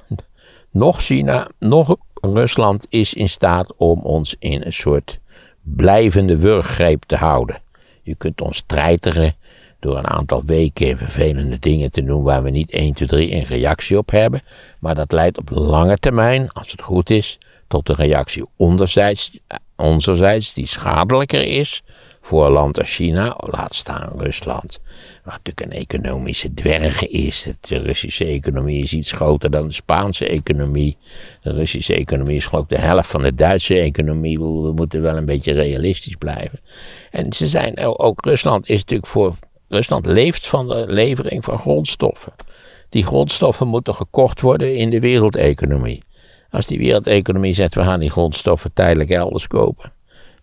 nog 0.71 1.01
China, 1.01 1.49
nog 1.59 1.97
Rusland 2.15 2.87
is 2.89 3.15
in 3.15 3.29
staat 3.29 3.75
om 3.77 4.01
ons 4.01 4.37
in 4.39 4.63
een 4.65 4.73
soort 4.73 5.21
blijvende 5.63 6.39
wurggreep 6.39 7.03
te 7.07 7.17
houden. 7.17 7.57
Je 8.03 8.15
kunt 8.15 8.41
ons 8.41 8.63
treiteren 8.67 9.35
door 9.81 9.97
een 9.97 10.09
aantal 10.09 10.43
weken 10.45 10.99
vervelende 10.99 11.59
dingen 11.59 11.91
te 11.91 12.05
doen 12.05 12.23
waar 12.23 12.43
we 12.43 12.51
niet 12.51 12.71
1, 12.71 12.93
2, 12.93 13.09
3 13.09 13.33
een 13.33 13.45
reactie 13.45 13.99
op 13.99 14.11
hebben. 14.11 14.41
Maar 14.79 14.95
dat 14.95 15.13
leidt 15.13 15.39
op 15.39 15.51
lange 15.51 15.97
termijn, 15.99 16.51
als 16.51 16.71
het 16.71 16.83
goed 16.83 17.11
is, 17.11 17.39
tot 17.69 17.89
een 17.89 17.95
reactie 17.95 18.45
onderzijds, 18.57 19.39
onzerzijds 19.85 20.53
die 20.53 20.67
schadelijker 20.67 21.45
is 21.45 21.83
voor 22.21 22.47
een 22.47 22.53
land 22.53 22.79
als 22.79 22.95
China, 22.95 23.37
laat 23.51 23.75
staan 23.75 24.13
Rusland. 24.17 24.81
Wat 25.25 25.33
natuurlijk 25.45 25.61
een 25.61 25.81
economische 25.81 26.55
dwerg 26.55 27.09
is. 27.09 27.49
De 27.61 27.79
Russische 27.79 28.25
economie 28.25 28.83
is 28.83 28.93
iets 28.93 29.13
groter 29.13 29.51
dan 29.51 29.67
de 29.67 29.75
Spaanse 29.75 30.29
economie. 30.29 30.97
De 31.43 31.53
Russische 31.53 31.95
economie 31.95 32.37
is 32.37 32.47
geloof 32.47 32.63
ik 32.63 32.69
de 32.69 32.79
helft 32.79 33.11
van 33.11 33.23
de 33.23 33.35
Duitse 33.35 33.79
economie. 33.79 34.39
We 34.39 34.73
moeten 34.75 35.03
wel 35.03 35.17
een 35.17 35.25
beetje 35.25 35.53
realistisch 35.53 36.17
blijven. 36.17 36.61
En 37.11 37.33
ze 37.33 37.47
zijn, 37.47 37.79
ook 37.79 38.25
Rusland 38.25 38.69
is 38.69 38.79
natuurlijk 38.79 39.09
voor. 39.09 39.35
Rusland 39.69 40.07
leeft 40.07 40.47
van 40.47 40.69
de 40.69 40.85
levering 40.89 41.45
van 41.45 41.59
grondstoffen. 41.59 42.33
Die 42.89 43.05
grondstoffen 43.05 43.69
moeten 43.69 43.95
gekocht 43.95 44.41
worden 44.41 44.77
in 44.77 44.91
de 44.91 45.01
wereldeconomie. 45.01 46.03
Als 46.55 46.67
die 46.67 46.79
wereldeconomie 46.79 47.55
zegt, 47.55 47.75
we 47.75 47.83
gaan 47.83 48.01
die 48.01 48.11
grondstoffen 48.11 48.73
tijdelijk 48.73 49.11
elders 49.11 49.47
kopen, 49.47 49.93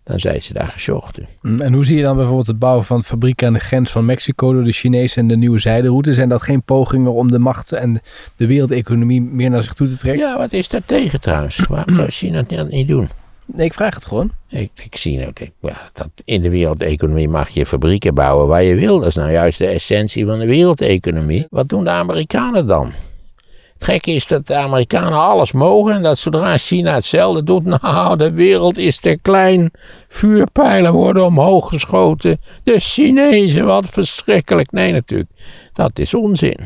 dan 0.04 0.18
zijn 0.18 0.42
ze 0.42 0.52
daar 0.52 0.68
gesjocht. 0.68 1.18
Mm, 1.42 1.60
en 1.60 1.72
hoe 1.72 1.84
zie 1.84 1.96
je 1.96 2.02
dan 2.02 2.16
bijvoorbeeld 2.16 2.46
het 2.46 2.58
bouwen 2.58 2.84
van 2.84 3.04
fabrieken 3.04 3.46
aan 3.46 3.52
de 3.52 3.58
grens 3.58 3.90
van 3.90 4.04
Mexico 4.04 4.52
door 4.52 4.64
de 4.64 4.72
Chinezen 4.72 5.22
en 5.22 5.28
de 5.28 5.36
nieuwe 5.36 5.58
zijderoute? 5.58 6.12
Zijn 6.12 6.28
dat 6.28 6.42
geen 6.42 6.62
pogingen 6.62 7.12
om 7.12 7.30
de 7.30 7.38
macht 7.38 7.72
en 7.72 8.00
de 8.36 8.46
wereldeconomie 8.46 9.22
meer 9.22 9.50
naar 9.50 9.62
zich 9.62 9.72
toe 9.72 9.88
te 9.88 9.96
trekken? 9.96 10.26
Ja, 10.26 10.38
wat 10.38 10.52
is 10.52 10.68
daar 10.68 10.84
tegen 10.86 11.20
trouwens? 11.20 11.64
Waarom 11.68 11.94
zou 11.94 12.10
China 12.10 12.42
dat 12.42 12.70
niet 12.70 12.88
doen? 12.88 13.08
Nee, 13.46 13.66
ik 13.66 13.74
vraag 13.74 13.94
het 13.94 14.04
gewoon. 14.04 14.30
Ik, 14.48 14.70
ik 14.84 14.96
zie 14.96 15.18
nou, 15.18 15.32
dat 15.92 16.10
in 16.24 16.42
de 16.42 16.50
wereldeconomie 16.50 17.28
mag 17.28 17.48
je 17.48 17.66
fabrieken 17.66 18.14
bouwen 18.14 18.46
waar 18.48 18.62
je 18.62 18.74
wil. 18.74 18.98
Dat 18.98 19.08
is 19.08 19.14
nou 19.14 19.30
juist 19.30 19.58
de 19.58 19.66
essentie 19.66 20.26
van 20.26 20.38
de 20.38 20.46
wereldeconomie. 20.46 21.46
Wat 21.50 21.68
doen 21.68 21.84
de 21.84 21.90
Amerikanen 21.90 22.66
dan? 22.66 22.92
Het 23.82 23.90
gekke 23.90 24.10
is 24.12 24.26
dat 24.26 24.46
de 24.46 24.54
Amerikanen 24.54 25.18
alles 25.18 25.52
mogen 25.52 25.94
en 25.94 26.02
dat 26.02 26.18
zodra 26.18 26.58
China 26.58 26.92
hetzelfde 26.92 27.42
doet, 27.42 27.64
nou, 27.82 28.16
de 28.16 28.32
wereld 28.32 28.78
is 28.78 29.00
te 29.00 29.18
klein. 29.22 29.70
Vuurpijlen 30.08 30.92
worden 30.92 31.24
omhoog 31.24 31.68
geschoten. 31.68 32.40
De 32.62 32.80
Chinezen, 32.80 33.64
wat 33.64 33.86
verschrikkelijk. 33.86 34.72
Nee, 34.72 34.92
natuurlijk. 34.92 35.30
Dat 35.72 35.98
is 35.98 36.14
onzin. 36.14 36.58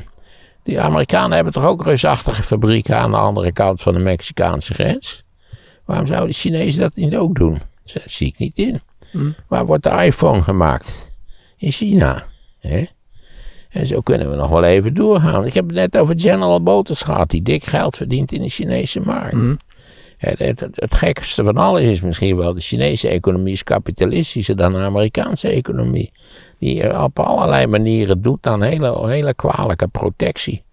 Die 0.62 0.80
Amerikanen 0.80 1.34
hebben 1.34 1.52
toch 1.52 1.64
ook 1.64 1.84
reusachtige 1.84 2.42
fabrieken 2.42 2.96
aan 2.96 3.10
de 3.10 3.16
andere 3.16 3.52
kant 3.52 3.82
van 3.82 3.94
de 3.94 4.00
Mexicaanse 4.00 4.74
grens? 4.74 5.22
Waarom 5.84 6.06
zouden 6.06 6.28
de 6.28 6.34
Chinezen 6.34 6.80
dat 6.80 6.96
niet 6.96 7.16
ook 7.16 7.34
doen? 7.34 7.60
Dat 7.92 8.02
zie 8.06 8.26
ik 8.26 8.38
niet 8.38 8.58
in. 8.58 8.80
Hm. 9.10 9.30
Waar 9.48 9.66
wordt 9.66 9.82
de 9.82 10.04
iPhone 10.04 10.42
gemaakt? 10.42 11.12
In 11.56 11.72
China. 11.72 12.26
Hè? 12.58 12.84
En 13.76 13.86
zo 13.86 14.00
kunnen 14.00 14.30
we 14.30 14.36
nog 14.36 14.50
wel 14.50 14.64
even 14.64 14.94
doorgaan. 14.94 15.46
Ik 15.46 15.54
heb 15.54 15.66
het 15.66 15.74
net 15.74 15.98
over 15.98 16.14
General 16.18 16.58
Motors 16.58 17.02
gehad, 17.02 17.30
die 17.30 17.42
dik 17.42 17.64
geld 17.64 17.96
verdient 17.96 18.32
in 18.32 18.42
de 18.42 18.48
Chinese 18.48 19.00
markt. 19.00 19.32
Mhm. 19.32 19.54
Het, 20.16 20.38
het, 20.38 20.60
het, 20.60 20.94
gekste 20.94 21.44
van 21.44 21.56
alles 21.56 21.82
is 21.82 22.00
misschien 22.00 22.36
wel, 22.36 22.54
de 22.54 22.60
Chinese 22.60 23.08
economie 23.08 23.52
is 23.52 23.64
kapitalistischer 23.64 24.56
dan 24.56 24.72
de 24.72 24.78
Amerikaanse 24.78 25.48
economie. 25.48 26.12
Die 26.58 27.02
op 27.02 27.18
allerlei 27.18 27.66
manieren 27.66 28.22
doet 28.22 28.46
aan 28.46 28.62
hele, 28.62 29.08
hele 29.08 29.34
kwalijke 29.34 29.88
protectie. 29.88 30.64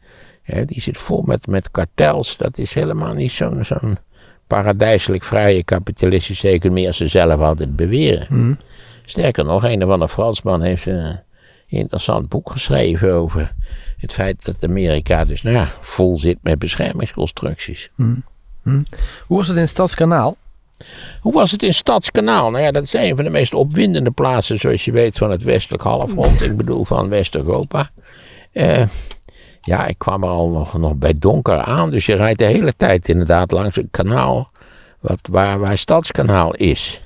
die 0.66 0.82
zit 0.82 0.98
vol 0.98 1.22
met, 1.22 1.48
met 1.48 1.72
kartels. 1.72 2.38
Dat 2.38 2.58
is 2.58 2.74
helemaal 2.74 3.14
niet 3.14 3.32
zo'n 3.32 3.66
zo'n 3.66 3.98
paradijselijk 4.48 5.24
vrije 5.24 5.64
kapitalistische 5.64 6.48
economie 6.48 6.88
als 6.88 6.98
ze 6.98 7.08
zelf 7.08 7.42
altijd 7.42 7.76
beweren. 7.76 8.28
Mhm. 8.30 8.54
Sterker 9.06 9.46
nog, 9.46 9.64
een 9.64 9.84
of 9.84 10.00
de 10.00 10.10
Fransman 10.10 10.62
heeft... 10.62 10.88
Uh, 10.88 11.10
interessant 11.78 12.30
boek 12.30 12.52
geschreven 12.52 13.14
over 13.14 13.54
het 13.98 14.14
feit 14.14 14.46
dat 14.46 14.64
Amerika 14.64 15.26
dus 15.26 15.42
nou 15.42 15.56
ja, 15.56 15.72
vol 15.82 16.18
zit 16.18 16.38
met 16.42 16.60
beschermingsconstructies. 16.60 17.90
Hmm. 17.96 18.24
Hmm. 18.62 18.86
Hoe 19.28 19.38
was 19.38 19.48
het 19.48 19.58
in 19.58 19.68
Stadskanaal? 19.68 20.38
Hoe 21.20 21.34
was 21.34 21.52
het 21.52 21.64
in 21.64 21.74
Stadskanaal? 21.74 22.52
Nou 22.52 22.64
ja, 22.64 22.72
dat 22.72 22.84
is 22.84 22.94
een 22.94 23.16
van 23.16 23.24
de 23.24 23.30
meest 23.30 23.54
opwindende 23.54 24.12
plaatsen, 24.12 24.60
zoals 24.60 24.86
je 24.86 24.92
weet, 24.92 25.18
van 25.18 25.32
het 25.32 25.44
westelijk 25.44 25.84
halfrond. 25.84 26.42
Ik 26.50 26.58
bedoel 26.58 26.86
van 26.86 27.10
West-Europa. 27.10 27.90
Uh, 28.54 28.84
ja, 29.62 29.88
ik 29.88 29.98
kwam 29.98 30.24
er 30.24 30.30
al 30.30 30.50
nog, 30.50 30.78
nog 30.78 30.96
bij 30.96 31.14
donker 31.18 31.58
aan. 31.58 31.90
Dus 31.90 32.06
je 32.06 32.16
rijdt 32.16 32.40
de 32.40 32.46
hele 32.46 32.74
tijd 32.78 33.10
inderdaad 33.10 33.52
langs 33.52 33.78
een 33.78 33.88
kanaal 33.92 34.52
wat, 35.00 35.20
waar, 35.22 35.60
waar 35.60 35.78
Stadskanaal 35.78 36.54
is. 36.54 37.04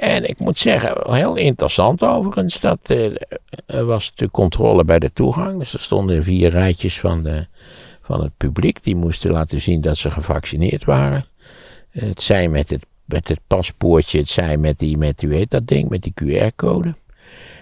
En 0.00 0.28
ik 0.28 0.38
moet 0.38 0.58
zeggen, 0.58 1.14
heel 1.14 1.36
interessant 1.36 2.04
overigens, 2.04 2.60
dat 2.60 2.78
uh, 2.86 3.04
er 3.66 3.84
was 3.84 4.04
natuurlijk 4.04 4.32
controle 4.32 4.84
bij 4.84 4.98
de 4.98 5.12
toegang. 5.12 5.58
Dus 5.58 5.72
er 5.72 5.80
stonden 5.80 6.24
vier 6.24 6.50
rijtjes 6.50 7.00
van, 7.00 7.22
de, 7.22 7.46
van 8.02 8.22
het 8.22 8.36
publiek, 8.36 8.84
die 8.84 8.96
moesten 8.96 9.30
laten 9.30 9.60
zien 9.60 9.80
dat 9.80 9.96
ze 9.96 10.10
gevaccineerd 10.10 10.84
waren. 10.84 11.24
Het 11.90 12.22
zij 12.22 12.48
met 12.48 12.70
het, 12.70 12.86
met 13.04 13.28
het 13.28 13.40
paspoortje, 13.46 14.18
het 14.18 14.28
zij 14.28 14.56
met 14.56 14.78
die, 14.78 14.98
met, 14.98 15.22
u 15.22 15.28
weet 15.28 15.50
dat 15.50 15.66
ding, 15.66 15.88
met 15.88 16.02
die 16.02 16.14
QR-code. 16.22 16.94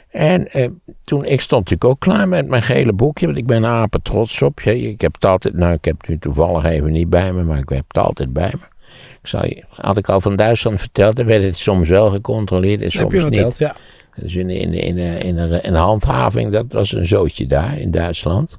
En 0.09 0.49
eh, 0.49 0.69
toen, 1.03 1.25
ik 1.25 1.41
stond 1.41 1.71
natuurlijk 1.71 1.91
ook 1.91 2.01
klaar 2.01 2.29
met 2.29 2.49
mijn 2.49 2.63
gele 2.63 2.93
boekje, 2.93 3.27
want 3.27 3.39
ik 3.39 3.47
ben 3.47 3.67
apen 3.67 4.03
trots 4.03 4.43
op. 4.43 4.61
Ik 4.61 5.01
heb 5.01 5.15
het 5.15 5.25
altijd, 5.25 5.55
nou 5.55 5.73
ik 5.73 5.85
heb 5.85 6.01
het 6.01 6.09
nu 6.09 6.19
toevallig 6.19 6.65
even 6.65 6.93
niet 6.93 7.11
bij 7.11 7.33
me, 7.33 7.43
maar 7.43 7.59
ik 7.59 7.69
heb 7.69 7.85
het 7.89 7.99
altijd 7.99 8.33
bij 8.33 8.55
me. 8.59 8.78
Ik 9.23 9.29
zal 9.29 9.53
had 9.69 9.97
ik 9.97 10.09
al 10.09 10.21
van 10.21 10.37
Duitsland 10.37 10.81
verteld, 10.81 11.17
dan 11.17 11.27
werd 11.27 11.43
het 11.43 11.57
soms 11.57 11.89
wel 11.89 12.11
gecontroleerd 12.11 12.83
en 12.83 12.91
soms 12.91 13.05
heb 13.05 13.13
je 13.13 13.21
verteld, 13.21 13.59
niet. 13.59 13.59
Ja. 13.59 13.77
Dus 14.21 14.35
in, 14.35 14.51
in, 14.51 14.73
in, 14.73 14.99
in, 14.99 15.39
een, 15.39 15.69
een 15.69 15.75
handhaving, 15.75 16.53
dat 16.53 16.65
was 16.69 16.93
een 16.93 17.07
zootje 17.07 17.47
daar 17.47 17.79
in 17.79 17.91
Duitsland. 17.91 18.59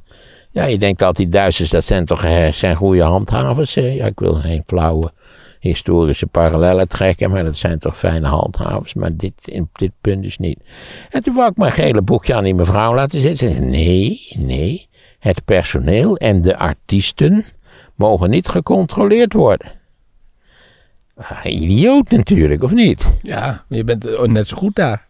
Ja, 0.51 0.65
je 0.65 0.77
denkt 0.77 1.01
altijd, 1.01 1.17
die 1.31 1.39
Duitsers, 1.39 1.69
dat 1.69 1.83
zijn 1.83 2.05
toch 2.05 2.23
eh, 2.23 2.47
zijn 2.51 2.75
goede 2.75 3.03
handhavers. 3.03 3.73
Ja, 3.73 4.05
ik 4.05 4.19
wil 4.19 4.33
geen 4.33 4.63
flauwe 4.65 5.11
historische 5.59 6.27
parallellen 6.27 6.87
trekken, 6.87 7.29
maar 7.31 7.43
dat 7.43 7.57
zijn 7.57 7.79
toch 7.79 7.97
fijne 7.97 8.27
handhavers. 8.27 8.93
Maar 8.93 9.15
dit, 9.15 9.33
in 9.43 9.69
dit 9.73 9.91
punt 10.01 10.23
dus 10.23 10.37
niet. 10.37 10.59
En 11.09 11.21
toen 11.21 11.35
wou 11.35 11.49
ik 11.49 11.57
mijn 11.57 11.71
gele 11.71 12.01
boekje 12.01 12.33
aan 12.33 12.43
die 12.43 12.55
mevrouw 12.55 12.95
laten 12.95 13.21
zitten. 13.21 13.47
Ze 13.47 13.53
zei, 13.53 13.65
nee, 13.65 14.27
nee, 14.37 14.87
het 15.19 15.45
personeel 15.45 16.17
en 16.17 16.41
de 16.41 16.57
artiesten 16.57 17.45
mogen 17.95 18.29
niet 18.29 18.47
gecontroleerd 18.47 19.33
worden. 19.33 19.78
Ah, 21.21 21.45
idioot 21.45 22.09
natuurlijk, 22.09 22.63
of 22.63 22.71
niet? 22.71 23.07
Ja, 23.21 23.63
je 23.67 23.83
bent 23.83 24.05
eh, 24.05 24.21
net 24.21 24.47
zo 24.47 24.57
goed 24.57 24.75
daar. 24.75 25.07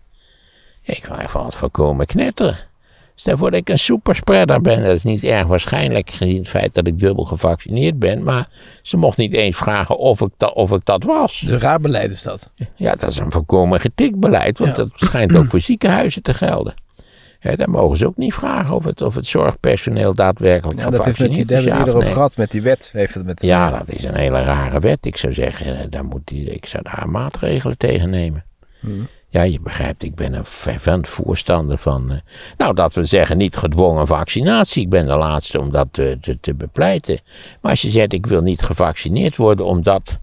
Ik 0.82 1.04
ga 1.04 1.22
even 1.22 1.44
wat 1.44 1.56
voorkomen 1.56 2.06
knetteren. 2.06 2.58
Stel 3.16 3.38
voor 3.38 3.52
dat 3.52 3.60
ik 3.60 3.70
een 3.70 3.80
superspreader 3.80 4.62
ben. 4.62 4.84
Dat 4.84 4.96
is 4.96 5.04
niet 5.04 5.24
erg 5.24 5.48
waarschijnlijk 5.48 6.10
gezien 6.10 6.38
het 6.38 6.48
feit 6.48 6.74
dat 6.74 6.88
ik 6.88 7.00
dubbel 7.00 7.24
gevaccineerd 7.24 8.00
ben. 8.00 8.24
Maar 8.24 8.48
ze 8.82 8.98
mocht 8.98 9.18
niet 9.18 9.34
eens 9.34 9.58
vragen 9.58 9.98
of 9.98 10.22
ik, 10.22 10.30
dat, 10.38 10.54
of 10.54 10.72
ik 10.72 10.86
dat 10.86 11.04
was. 11.04 11.44
Een 11.48 11.60
raar 11.60 11.80
beleid 11.80 12.12
is 12.12 12.22
dat. 12.22 12.50
Ja, 12.76 12.96
dat 12.96 13.10
is 13.10 13.18
een 13.18 13.32
voorkomen 13.32 13.80
getikt 13.80 14.20
beleid. 14.20 14.58
Want 14.58 14.76
dat 14.76 14.90
schijnt 14.96 15.36
ook 15.36 15.48
voor 15.48 15.60
ziekenhuizen 15.60 16.22
te 16.22 16.34
gelden. 16.34 16.74
Dan 17.40 17.70
mogen 17.70 17.98
ze 17.98 18.08
ook 18.08 18.18
niet 18.18 18.34
vragen 18.34 18.76
of 18.76 18.84
het, 18.84 19.02
of 19.02 19.16
het 19.16 19.26
zorgpersoneel 19.26 20.14
daadwerkelijk 20.14 20.80
ja, 20.80 20.86
gevaccineerd 20.86 21.38
is. 21.38 21.46
Dat 21.46 21.50
hebben 21.50 21.66
we 21.66 21.72
het 21.72 21.80
eerder 21.80 21.96
over 21.96 22.14
gehad 22.14 22.38
met 22.38 22.52
die 22.52 22.62
wet. 22.62 22.90
Heeft 22.94 23.14
het 23.14 23.26
met 23.26 23.42
ja, 23.42 23.72
dat 23.72 23.90
is 23.90 24.04
een 24.04 24.16
hele 24.16 24.42
rare 24.42 24.80
wet. 24.80 25.06
Ik 25.06 25.18
zou 25.18 25.34
zeggen, 25.34 25.80
eh, 25.80 25.86
daar 25.90 26.06
moet 26.06 26.28
die, 26.28 26.50
ik 26.50 26.66
zou 26.66 26.84
daar 26.84 27.10
maatregelen 27.10 27.78
tegen 27.78 28.10
nemen. 28.10 28.46
Hmm. 28.80 29.08
Ja, 29.32 29.42
je 29.42 29.60
begrijpt, 29.60 30.04
ik 30.04 30.16
ben 30.16 30.34
een 30.34 30.46
fervent 30.46 31.08
voorstander 31.08 31.78
van, 31.78 32.12
uh, 32.12 32.18
nou 32.58 32.74
dat 32.74 32.94
we 32.94 33.04
zeggen, 33.04 33.38
niet 33.38 33.56
gedwongen 33.56 34.08
vaccinatie. 34.08 34.84
Ik 34.84 34.90
ben 34.90 35.06
de 35.06 35.16
laatste 35.16 35.60
om 35.60 35.72
dat 35.72 35.88
te, 35.92 36.18
te, 36.22 36.38
te 36.42 36.54
bepleiten. 36.54 37.20
Maar 37.62 37.72
als 37.72 37.82
je 37.82 37.90
zegt, 37.90 38.14
ik 38.14 38.26
wil 38.26 38.42
niet 38.42 38.62
gevaccineerd 38.62 39.36
worden 39.36 39.66
omdat 39.66 40.20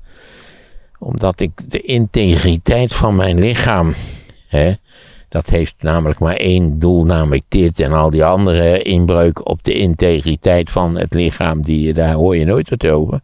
Omdat 0.98 1.40
ik 1.40 1.70
de 1.70 1.80
integriteit 1.80 2.94
van 2.94 3.16
mijn 3.16 3.38
lichaam. 3.38 3.94
Hè, 4.48 4.74
dat 5.28 5.48
heeft 5.48 5.82
namelijk 5.82 6.18
maar 6.18 6.36
één 6.36 6.78
doel, 6.78 7.04
namelijk 7.04 7.44
dit. 7.48 7.80
En 7.80 7.92
al 7.92 8.10
die 8.10 8.24
andere 8.24 8.82
inbreuken 8.82 9.46
op 9.46 9.62
de 9.62 9.72
integriteit 9.72 10.70
van 10.70 10.98
het 10.98 11.14
lichaam, 11.14 11.62
die, 11.62 11.92
daar 11.92 12.14
hoor 12.14 12.36
je 12.36 12.44
nooit 12.44 12.70
wat 12.70 12.86
over. 12.86 13.20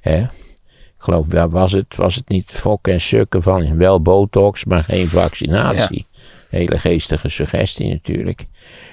Hè. 0.00 0.18
Ik 0.18 1.06
geloof, 1.06 1.26
was 1.50 1.72
het, 1.72 1.96
was 1.96 2.14
het 2.14 2.28
niet 2.28 2.46
fokken 2.46 2.92
en 2.92 3.00
sukken 3.00 3.42
van 3.42 3.76
wel 3.76 4.02
botox, 4.02 4.64
maar 4.64 4.84
geen 4.84 5.08
vaccinatie. 5.08 6.06
Hele 6.48 6.78
geestige 6.78 7.28
suggestie 7.28 7.88
natuurlijk. 7.88 8.46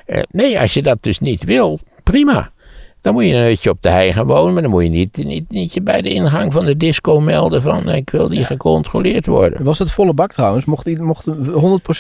Eh, 0.05 0.21
nee, 0.31 0.59
als 0.59 0.73
je 0.73 0.81
dat 0.81 1.03
dus 1.03 1.19
niet 1.19 1.43
wil, 1.43 1.79
prima. 2.03 2.51
Dan 3.07 3.15
moet 3.15 3.25
je 3.25 3.33
een 3.33 3.43
hutje 3.43 3.69
op 3.69 3.81
de 3.81 3.89
hei 3.89 4.13
gaan 4.13 4.27
wonen, 4.27 4.53
maar 4.53 4.61
dan 4.61 4.71
moet 4.71 4.83
je 4.83 4.89
niet, 4.89 5.17
niet, 5.17 5.49
niet 5.49 5.73
je 5.73 5.81
bij 5.81 6.01
de 6.01 6.09
ingang 6.09 6.53
van 6.53 6.65
de 6.65 6.77
disco 6.77 7.19
melden 7.19 7.61
van 7.61 7.89
ik 7.89 8.09
wil 8.09 8.29
die 8.29 8.45
gecontroleerd 8.45 9.25
worden. 9.25 9.63
Was 9.63 9.79
het 9.79 9.91
volle 9.91 10.13
bak 10.13 10.31
trouwens? 10.31 10.65
Mocht, 10.65 10.97
mocht 10.99 11.25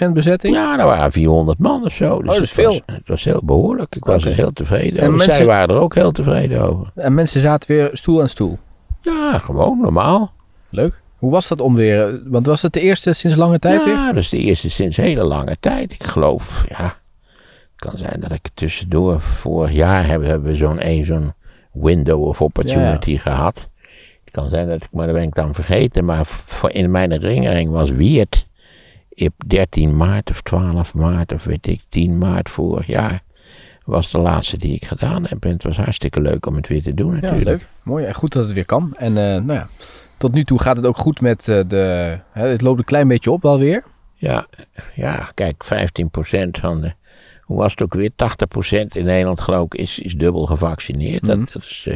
100% 0.05 0.11
bezetting? 0.13 0.55
Ja, 0.55 0.79
er 0.79 0.85
waren 0.85 1.11
400 1.11 1.59
man 1.59 1.85
of 1.85 1.93
zo. 1.93 2.21
Dus 2.21 2.27
oh, 2.27 2.33
dat 2.33 2.43
is 2.43 2.51
veel. 2.51 2.69
Was, 2.69 2.81
het 2.85 3.07
was 3.07 3.23
heel 3.23 3.41
behoorlijk. 3.43 3.95
Ik 3.95 4.05
was 4.05 4.25
er 4.25 4.33
heel 4.33 4.53
tevreden 4.53 5.01
en 5.01 5.13
over. 5.13 5.23
Zij 5.23 5.45
waren 5.45 5.75
er 5.75 5.81
ook 5.81 5.95
heel 5.95 6.11
tevreden 6.11 6.61
over. 6.61 6.91
En 6.95 7.13
mensen 7.13 7.41
zaten 7.41 7.75
weer 7.75 7.89
stoel 7.93 8.21
aan 8.21 8.29
stoel? 8.29 8.57
Ja, 9.01 9.39
gewoon 9.39 9.79
normaal. 9.81 10.33
Leuk. 10.69 11.01
Hoe 11.17 11.31
was 11.31 11.47
dat 11.47 11.61
omweer? 11.61 12.21
Want 12.25 12.45
was 12.45 12.61
het 12.61 12.73
de 12.73 12.81
eerste 12.81 13.13
sinds 13.13 13.37
lange 13.37 13.59
tijd 13.59 13.79
ja, 13.79 13.85
weer? 13.85 13.93
Ja, 13.93 14.07
dat 14.07 14.23
is 14.23 14.29
de 14.29 14.37
eerste 14.37 14.69
sinds 14.69 14.97
hele 14.97 15.23
lange 15.23 15.57
tijd. 15.59 15.91
Ik 15.91 16.03
geloof, 16.03 16.65
ja, 16.69 16.95
kan 17.77 17.97
zijn 17.97 18.19
dat 18.19 18.31
ik 18.31 18.49
tussendoor 18.53 19.21
vorig 19.21 19.71
jaar 19.71 20.05
hebben, 20.05 20.41
we 20.41 20.55
zo'n 20.55 20.79
zo'n 21.03 21.33
window 21.71 22.23
of 22.23 22.41
opportunity 22.41 23.17
gehad. 23.17 23.69
Het 24.23 24.33
kan 24.33 24.49
zijn 24.49 24.67
dat 24.67 24.83
ik, 24.83 24.87
maar 24.91 25.05
dat 25.05 25.15
ben 25.15 25.25
ik 25.25 25.35
dan 25.35 25.53
vergeten, 25.53 26.05
maar 26.05 26.25
voor 26.25 26.71
in 26.71 26.91
mijn 26.91 27.11
herinnering 27.11 27.69
was 27.71 27.89
Wiert 27.89 28.47
op 29.15 29.33
13 29.47 29.97
maart 29.97 30.29
of 30.29 30.41
12 30.41 30.93
maart 30.93 31.33
of 31.33 31.43
weet 31.43 31.67
ik, 31.67 31.81
10 31.89 32.17
maart 32.17 32.49
vorig 32.49 32.87
jaar 32.87 33.21
was 33.87 34.11
de 34.11 34.17
laatste 34.17 34.57
die 34.57 34.75
ik 34.75 34.85
gedaan 34.85 35.25
heb. 35.29 35.45
En 35.45 35.51
het 35.51 35.63
was 35.63 35.77
hartstikke 35.77 36.21
leuk 36.21 36.45
om 36.45 36.55
het 36.55 36.67
weer 36.67 36.83
te 36.83 36.93
doen 36.93 37.13
natuurlijk. 37.13 37.45
Ja, 37.45 37.51
leuk. 37.51 37.67
Mooi. 37.83 38.05
En 38.05 38.13
goed 38.13 38.33
dat 38.33 38.43
het 38.43 38.53
weer 38.53 38.65
kan. 38.65 38.93
En 38.97 39.11
uh, 39.11 39.17
nou 39.17 39.53
ja, 39.53 39.67
tot 40.17 40.33
nu 40.33 40.43
toe 40.43 40.59
gaat 40.59 40.75
het 40.75 40.85
ook 40.85 40.97
goed 40.97 41.21
met 41.21 41.47
uh, 41.47 41.61
de... 41.67 42.17
Hè, 42.31 42.47
het 42.47 42.61
loopt 42.61 42.79
een 42.79 42.85
klein 42.85 43.07
beetje 43.07 43.31
op 43.31 43.41
wel 43.41 43.59
weer. 43.59 43.83
Ja, 44.13 44.45
ja 44.95 45.31
kijk, 45.33 45.65
15% 45.65 45.67
van 46.51 46.81
de 46.81 46.93
hoe 47.47 47.57
was 47.57 47.71
het 47.71 47.81
ook 47.81 47.93
weer? 47.93 48.09
80% 48.09 48.13
in 48.87 49.05
Nederland 49.05 49.41
geloof 49.41 49.65
ik 49.65 49.75
is, 49.75 49.99
is 49.99 50.13
dubbel 50.13 50.45
gevaccineerd. 50.45 51.25
dat, 51.25 51.37
mhm. 51.37 51.45
dat, 51.53 51.63
is 51.63 51.85
uh, 51.87 51.95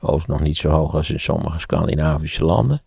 overigens 0.00 0.26
nog 0.26 0.40
niet 0.40 0.56
zo 0.56 0.68
hoog 0.68 0.94
als 0.94 1.10
in 1.10 1.20
sommige 1.20 1.58
Scandinavische 1.58 2.44
landen. 2.44 2.80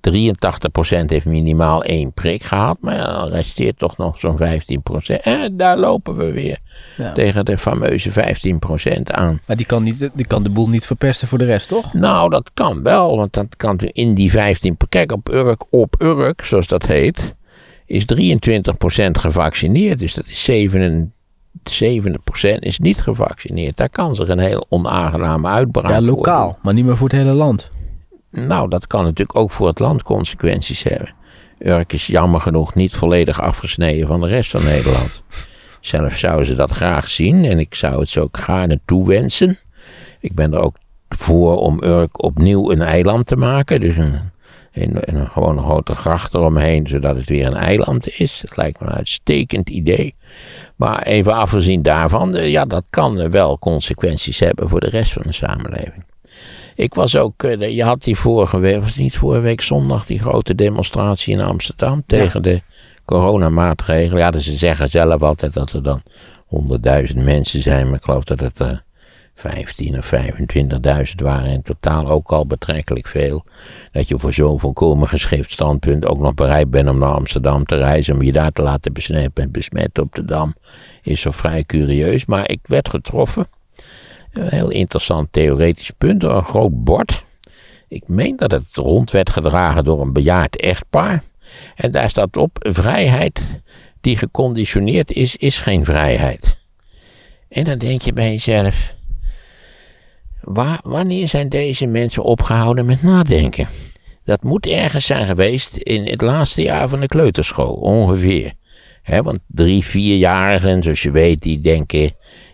83% 0.00 1.04
heeft 1.06 1.24
minimaal 1.24 1.84
één 1.84 2.12
prik 2.12 2.42
gehad, 2.42 2.78
maar 2.80 2.96
dan 2.96 3.28
resteert 3.28 3.78
toch 3.78 3.96
nog 3.96 4.18
zo'n 4.18 4.38
15%. 4.38 5.20
En 5.22 5.56
daar 5.56 5.78
lopen 5.78 6.16
we 6.16 6.32
weer 6.32 6.58
tegen 7.14 7.44
de 7.44 7.58
fameuze 7.58 8.10
15% 8.10 8.14
aan. 9.04 9.40
Maar 9.46 9.56
die 9.56 9.66
kan, 9.66 9.82
niet, 9.82 10.10
die 10.14 10.26
kan 10.26 10.42
de 10.42 10.50
boel 10.50 10.68
niet 10.68 10.86
verpesten 10.86 11.28
voor 11.28 11.38
de 11.38 11.44
rest, 11.44 11.68
toch? 11.68 11.94
Nou, 11.94 12.30
dat 12.30 12.50
kan 12.54 12.82
wel, 12.82 13.16
want 13.16 13.32
dat 13.32 13.56
kan 13.56 13.78
in 13.78 14.14
die 14.14 14.32
15%. 14.32 14.36
Kijk, 14.88 15.12
op 15.12 15.28
Urk, 15.28 15.64
op 15.70 15.94
Urk, 15.98 16.44
zoals 16.44 16.66
dat 16.66 16.86
heet, 16.86 17.34
is 17.86 18.04
23% 18.04 19.10
gevaccineerd. 19.10 19.98
Dus 19.98 20.14
dat 20.14 20.28
is 20.28 20.44
27 20.44 21.18
70% 21.58 22.58
is 22.58 22.78
niet 22.78 23.00
gevaccineerd. 23.00 23.76
Daar 23.76 23.90
kan 23.90 24.14
zich 24.14 24.28
een 24.28 24.38
heel 24.38 24.66
onaangename 24.68 25.48
uitbraak 25.48 25.90
Ja, 25.90 26.00
lokaal, 26.00 26.58
maar 26.62 26.74
niet 26.74 26.84
meer 26.84 26.96
voor 26.96 27.08
het 27.08 27.16
hele 27.16 27.32
land. 27.32 27.70
Nou, 28.30 28.68
dat 28.68 28.86
kan 28.86 29.04
natuurlijk 29.04 29.38
ook 29.38 29.50
voor 29.50 29.66
het 29.66 29.78
land 29.78 30.02
consequenties 30.02 30.82
hebben. 30.82 31.14
Urk 31.58 31.92
is 31.92 32.06
jammer 32.06 32.40
genoeg 32.40 32.74
niet 32.74 32.94
volledig 32.94 33.40
afgesneden 33.40 34.06
van 34.06 34.20
de 34.20 34.26
rest 34.26 34.50
van 34.50 34.64
Nederland. 34.64 35.22
Zelf 35.80 36.16
zouden 36.16 36.46
ze 36.46 36.54
dat 36.54 36.72
graag 36.72 37.08
zien 37.08 37.44
en 37.44 37.58
ik 37.58 37.74
zou 37.74 38.00
het 38.00 38.08
zo 38.08 38.20
ook 38.20 38.36
gaarne 38.36 38.80
toewensen. 38.84 39.58
Ik 40.20 40.34
ben 40.34 40.52
er 40.52 40.60
ook 40.60 40.76
voor 41.08 41.56
om 41.56 41.82
Urk 41.82 42.22
opnieuw 42.22 42.70
een 42.70 42.82
eiland 42.82 43.26
te 43.26 43.36
maken. 43.36 43.80
Dus 43.80 43.96
een, 43.96 44.18
een, 44.72 44.96
een, 45.00 45.26
gewoon 45.30 45.58
een 45.58 45.64
grote 45.64 45.94
gracht 45.94 46.34
eromheen, 46.34 46.86
zodat 46.86 47.16
het 47.16 47.28
weer 47.28 47.46
een 47.46 47.56
eiland 47.56 48.18
is. 48.18 48.40
Dat 48.40 48.56
lijkt 48.56 48.80
me 48.80 48.86
een 48.86 48.92
uitstekend 48.92 49.68
idee. 49.68 50.14
Maar 50.76 51.02
even 51.02 51.34
afgezien 51.34 51.82
daarvan, 51.82 52.36
eh, 52.36 52.50
ja, 52.50 52.64
dat 52.64 52.84
kan 52.90 53.30
wel 53.30 53.58
consequenties 53.58 54.38
hebben 54.38 54.68
voor 54.68 54.80
de 54.80 54.88
rest 54.88 55.12
van 55.12 55.22
de 55.26 55.32
samenleving. 55.32 56.04
Ik 56.74 56.94
was 56.94 57.16
ook, 57.16 57.42
eh, 57.42 57.76
je 57.76 57.82
had 57.82 58.02
die 58.02 58.16
vorige 58.16 58.58
week, 58.58 58.80
was 58.80 58.96
niet 58.96 59.16
vorige 59.16 59.40
week 59.40 59.60
zondag, 59.60 60.06
die 60.06 60.18
grote 60.18 60.54
demonstratie 60.54 61.34
in 61.34 61.40
Amsterdam 61.40 62.02
tegen 62.06 62.42
de 62.42 62.60
coronamaatregelen. 63.04 64.18
Ja, 64.18 64.30
dus 64.30 64.44
ze 64.44 64.56
zeggen 64.56 64.90
zelf 64.90 65.22
altijd 65.22 65.52
dat 65.52 65.72
er 65.72 65.82
dan 65.82 66.02
honderdduizend 66.46 67.24
mensen 67.24 67.62
zijn, 67.62 67.86
maar 67.86 67.96
ik 67.96 68.04
geloof 68.04 68.24
dat 68.24 68.40
het 68.40 68.82
15 69.40 69.98
of 69.98 70.12
25.000 70.14 71.14
waren 71.16 71.50
in 71.50 71.62
totaal 71.62 72.08
ook 72.08 72.30
al 72.32 72.46
betrekkelijk 72.46 73.06
veel. 73.06 73.44
Dat 73.92 74.08
je 74.08 74.18
voor 74.18 74.32
zo'n 74.32 74.60
volkomen 74.60 75.08
geschift 75.08 75.50
standpunt 75.50 76.06
ook 76.06 76.18
nog 76.18 76.34
bereid 76.34 76.70
bent 76.70 76.88
om 76.88 76.98
naar 76.98 77.14
Amsterdam 77.14 77.64
te 77.64 77.76
reizen. 77.76 78.14
Om 78.14 78.22
je 78.22 78.32
daar 78.32 78.52
te 78.52 78.62
laten 78.62 78.92
besmetten, 78.92 79.50
besmetten 79.50 80.02
op 80.02 80.14
de 80.14 80.24
Dam. 80.24 80.54
Is 81.02 81.20
zo 81.20 81.30
vrij 81.30 81.64
curieus. 81.64 82.26
Maar 82.26 82.50
ik 82.50 82.60
werd 82.62 82.88
getroffen. 82.88 83.48
Een 84.32 84.48
heel 84.48 84.70
interessant 84.70 85.32
theoretisch 85.32 85.90
punt 85.90 86.20
door 86.20 86.36
een 86.36 86.44
groot 86.44 86.84
bord. 86.84 87.24
Ik 87.88 88.08
meen 88.08 88.36
dat 88.36 88.50
het 88.50 88.74
rond 88.76 89.10
werd 89.10 89.30
gedragen 89.30 89.84
door 89.84 90.00
een 90.00 90.12
bejaard 90.12 90.56
echtpaar. 90.56 91.22
En 91.74 91.90
daar 91.90 92.10
staat 92.10 92.36
op: 92.36 92.56
vrijheid 92.60 93.42
die 94.00 94.16
geconditioneerd 94.16 95.12
is, 95.12 95.36
is 95.36 95.58
geen 95.58 95.84
vrijheid. 95.84 96.58
En 97.48 97.64
dan 97.64 97.78
denk 97.78 98.00
je 98.00 98.12
bij 98.12 98.30
jezelf 98.30 98.98
Waar, 100.40 100.80
wanneer 100.82 101.28
zijn 101.28 101.48
deze 101.48 101.86
mensen 101.86 102.22
opgehouden 102.22 102.86
met 102.86 103.02
nadenken? 103.02 103.68
Dat 104.24 104.42
moet 104.42 104.66
ergens 104.66 105.06
zijn 105.06 105.26
geweest 105.26 105.76
in 105.76 106.06
het 106.06 106.20
laatste 106.20 106.62
jaar 106.62 106.88
van 106.88 107.00
de 107.00 107.06
kleuterschool, 107.06 107.74
ongeveer. 107.74 108.52
want 109.04 109.38
drie, 109.46 109.84
vierjarigen, 109.84 110.82
zoals 110.82 111.02
je 111.02 111.10
weet, 111.10 111.42
die 111.42 111.60
denken, 111.60 112.10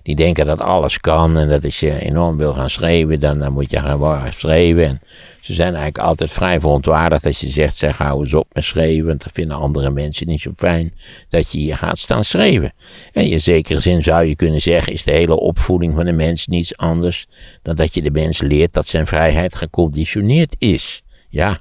die 0.06 0.14
denken 0.14 0.46
dat 0.46 0.60
alles 0.60 1.00
kan. 1.00 1.38
En 1.38 1.48
dat 1.48 1.64
als 1.64 1.80
je 1.80 2.02
enorm 2.02 2.36
wil 2.36 2.52
gaan 2.52 2.70
schrijven, 2.70 3.20
dan, 3.20 3.38
dan 3.38 3.52
moet 3.52 3.70
je 3.70 3.78
gaan 3.78 4.32
schrijven. 4.32 4.84
En 4.84 5.00
ze 5.40 5.54
zijn 5.54 5.74
eigenlijk 5.74 5.98
altijd 5.98 6.32
vrij 6.32 6.60
verontwaardigd 6.60 7.26
als 7.26 7.40
je 7.40 7.48
zegt, 7.48 7.76
zeg 7.76 7.98
hou 7.98 8.20
eens 8.20 8.34
op 8.34 8.46
met 8.52 8.64
schrijven. 8.64 9.06
Want 9.06 9.22
dat 9.22 9.32
vinden 9.32 9.56
andere 9.56 9.90
mensen 9.90 10.28
niet 10.28 10.40
zo 10.40 10.52
fijn 10.56 10.94
dat 11.28 11.52
je 11.52 11.58
hier 11.58 11.76
gaat 11.76 11.98
staan 11.98 12.24
schrijven. 12.24 12.72
En 13.12 13.24
in 13.24 13.40
zekere 13.40 13.80
zin 13.80 14.02
zou 14.02 14.24
je 14.24 14.36
kunnen 14.36 14.60
zeggen, 14.60 14.92
is 14.92 15.04
de 15.04 15.10
hele 15.10 15.40
opvoeding 15.40 15.94
van 15.94 16.04
de 16.04 16.12
mens 16.12 16.46
niets 16.46 16.76
anders 16.76 17.26
dan 17.62 17.76
dat 17.76 17.94
je 17.94 18.02
de 18.02 18.10
mens 18.10 18.40
leert 18.40 18.72
dat 18.72 18.86
zijn 18.86 19.06
vrijheid 19.06 19.54
geconditioneerd 19.54 20.56
is. 20.58 21.02
Ja, 21.28 21.58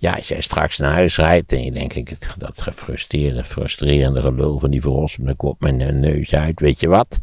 ja, 0.00 0.12
als 0.12 0.28
jij 0.28 0.40
straks 0.40 0.78
naar 0.78 0.92
huis 0.92 1.16
rijdt 1.16 1.52
en 1.52 1.64
je 1.64 1.72
denkt, 1.72 1.96
ik, 1.96 2.16
dat 2.38 2.60
gefrustreerde, 2.60 3.44
frustrerende 3.44 4.20
gelul 4.20 4.58
van 4.58 4.70
die 4.70 4.80
verrossende 4.80 5.34
kop 5.34 5.60
mijn 5.60 6.00
neus 6.00 6.34
uit, 6.34 6.60
weet 6.60 6.80
je 6.80 6.88
wat? 6.88 7.18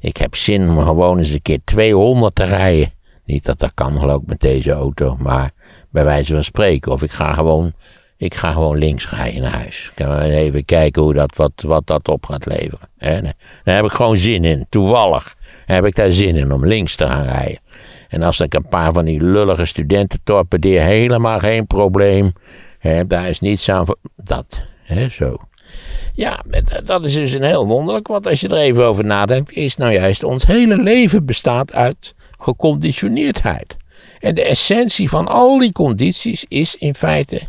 Ik 0.00 0.16
heb 0.16 0.34
zin 0.34 0.68
om 0.68 0.78
gewoon 0.78 1.18
eens 1.18 1.30
een 1.30 1.42
keer 1.42 1.58
200 1.64 2.34
te 2.34 2.44
rijden. 2.44 2.92
Niet 3.24 3.44
dat 3.44 3.58
dat 3.58 3.70
kan 3.74 3.98
geloof 3.98 4.20
ik 4.20 4.26
met 4.26 4.40
deze 4.40 4.70
auto, 4.72 5.16
maar 5.18 5.50
bij 5.90 6.04
wijze 6.04 6.34
van 6.34 6.44
spreken. 6.44 6.92
Of 6.92 7.02
ik 7.02 7.12
ga 7.12 7.32
gewoon, 7.32 7.72
ik 8.16 8.34
ga 8.34 8.52
gewoon 8.52 8.78
links 8.78 9.10
rijden 9.10 9.42
naar 9.42 9.56
huis. 9.56 9.90
Ik 9.94 10.04
ga 10.04 10.22
even 10.22 10.64
kijken 10.64 11.02
hoe 11.02 11.14
dat, 11.14 11.36
wat, 11.36 11.52
wat 11.56 11.86
dat 11.86 12.08
op 12.08 12.26
gaat 12.26 12.46
leveren. 12.46 12.88
Daar 13.64 13.76
heb 13.76 13.84
ik 13.84 13.90
gewoon 13.90 14.16
zin 14.16 14.44
in. 14.44 14.66
Toevallig 14.68 15.34
heb 15.66 15.86
ik 15.86 15.94
daar 15.94 16.12
zin 16.12 16.36
in 16.36 16.52
om 16.52 16.66
links 16.66 16.96
te 16.96 17.06
gaan 17.06 17.24
rijden. 17.24 17.58
En 18.08 18.22
als 18.22 18.40
ik 18.40 18.54
een 18.54 18.68
paar 18.68 18.92
van 18.92 19.04
die 19.04 19.22
lullige 19.22 19.64
studenten 19.64 20.20
torpedeer, 20.24 20.82
helemaal 20.82 21.38
geen 21.38 21.66
probleem. 21.66 22.32
Hè, 22.78 23.06
daar 23.06 23.28
is 23.28 23.40
niets 23.40 23.68
aan. 23.68 23.86
Dat, 24.16 24.46
hè, 24.82 25.08
zo. 25.08 25.36
Ja, 26.12 26.42
dat 26.84 27.04
is 27.04 27.12
dus 27.12 27.32
een 27.32 27.42
heel 27.42 27.66
wonderlijk, 27.66 28.06
want 28.06 28.26
als 28.26 28.40
je 28.40 28.48
er 28.48 28.56
even 28.56 28.84
over 28.84 29.04
nadenkt, 29.04 29.52
is 29.52 29.76
nou 29.76 29.92
juist 29.92 30.24
ons 30.24 30.46
hele 30.46 30.82
leven 30.82 31.26
bestaat 31.26 31.72
uit 31.72 32.14
geconditioneerdheid. 32.38 33.76
En 34.18 34.34
de 34.34 34.42
essentie 34.42 35.08
van 35.08 35.28
al 35.28 35.58
die 35.58 35.72
condities 35.72 36.44
is 36.48 36.74
in 36.74 36.94
feite, 36.94 37.40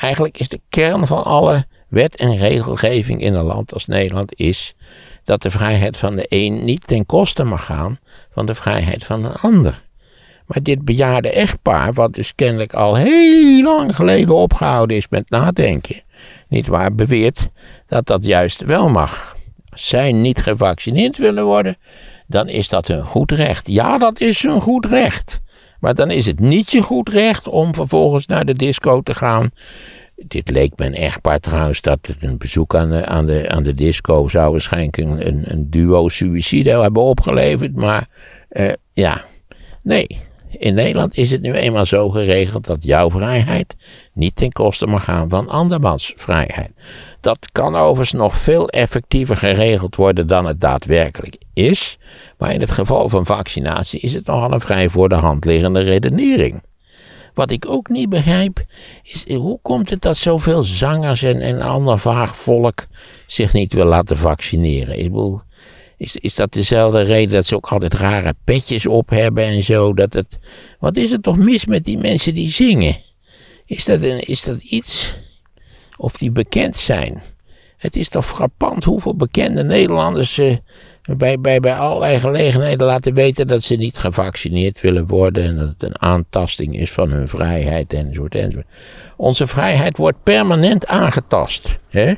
eigenlijk 0.00 0.38
is 0.38 0.48
de 0.48 0.60
kern 0.68 1.06
van 1.06 1.24
alle 1.24 1.66
wet 1.88 2.16
en 2.16 2.36
regelgeving 2.36 3.20
in 3.20 3.34
een 3.34 3.44
land 3.44 3.74
als 3.74 3.86
Nederland, 3.86 4.38
is 4.38 4.74
dat 5.24 5.42
de 5.42 5.50
vrijheid 5.50 5.96
van 5.96 6.16
de 6.16 6.26
een 6.28 6.64
niet 6.64 6.86
ten 6.86 7.06
koste 7.06 7.44
mag 7.44 7.64
gaan 7.64 7.98
van 8.30 8.46
de 8.46 8.54
vrijheid 8.54 9.04
van 9.04 9.24
een 9.24 9.34
ander. 9.34 9.83
Maar 10.46 10.62
dit 10.62 10.84
bejaarde 10.84 11.30
echtpaar, 11.30 11.92
wat 11.92 12.14
dus 12.14 12.34
kennelijk 12.34 12.74
al 12.74 12.94
heel 12.94 13.62
lang 13.62 13.96
geleden 13.96 14.34
opgehouden 14.34 14.96
is 14.96 15.08
met 15.08 15.30
nadenken, 15.30 16.02
niet 16.48 16.66
waar, 16.66 16.94
beweert 16.94 17.48
dat 17.86 18.06
dat 18.06 18.24
juist 18.24 18.64
wel 18.64 18.90
mag. 18.90 19.36
Als 19.68 19.88
zij 19.88 20.12
niet 20.12 20.42
gevaccineerd 20.42 21.16
willen 21.16 21.44
worden, 21.44 21.76
dan 22.26 22.48
is 22.48 22.68
dat 22.68 22.88
hun 22.88 23.02
goed 23.02 23.30
recht. 23.30 23.68
Ja, 23.68 23.98
dat 23.98 24.20
is 24.20 24.42
hun 24.42 24.60
goed 24.60 24.86
recht. 24.86 25.42
Maar 25.80 25.94
dan 25.94 26.10
is 26.10 26.26
het 26.26 26.40
niet 26.40 26.70
je 26.70 26.82
goed 26.82 27.08
recht 27.08 27.48
om 27.48 27.74
vervolgens 27.74 28.26
naar 28.26 28.44
de 28.44 28.54
disco 28.54 29.00
te 29.00 29.14
gaan. 29.14 29.50
Dit 30.16 30.50
leek 30.50 30.72
een 30.76 30.94
echtpaar 30.94 31.40
trouwens 31.40 31.80
dat 31.80 31.98
het 32.02 32.22
een 32.22 32.38
bezoek 32.38 32.74
aan 32.74 32.90
de, 32.90 33.06
aan 33.06 33.26
de, 33.26 33.48
aan 33.48 33.62
de 33.62 33.74
disco 33.74 34.28
zou 34.28 34.50
waarschijnlijk 34.50 34.96
een, 34.96 35.52
een, 35.52 35.70
duo 35.70 36.08
suïcide 36.08 36.80
hebben 36.80 37.02
opgeleverd. 37.02 37.74
Maar 37.74 38.06
eh, 38.48 38.72
ja, 38.92 39.24
nee. 39.82 40.06
In 40.58 40.74
Nederland 40.74 41.16
is 41.16 41.30
het 41.30 41.42
nu 41.42 41.52
eenmaal 41.52 41.86
zo 41.86 42.10
geregeld 42.10 42.64
dat 42.64 42.84
jouw 42.84 43.10
vrijheid 43.10 43.74
niet 44.12 44.36
ten 44.36 44.52
koste 44.52 44.86
mag 44.86 45.04
gaan 45.04 45.28
van 45.28 45.48
andermans 45.48 46.12
vrijheid. 46.16 46.70
Dat 47.20 47.38
kan 47.52 47.76
overigens 47.76 48.20
nog 48.20 48.36
veel 48.38 48.68
effectiever 48.68 49.36
geregeld 49.36 49.96
worden 49.96 50.26
dan 50.26 50.46
het 50.46 50.60
daadwerkelijk 50.60 51.36
is. 51.52 51.98
Maar 52.38 52.52
in 52.52 52.60
het 52.60 52.70
geval 52.70 53.08
van 53.08 53.26
vaccinatie 53.26 54.00
is 54.00 54.12
het 54.12 54.26
nogal 54.26 54.52
een 54.52 54.60
vrij 54.60 54.88
voor 54.88 55.08
de 55.08 55.14
hand 55.14 55.44
liggende 55.44 55.80
redenering. 55.80 56.62
Wat 57.34 57.50
ik 57.50 57.66
ook 57.68 57.88
niet 57.88 58.08
begrijp, 58.08 58.64
is 59.02 59.34
hoe 59.34 59.58
komt 59.62 59.90
het 59.90 60.02
dat 60.02 60.16
zoveel 60.16 60.62
zangers 60.62 61.22
en, 61.22 61.40
en 61.40 61.60
ander 61.60 61.98
vaag 61.98 62.36
volk 62.36 62.86
zich 63.26 63.52
niet 63.52 63.72
wil 63.72 63.84
laten 63.84 64.16
vaccineren? 64.16 64.98
Ik 64.98 65.04
bedoel, 65.04 65.40
is, 66.04 66.16
is 66.16 66.34
dat 66.34 66.52
dezelfde 66.52 67.02
reden 67.02 67.34
dat 67.34 67.46
ze 67.46 67.56
ook 67.56 67.66
altijd 67.66 67.94
rare 67.94 68.34
petjes 68.44 68.86
op 68.86 69.10
hebben 69.10 69.44
en 69.44 69.62
zo? 69.62 69.94
Dat 69.94 70.12
het, 70.12 70.38
wat 70.78 70.96
is 70.96 71.10
er 71.12 71.20
toch 71.20 71.36
mis 71.36 71.64
met 71.64 71.84
die 71.84 71.98
mensen 71.98 72.34
die 72.34 72.50
zingen? 72.50 72.96
Is 73.66 73.84
dat, 73.84 74.00
is 74.02 74.42
dat 74.42 74.60
iets 74.62 75.14
of 75.96 76.16
die 76.16 76.30
bekend 76.30 76.76
zijn? 76.76 77.22
Het 77.76 77.96
is 77.96 78.08
toch 78.08 78.26
frappant 78.26 78.84
hoeveel 78.84 79.16
bekende 79.16 79.64
Nederlanders 79.64 80.38
uh, 80.38 80.56
bij, 81.02 81.40
bij, 81.40 81.60
bij 81.60 81.74
allerlei 81.74 82.20
gelegenheden 82.20 82.86
laten 82.86 83.14
weten 83.14 83.46
dat 83.46 83.62
ze 83.62 83.74
niet 83.74 83.98
gevaccineerd 83.98 84.80
willen 84.80 85.06
worden 85.06 85.44
en 85.44 85.56
dat 85.56 85.68
het 85.68 85.82
een 85.82 86.00
aantasting 86.00 86.78
is 86.78 86.92
van 86.92 87.10
hun 87.10 87.28
vrijheid 87.28 87.92
enzovoort 87.92 88.34
enzovoort. 88.34 88.66
Onze 89.16 89.46
vrijheid 89.46 89.96
wordt 89.96 90.22
permanent 90.22 90.86
aangetast. 90.86 91.78
Hè? 91.88 92.14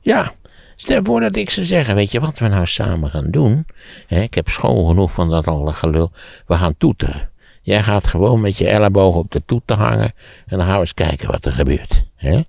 Ja, 0.00 0.32
stel 0.80 1.04
voor 1.04 1.20
dat 1.20 1.36
ik 1.36 1.50
zou 1.50 1.66
zeggen, 1.66 1.94
weet 1.94 2.12
je 2.12 2.20
wat 2.20 2.38
we 2.38 2.48
nou 2.48 2.66
samen 2.66 3.10
gaan 3.10 3.30
doen? 3.30 3.66
Ik 4.08 4.34
heb 4.34 4.48
schoon 4.48 4.86
genoeg 4.88 5.12
van 5.12 5.30
dat 5.30 5.46
alle 5.46 5.72
gelul. 5.72 6.10
We 6.46 6.54
gaan 6.54 6.76
toeteren. 6.78 7.30
Jij 7.62 7.82
gaat 7.82 8.06
gewoon 8.06 8.40
met 8.40 8.56
je 8.56 8.68
elleboog 8.68 9.14
op 9.14 9.30
de 9.30 9.42
toeter 9.46 9.76
hangen 9.76 10.12
en 10.46 10.58
dan 10.58 10.66
gaan 10.66 10.74
we 10.74 10.80
eens 10.80 10.94
kijken 10.94 11.30
wat 11.30 11.44
er 11.44 11.52
gebeurt. 11.52 12.04
Daar 12.20 12.44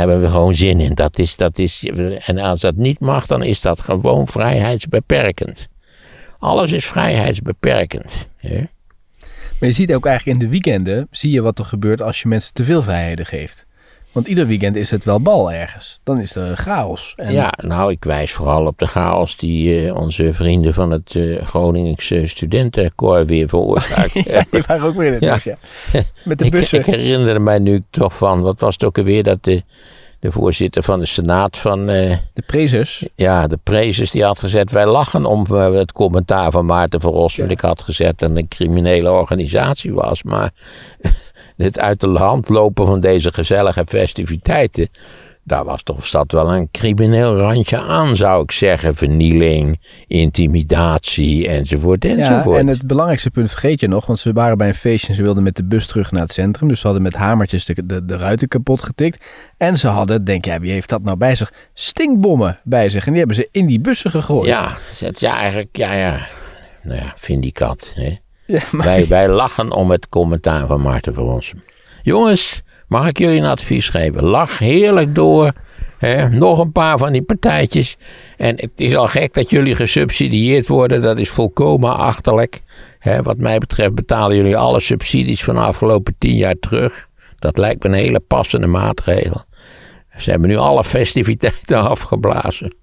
hebben 0.00 0.20
we 0.20 0.26
gewoon 0.26 0.54
zin 0.54 0.80
in. 0.80 0.94
Dat 0.94 1.18
is, 1.18 1.36
dat 1.36 1.58
is, 1.58 1.84
en 2.24 2.38
als 2.38 2.60
dat 2.60 2.76
niet 2.76 3.00
mag, 3.00 3.26
dan 3.26 3.42
is 3.42 3.60
dat 3.60 3.80
gewoon 3.80 4.28
vrijheidsbeperkend. 4.28 5.68
Alles 6.38 6.72
is 6.72 6.86
vrijheidsbeperkend. 6.86 8.12
Maar 9.58 9.68
je 9.68 9.72
ziet 9.72 9.94
ook 9.94 10.06
eigenlijk 10.06 10.38
in 10.38 10.44
de 10.44 10.50
weekenden, 10.50 11.06
zie 11.10 11.30
je 11.30 11.42
wat 11.42 11.58
er 11.58 11.64
gebeurt 11.64 12.02
als 12.02 12.22
je 12.22 12.28
mensen 12.28 12.54
te 12.54 12.64
veel 12.64 12.82
vrijheden 12.82 13.26
geeft. 13.26 13.66
Want 14.12 14.26
ieder 14.26 14.46
weekend 14.46 14.76
is 14.76 14.90
het 14.90 15.04
wel 15.04 15.20
bal 15.20 15.52
ergens. 15.52 16.00
Dan 16.04 16.20
is 16.20 16.36
er 16.36 16.56
chaos. 16.56 17.12
En... 17.16 17.32
Ja, 17.32 17.52
nou, 17.56 17.90
ik 17.90 18.04
wijs 18.04 18.32
vooral 18.32 18.66
op 18.66 18.78
de 18.78 18.86
chaos 18.86 19.36
die 19.36 19.84
uh, 19.84 19.96
onze 19.96 20.34
vrienden 20.34 20.74
van 20.74 20.90
het 20.90 21.14
uh, 21.14 21.46
Groningse 21.46 22.26
studentenkoor 22.26 23.26
weer 23.26 23.48
veroorzaakt. 23.48 24.12
ja, 24.28 24.44
die 24.50 24.62
waren 24.66 24.86
ook 24.86 24.94
weer 24.94 25.06
in 25.06 25.12
het 25.12 25.44
ja. 25.44 25.56
ja. 25.92 26.02
Met 26.24 26.38
de 26.38 26.50
bussen. 26.50 26.78
Ik, 26.78 26.86
ik 26.86 26.94
herinner 26.94 27.42
mij 27.42 27.58
nu 27.58 27.82
toch 27.90 28.16
van, 28.16 28.40
wat 28.40 28.60
was 28.60 28.72
het 28.72 28.84
ook 28.84 28.98
alweer, 28.98 29.22
dat 29.22 29.44
de, 29.44 29.62
de 30.20 30.32
voorzitter 30.32 30.82
van 30.82 31.00
de 31.00 31.06
Senaat 31.06 31.58
van... 31.58 31.80
Uh, 31.80 32.16
de 32.32 32.42
Prezes? 32.46 33.04
Ja, 33.14 33.46
de 33.46 33.58
Prezes, 33.62 34.10
die 34.10 34.24
had 34.24 34.38
gezet, 34.38 34.70
wij 34.70 34.86
lachen 34.86 35.24
om 35.24 35.46
het 35.52 35.92
commentaar 35.92 36.50
van 36.50 36.66
Maarten 36.66 37.00
van 37.00 37.12
Rossum. 37.12 37.44
Ja. 37.44 37.50
Ik 37.50 37.60
had 37.60 37.82
gezet 37.82 38.18
dat 38.18 38.30
een 38.34 38.48
criminele 38.48 39.12
organisatie 39.12 39.92
was, 39.92 40.22
maar 40.22 40.50
het 41.56 41.78
uit 41.78 42.00
de 42.00 42.08
hand 42.08 42.48
lopen 42.48 42.86
van 42.86 43.00
deze 43.00 43.32
gezellige 43.32 43.84
festiviteiten. 43.86 44.88
Daar 45.44 45.64
was 45.64 45.82
toch 45.82 46.26
wel 46.26 46.54
een 46.54 46.68
crimineel 46.70 47.36
randje 47.36 47.78
aan, 47.78 48.16
zou 48.16 48.42
ik 48.42 48.50
zeggen. 48.50 48.94
Vernieling, 48.94 49.80
intimidatie, 50.06 51.48
enzovoort, 51.48 52.04
enzovoort. 52.04 52.56
Ja, 52.56 52.60
en 52.60 52.66
het 52.66 52.86
belangrijkste 52.86 53.30
punt 53.30 53.50
vergeet 53.50 53.80
je 53.80 53.88
nog, 53.88 54.06
want 54.06 54.18
ze 54.18 54.32
waren 54.32 54.58
bij 54.58 54.68
een 54.68 54.74
feestje 54.74 55.08
en 55.08 55.14
ze 55.14 55.22
wilden 55.22 55.42
met 55.42 55.56
de 55.56 55.64
bus 55.64 55.86
terug 55.86 56.10
naar 56.10 56.22
het 56.22 56.32
centrum. 56.32 56.68
Dus 56.68 56.80
ze 56.80 56.84
hadden 56.86 57.02
met 57.02 57.14
hamertjes 57.14 57.64
de, 57.64 57.86
de, 57.86 58.04
de 58.04 58.16
ruiten 58.16 58.48
kapot 58.48 58.82
getikt. 58.82 59.24
En 59.56 59.76
ze 59.76 59.88
hadden, 59.88 60.24
denk 60.24 60.44
jij, 60.44 60.60
wie 60.60 60.72
heeft 60.72 60.88
dat 60.88 61.02
nou 61.02 61.16
bij 61.16 61.34
zich? 61.34 61.52
Stinkbommen 61.74 62.60
bij 62.64 62.88
zich. 62.88 63.04
En 63.04 63.10
die 63.10 63.18
hebben 63.18 63.36
ze 63.36 63.48
in 63.50 63.66
die 63.66 63.80
bussen 63.80 64.10
gegooid. 64.10 64.46
Ja, 64.46 64.76
ja 65.12 65.36
eigenlijk, 65.36 65.76
ja, 65.76 65.92
ja. 65.94 66.26
Nou 66.82 66.98
ja, 66.98 67.12
vindicat, 67.16 67.90
hè. 67.94 68.16
Ja, 68.52 68.62
maar... 68.70 68.86
wij, 68.86 69.06
wij 69.06 69.28
lachen 69.28 69.72
om 69.72 69.90
het 69.90 70.08
commentaar 70.08 70.66
van 70.66 70.80
Maarten 70.80 71.14
van 71.14 71.24
Rossum. 71.24 71.62
Jongens, 72.02 72.62
mag 72.88 73.08
ik 73.08 73.18
jullie 73.18 73.38
een 73.38 73.46
advies 73.46 73.88
geven? 73.88 74.24
Lach 74.24 74.58
heerlijk 74.58 75.14
door. 75.14 75.52
Nog 76.30 76.58
een 76.58 76.72
paar 76.72 76.98
van 76.98 77.12
die 77.12 77.22
partijtjes. 77.22 77.96
En 78.36 78.54
het 78.56 78.70
is 78.76 78.96
al 78.96 79.06
gek 79.06 79.34
dat 79.34 79.50
jullie 79.50 79.74
gesubsidieerd 79.74 80.66
worden. 80.66 81.02
Dat 81.02 81.18
is 81.18 81.30
volkomen 81.30 81.96
achterlijk. 81.96 82.62
Wat 83.22 83.36
mij 83.36 83.58
betreft 83.58 83.94
betalen 83.94 84.36
jullie 84.36 84.56
alle 84.56 84.80
subsidies 84.80 85.44
van 85.44 85.54
de 85.54 85.60
afgelopen 85.60 86.14
tien 86.18 86.36
jaar 86.36 86.58
terug. 86.60 87.08
Dat 87.38 87.56
lijkt 87.56 87.82
me 87.82 87.88
een 87.88 87.94
hele 87.94 88.20
passende 88.20 88.66
maatregel. 88.66 89.44
Ze 90.16 90.30
hebben 90.30 90.48
nu 90.48 90.56
alle 90.56 90.84
festiviteiten 90.84 91.88
afgeblazen. 91.90 92.74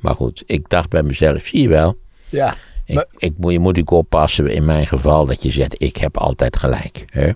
Maar 0.00 0.14
goed, 0.14 0.42
ik 0.46 0.68
dacht 0.68 0.88
bij 0.88 1.02
mezelf, 1.02 1.42
zie 1.42 1.62
je 1.62 1.68
wel. 1.68 1.98
Ja. 2.28 2.56
Ik, 2.86 3.06
ik, 3.16 3.34
je 3.38 3.58
moet 3.58 3.78
ook 3.78 3.90
oppassen 3.90 4.50
in 4.50 4.64
mijn 4.64 4.86
geval 4.86 5.26
dat 5.26 5.42
je 5.42 5.50
zegt, 5.50 5.82
ik 5.82 5.96
heb 5.96 6.16
altijd 6.16 6.56
gelijk. 6.56 7.04
Hè? 7.10 7.30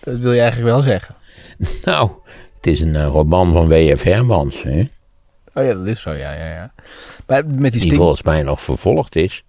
Dat 0.00 0.18
wil 0.18 0.32
je 0.32 0.40
eigenlijk 0.40 0.70
wel 0.70 0.82
zeggen. 0.82 1.14
Nou, 1.84 2.10
het 2.54 2.66
is 2.66 2.80
een 2.80 2.94
uh, 2.94 3.06
roman 3.06 3.52
van 3.52 3.68
W.F. 3.68 4.02
Hermans. 4.02 4.62
Hè? 4.62 4.88
Oh 5.54 5.64
ja, 5.64 5.74
dat 5.74 5.86
is 5.86 6.00
zo, 6.00 6.10
ja, 6.10 6.32
ja, 6.32 6.46
ja. 6.46 6.72
Maar 7.26 7.44
met 7.58 7.72
die, 7.72 7.80
die 7.80 7.94
volgens 7.94 8.22
mij 8.22 8.42
nog 8.42 8.60
vervolgd 8.60 9.16
is, 9.16 9.44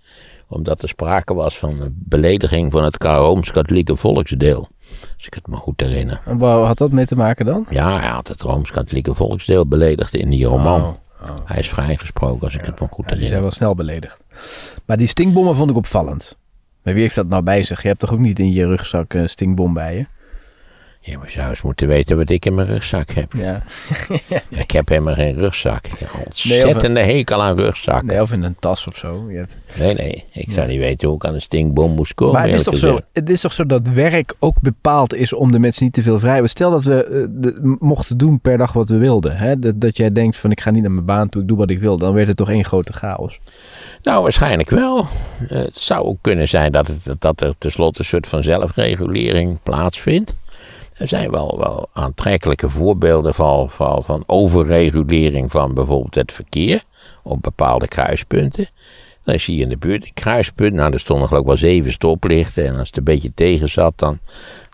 omdat 0.48 0.82
er 0.82 0.88
sprake 0.88 1.34
was 1.34 1.58
van 1.58 1.82
een 1.82 1.96
belediging 1.96 2.72
van 2.72 2.84
het 2.84 3.04
Rooms-Katholieke 3.04 3.96
volksdeel. 3.96 4.68
Als 5.16 5.26
ik 5.26 5.34
het 5.34 5.48
me 5.48 5.56
goed 5.56 5.82
herinner. 5.82 6.22
En 6.26 6.38
waar 6.38 6.60
had 6.60 6.78
dat 6.78 6.92
mee 6.92 7.06
te 7.06 7.16
maken 7.16 7.46
dan? 7.46 7.66
Ja, 7.70 8.00
hij 8.00 8.10
had 8.10 8.28
het 8.28 8.42
Rooms-Katholieke 8.42 9.14
volksdeel 9.14 9.68
beledigd 9.68 10.14
in 10.14 10.30
die 10.30 10.46
roman. 10.46 10.82
Oh, 10.82 10.94
oh. 11.22 11.36
Hij 11.46 11.60
is 11.60 11.70
vrijgesproken, 11.70 12.42
als 12.42 12.54
ik 12.56 12.66
het 12.66 12.80
me 12.80 12.88
goed 12.88 12.96
herinner. 12.96 13.18
die 13.18 13.28
zijn 13.28 13.42
wel 13.42 13.52
snel 13.52 13.76
beledigd. 13.76 14.18
Maar 14.86 14.98
die 14.98 15.08
stinkbommen 15.08 15.56
vond 15.56 15.70
ik 15.70 15.76
opvallend. 15.76 16.38
Maar 16.84 16.94
wie 16.94 17.02
heeft 17.02 17.16
dat 17.16 17.28
nou 17.28 17.44
bij 17.44 17.64
zich? 17.64 17.82
Je 17.82 17.88
hebt 17.88 18.00
toch 18.00 18.14
ook 18.14 18.20
niet 18.20 18.40
in 18.40 18.52
je 18.52 18.66
rugzak 18.68 19.14
een 19.14 19.30
stinkbom 19.30 19.74
bij 19.74 19.98
je? 19.98 20.06
Je 21.06 21.18
zou 21.28 21.50
eens 21.50 21.62
moeten 21.62 21.88
weten 21.88 22.18
wat 22.18 22.30
ik 22.30 22.46
in 22.46 22.56
mijn 22.56 22.68
rugzak 22.68 23.12
heb. 23.12 23.34
Ja. 23.34 23.64
ik 24.64 24.72
heb 24.72 24.88
helemaal 24.88 25.14
geen 25.14 25.36
rugzak. 25.36 25.86
Ik 25.86 25.98
heb 26.00 26.10
een 26.14 26.26
ontzettende 26.26 27.02
nee, 27.02 27.16
hekel 27.16 27.42
aan 27.42 27.58
rugzakken. 27.58 28.08
Nee, 28.08 28.22
of 28.22 28.32
in 28.32 28.44
een 28.44 28.56
tas 28.60 28.88
of 28.88 28.98
zo. 28.98 29.26
Je 29.30 29.38
hebt... 29.38 29.58
Nee, 29.80 29.94
nee. 29.94 30.24
Ik 30.32 30.52
zou 30.52 30.68
niet 30.68 30.80
weten 30.80 31.08
hoe 31.08 31.18
ik 31.18 31.26
aan 31.26 31.34
een 31.34 31.42
stinkbom 31.42 31.92
moest 31.92 32.14
komen. 32.14 32.34
Maar 32.34 32.44
het 32.48 32.54
is, 32.54 32.64
toch 32.64 32.78
zo, 32.78 33.00
het 33.14 33.30
is 33.30 33.42
toch 33.42 33.54
zo 33.54 33.66
dat 33.66 33.88
werk 33.88 34.34
ook 34.40 34.62
bepaald 34.62 35.14
is 35.14 35.34
om 35.34 35.52
de 35.52 35.60
mensen 35.60 35.84
niet 35.84 35.94
te 35.94 36.02
veel 36.02 36.20
vrij 36.20 36.48
Stel 36.48 36.72
dat 36.72 36.84
we 36.84 37.08
uh, 37.10 37.42
de, 37.42 37.76
mochten 37.80 38.18
doen 38.18 38.40
per 38.40 38.58
dag 38.58 38.74
wat 38.74 38.90
we 38.90 38.98
wilden. 38.98 39.38
Hè? 39.38 39.60
Dat, 39.60 39.82
dat 39.82 39.98
jij 39.98 40.12
denkt 40.12 40.38
van 40.38 40.52
ik 40.52 40.62
ga 40.62 40.72
niet 40.72 40.82
naar 40.82 40.92
mijn 40.92 41.06
baan 41.06 41.30
toe, 41.30 41.42
ik 41.42 41.48
doe 41.48 41.58
wat 41.58 41.70
ik 41.70 41.80
wil. 41.80 41.98
Dan 41.98 42.14
werd 42.14 42.28
het 42.28 42.38
toch 42.38 42.50
één 42.50 42.66
grote 42.66 42.94
chaos. 42.94 43.40
Nou, 44.04 44.24
waarschijnlijk 44.24 44.70
wel. 44.70 44.98
Uh, 45.00 45.50
het 45.50 45.78
zou 45.78 46.06
ook 46.06 46.18
kunnen 46.22 46.48
zijn 46.48 46.72
dat, 46.72 46.88
het, 46.88 47.16
dat 47.20 47.42
er 47.42 47.54
tenslotte 47.58 48.00
een 48.00 48.06
soort 48.06 48.28
van 48.28 48.44
zelfregulering 48.44 49.60
plaatsvindt. 49.64 50.36
Er 50.94 51.08
zijn 51.08 51.32
wel, 51.32 51.58
wel 51.60 51.90
aantrekkelijke 51.94 52.70
voorbeelden 52.70 53.34
van, 53.34 53.70
van, 53.70 54.04
van 54.04 54.24
overregulering 54.26 55.52
van 55.52 55.74
bijvoorbeeld 55.74 56.16
het 56.16 56.32
verkeer 56.32 56.84
op 57.24 57.42
bepaalde 57.42 57.88
kruispunten. 57.88 58.68
Dan 59.24 59.40
zie 59.40 59.56
je 59.56 59.64
in 59.64 59.70
de 59.70 59.78
buurt 59.78 60.06
een 60.06 60.14
kruispunt, 60.14 60.74
nou 60.74 60.94
er 60.94 61.00
stonden 61.00 61.28
geloof 61.28 61.42
ik 61.42 61.48
wel 61.48 61.58
zeven 61.58 61.92
stoplichten 61.92 62.66
en 62.66 62.78
als 62.78 62.88
het 62.88 62.98
een 62.98 63.04
beetje 63.04 63.32
tegen 63.34 63.70
zat, 63.70 63.94
dan, 63.96 64.20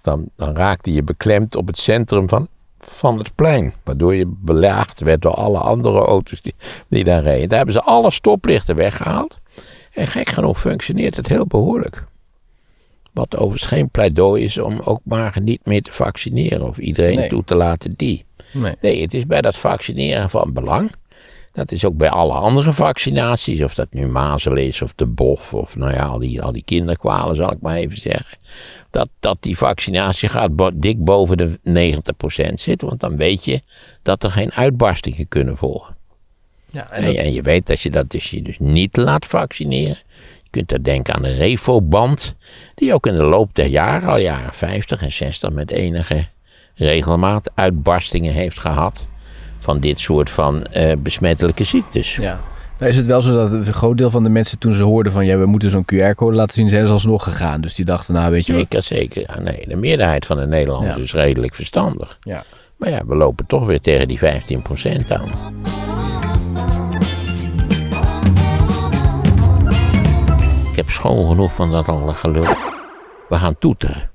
dan, 0.02 0.30
dan 0.36 0.56
raakte 0.56 0.94
je 0.94 1.04
beklemd 1.04 1.56
op 1.56 1.68
het 1.68 1.78
centrum 1.78 2.30
van, 2.30 2.48
van 2.80 3.18
het 3.18 3.36
plein. 3.36 3.74
Waardoor 3.84 4.16
je 4.16 4.26
belaagd 4.28 5.00
werd 5.00 5.22
door 5.22 5.34
alle 5.34 5.60
andere 5.60 6.00
auto's 6.00 6.42
die, 6.88 7.04
daar 7.04 7.24
reden. 7.24 7.50
Daar 7.50 7.58
hebben 7.58 7.76
ze 7.76 7.82
alle 7.82 8.12
stoplichten 8.12 8.76
weggehaald. 8.76 9.38
En 9.94 10.08
gek 10.08 10.30
genoeg 10.30 10.60
functioneert 10.60 11.16
het 11.16 11.28
heel 11.28 11.48
behoorlijk. 11.48 12.06
Wat 13.14 13.38
overigens 13.38 13.72
geen 13.72 13.90
pleidooi 13.90 14.44
is 14.44 14.58
om 14.58 14.80
ook 14.80 15.02
maar 15.04 15.38
niet 15.44 15.62
meer 15.64 15.82
te 15.82 15.92
vaccineren 15.92 16.68
of 16.68 16.78
iedereen 16.78 17.30
toe 17.30 17.44
te 17.44 17.56
laten 17.56 17.94
die. 17.96 18.26
Nee. 18.52 18.76
nee, 18.82 19.02
het 19.02 19.14
is 19.14 19.26
bij 19.26 19.42
dat 19.42 19.58
vaccineren 19.58 20.30
van 20.30 20.54
belang. 20.54 20.92
Dat 21.52 21.72
is 21.72 21.86
ook 21.86 21.98
bij 21.98 22.10
alle 22.10 22.34
andere 22.34 22.74
vaccinaties, 22.74 23.64
of 23.64 23.74
dat 23.74 23.88
nu 23.92 24.08
mazel 24.08 24.56
is 24.56 24.82
of 24.82 24.94
de 24.96 25.06
bof 25.06 25.54
of 25.54 25.76
nou 25.76 25.94
ja, 25.94 26.06
al 26.06 26.20
die, 26.20 26.42
al 26.42 26.52
die 26.52 26.64
kinderkwalen 26.64 27.36
zal 27.36 27.52
ik 27.52 27.62
maar 27.62 27.76
even 27.76 27.98
zeggen. 27.98 28.38
Dat, 28.90 29.10
dat 29.20 29.38
die 29.40 29.58
vaccinatie 29.58 30.30
gaat 30.30 30.52
dik 30.74 31.04
boven 31.04 31.38
de 31.38 31.60
90% 32.52 32.54
zit, 32.54 32.82
want 32.82 33.00
dan 33.00 33.18
weet 33.18 33.46
je 33.46 33.62
dat 34.04 34.24
er 34.24 34.32
geen 34.32 34.52
uitbarstingen 34.52 35.28
kunnen 35.28 35.58
volgen. 35.58 35.98
Ja, 36.72 36.90
en, 36.92 37.18
en, 37.18 37.34
je 37.34 37.42
weet 37.42 37.68
dat 37.68 37.82
je 37.82 37.90
dat 37.90 38.10
dus, 38.10 38.30
je 38.30 38.42
dus 38.42 38.60
niet 38.60 38.98
laat 38.98 39.26
vaccineren, 39.26 39.98
Je 40.52 40.58
kunt 40.58 40.70
daar 40.70 40.84
denken 40.84 41.16
aan 41.16 41.22
de 41.22 41.34
Refoband, 41.34 42.36
die 42.76 42.94
ook 42.94 43.08
in 43.08 43.16
de 43.16 43.24
loop 43.24 43.56
der 43.56 43.66
jaren, 43.66 44.10
al 44.10 44.18
jaren 44.18 44.54
50 44.54 45.02
en 45.02 45.12
60, 45.12 45.52
met 45.52 45.72
enige 45.72 46.26
regelmaat 46.76 47.52
uitbarstingen 47.56 48.34
heeft 48.34 48.60
gehad 48.60 49.08
van 49.60 49.80
dit 49.80 50.00
soort 50.00 50.30
van 50.30 50.66
uh, 50.78 50.92
besmettelijke 50.98 51.64
ziektes. 51.64 52.16
Ja. 52.16 52.40
Nou 52.80 52.92
is 52.92 52.98
het 52.98 53.06
wel 53.06 53.22
zo 53.22 53.34
dat 53.34 53.52
een 53.52 53.74
groot 53.74 53.98
deel 53.98 54.10
van 54.10 54.24
de 54.24 54.30
mensen 54.30 54.60
toen 54.60 54.74
ze 54.74 54.84
hoorden 54.84 55.12
van 55.12 55.26
ja, 55.26 55.38
we 55.38 55.46
moeten 55.46 55.72
zo'n 55.72 55.86
QR-code 55.94 56.36
laten 56.36 56.56
zien, 56.56 56.70
zijn 56.70 56.88
ze 56.88 56.94
alsnog 56.94 57.24
gegaan. 57.24 57.62
Dus 57.62 57.76
die 57.76 57.86
dachten, 57.86 58.14
nou 58.14 58.32
weet 58.32 58.46
je 58.46 58.54
Zeker, 58.54 58.84
zeker. 58.84 59.22
Ja, 59.28 59.40
nee, 59.40 59.64
de 59.68 59.76
meerderheid 59.76 60.26
van 60.26 60.38
de 60.38 60.48
Nederlanders 60.48 60.98
is 60.98 61.14
redelijk 61.14 61.56
verstandig. 61.56 62.18
Ja. 62.22 62.44
Maar 62.76 62.90
ja, 62.90 63.06
we 63.06 63.16
lopen 63.16 63.46
toch 63.46 63.66
weer 63.66 63.82
tegen 63.82 64.08
die 64.08 64.20
15% 64.20 64.22
aan. 65.08 65.32
Heb 70.80 70.90
schoon 70.90 71.28
genoeg 71.30 71.54
van 71.54 71.72
dat 71.72 71.88
alle 71.88 72.14
gelul. 72.14 72.56
We 73.30 73.36
gaan 73.36 73.58
toeteren. 73.58 74.12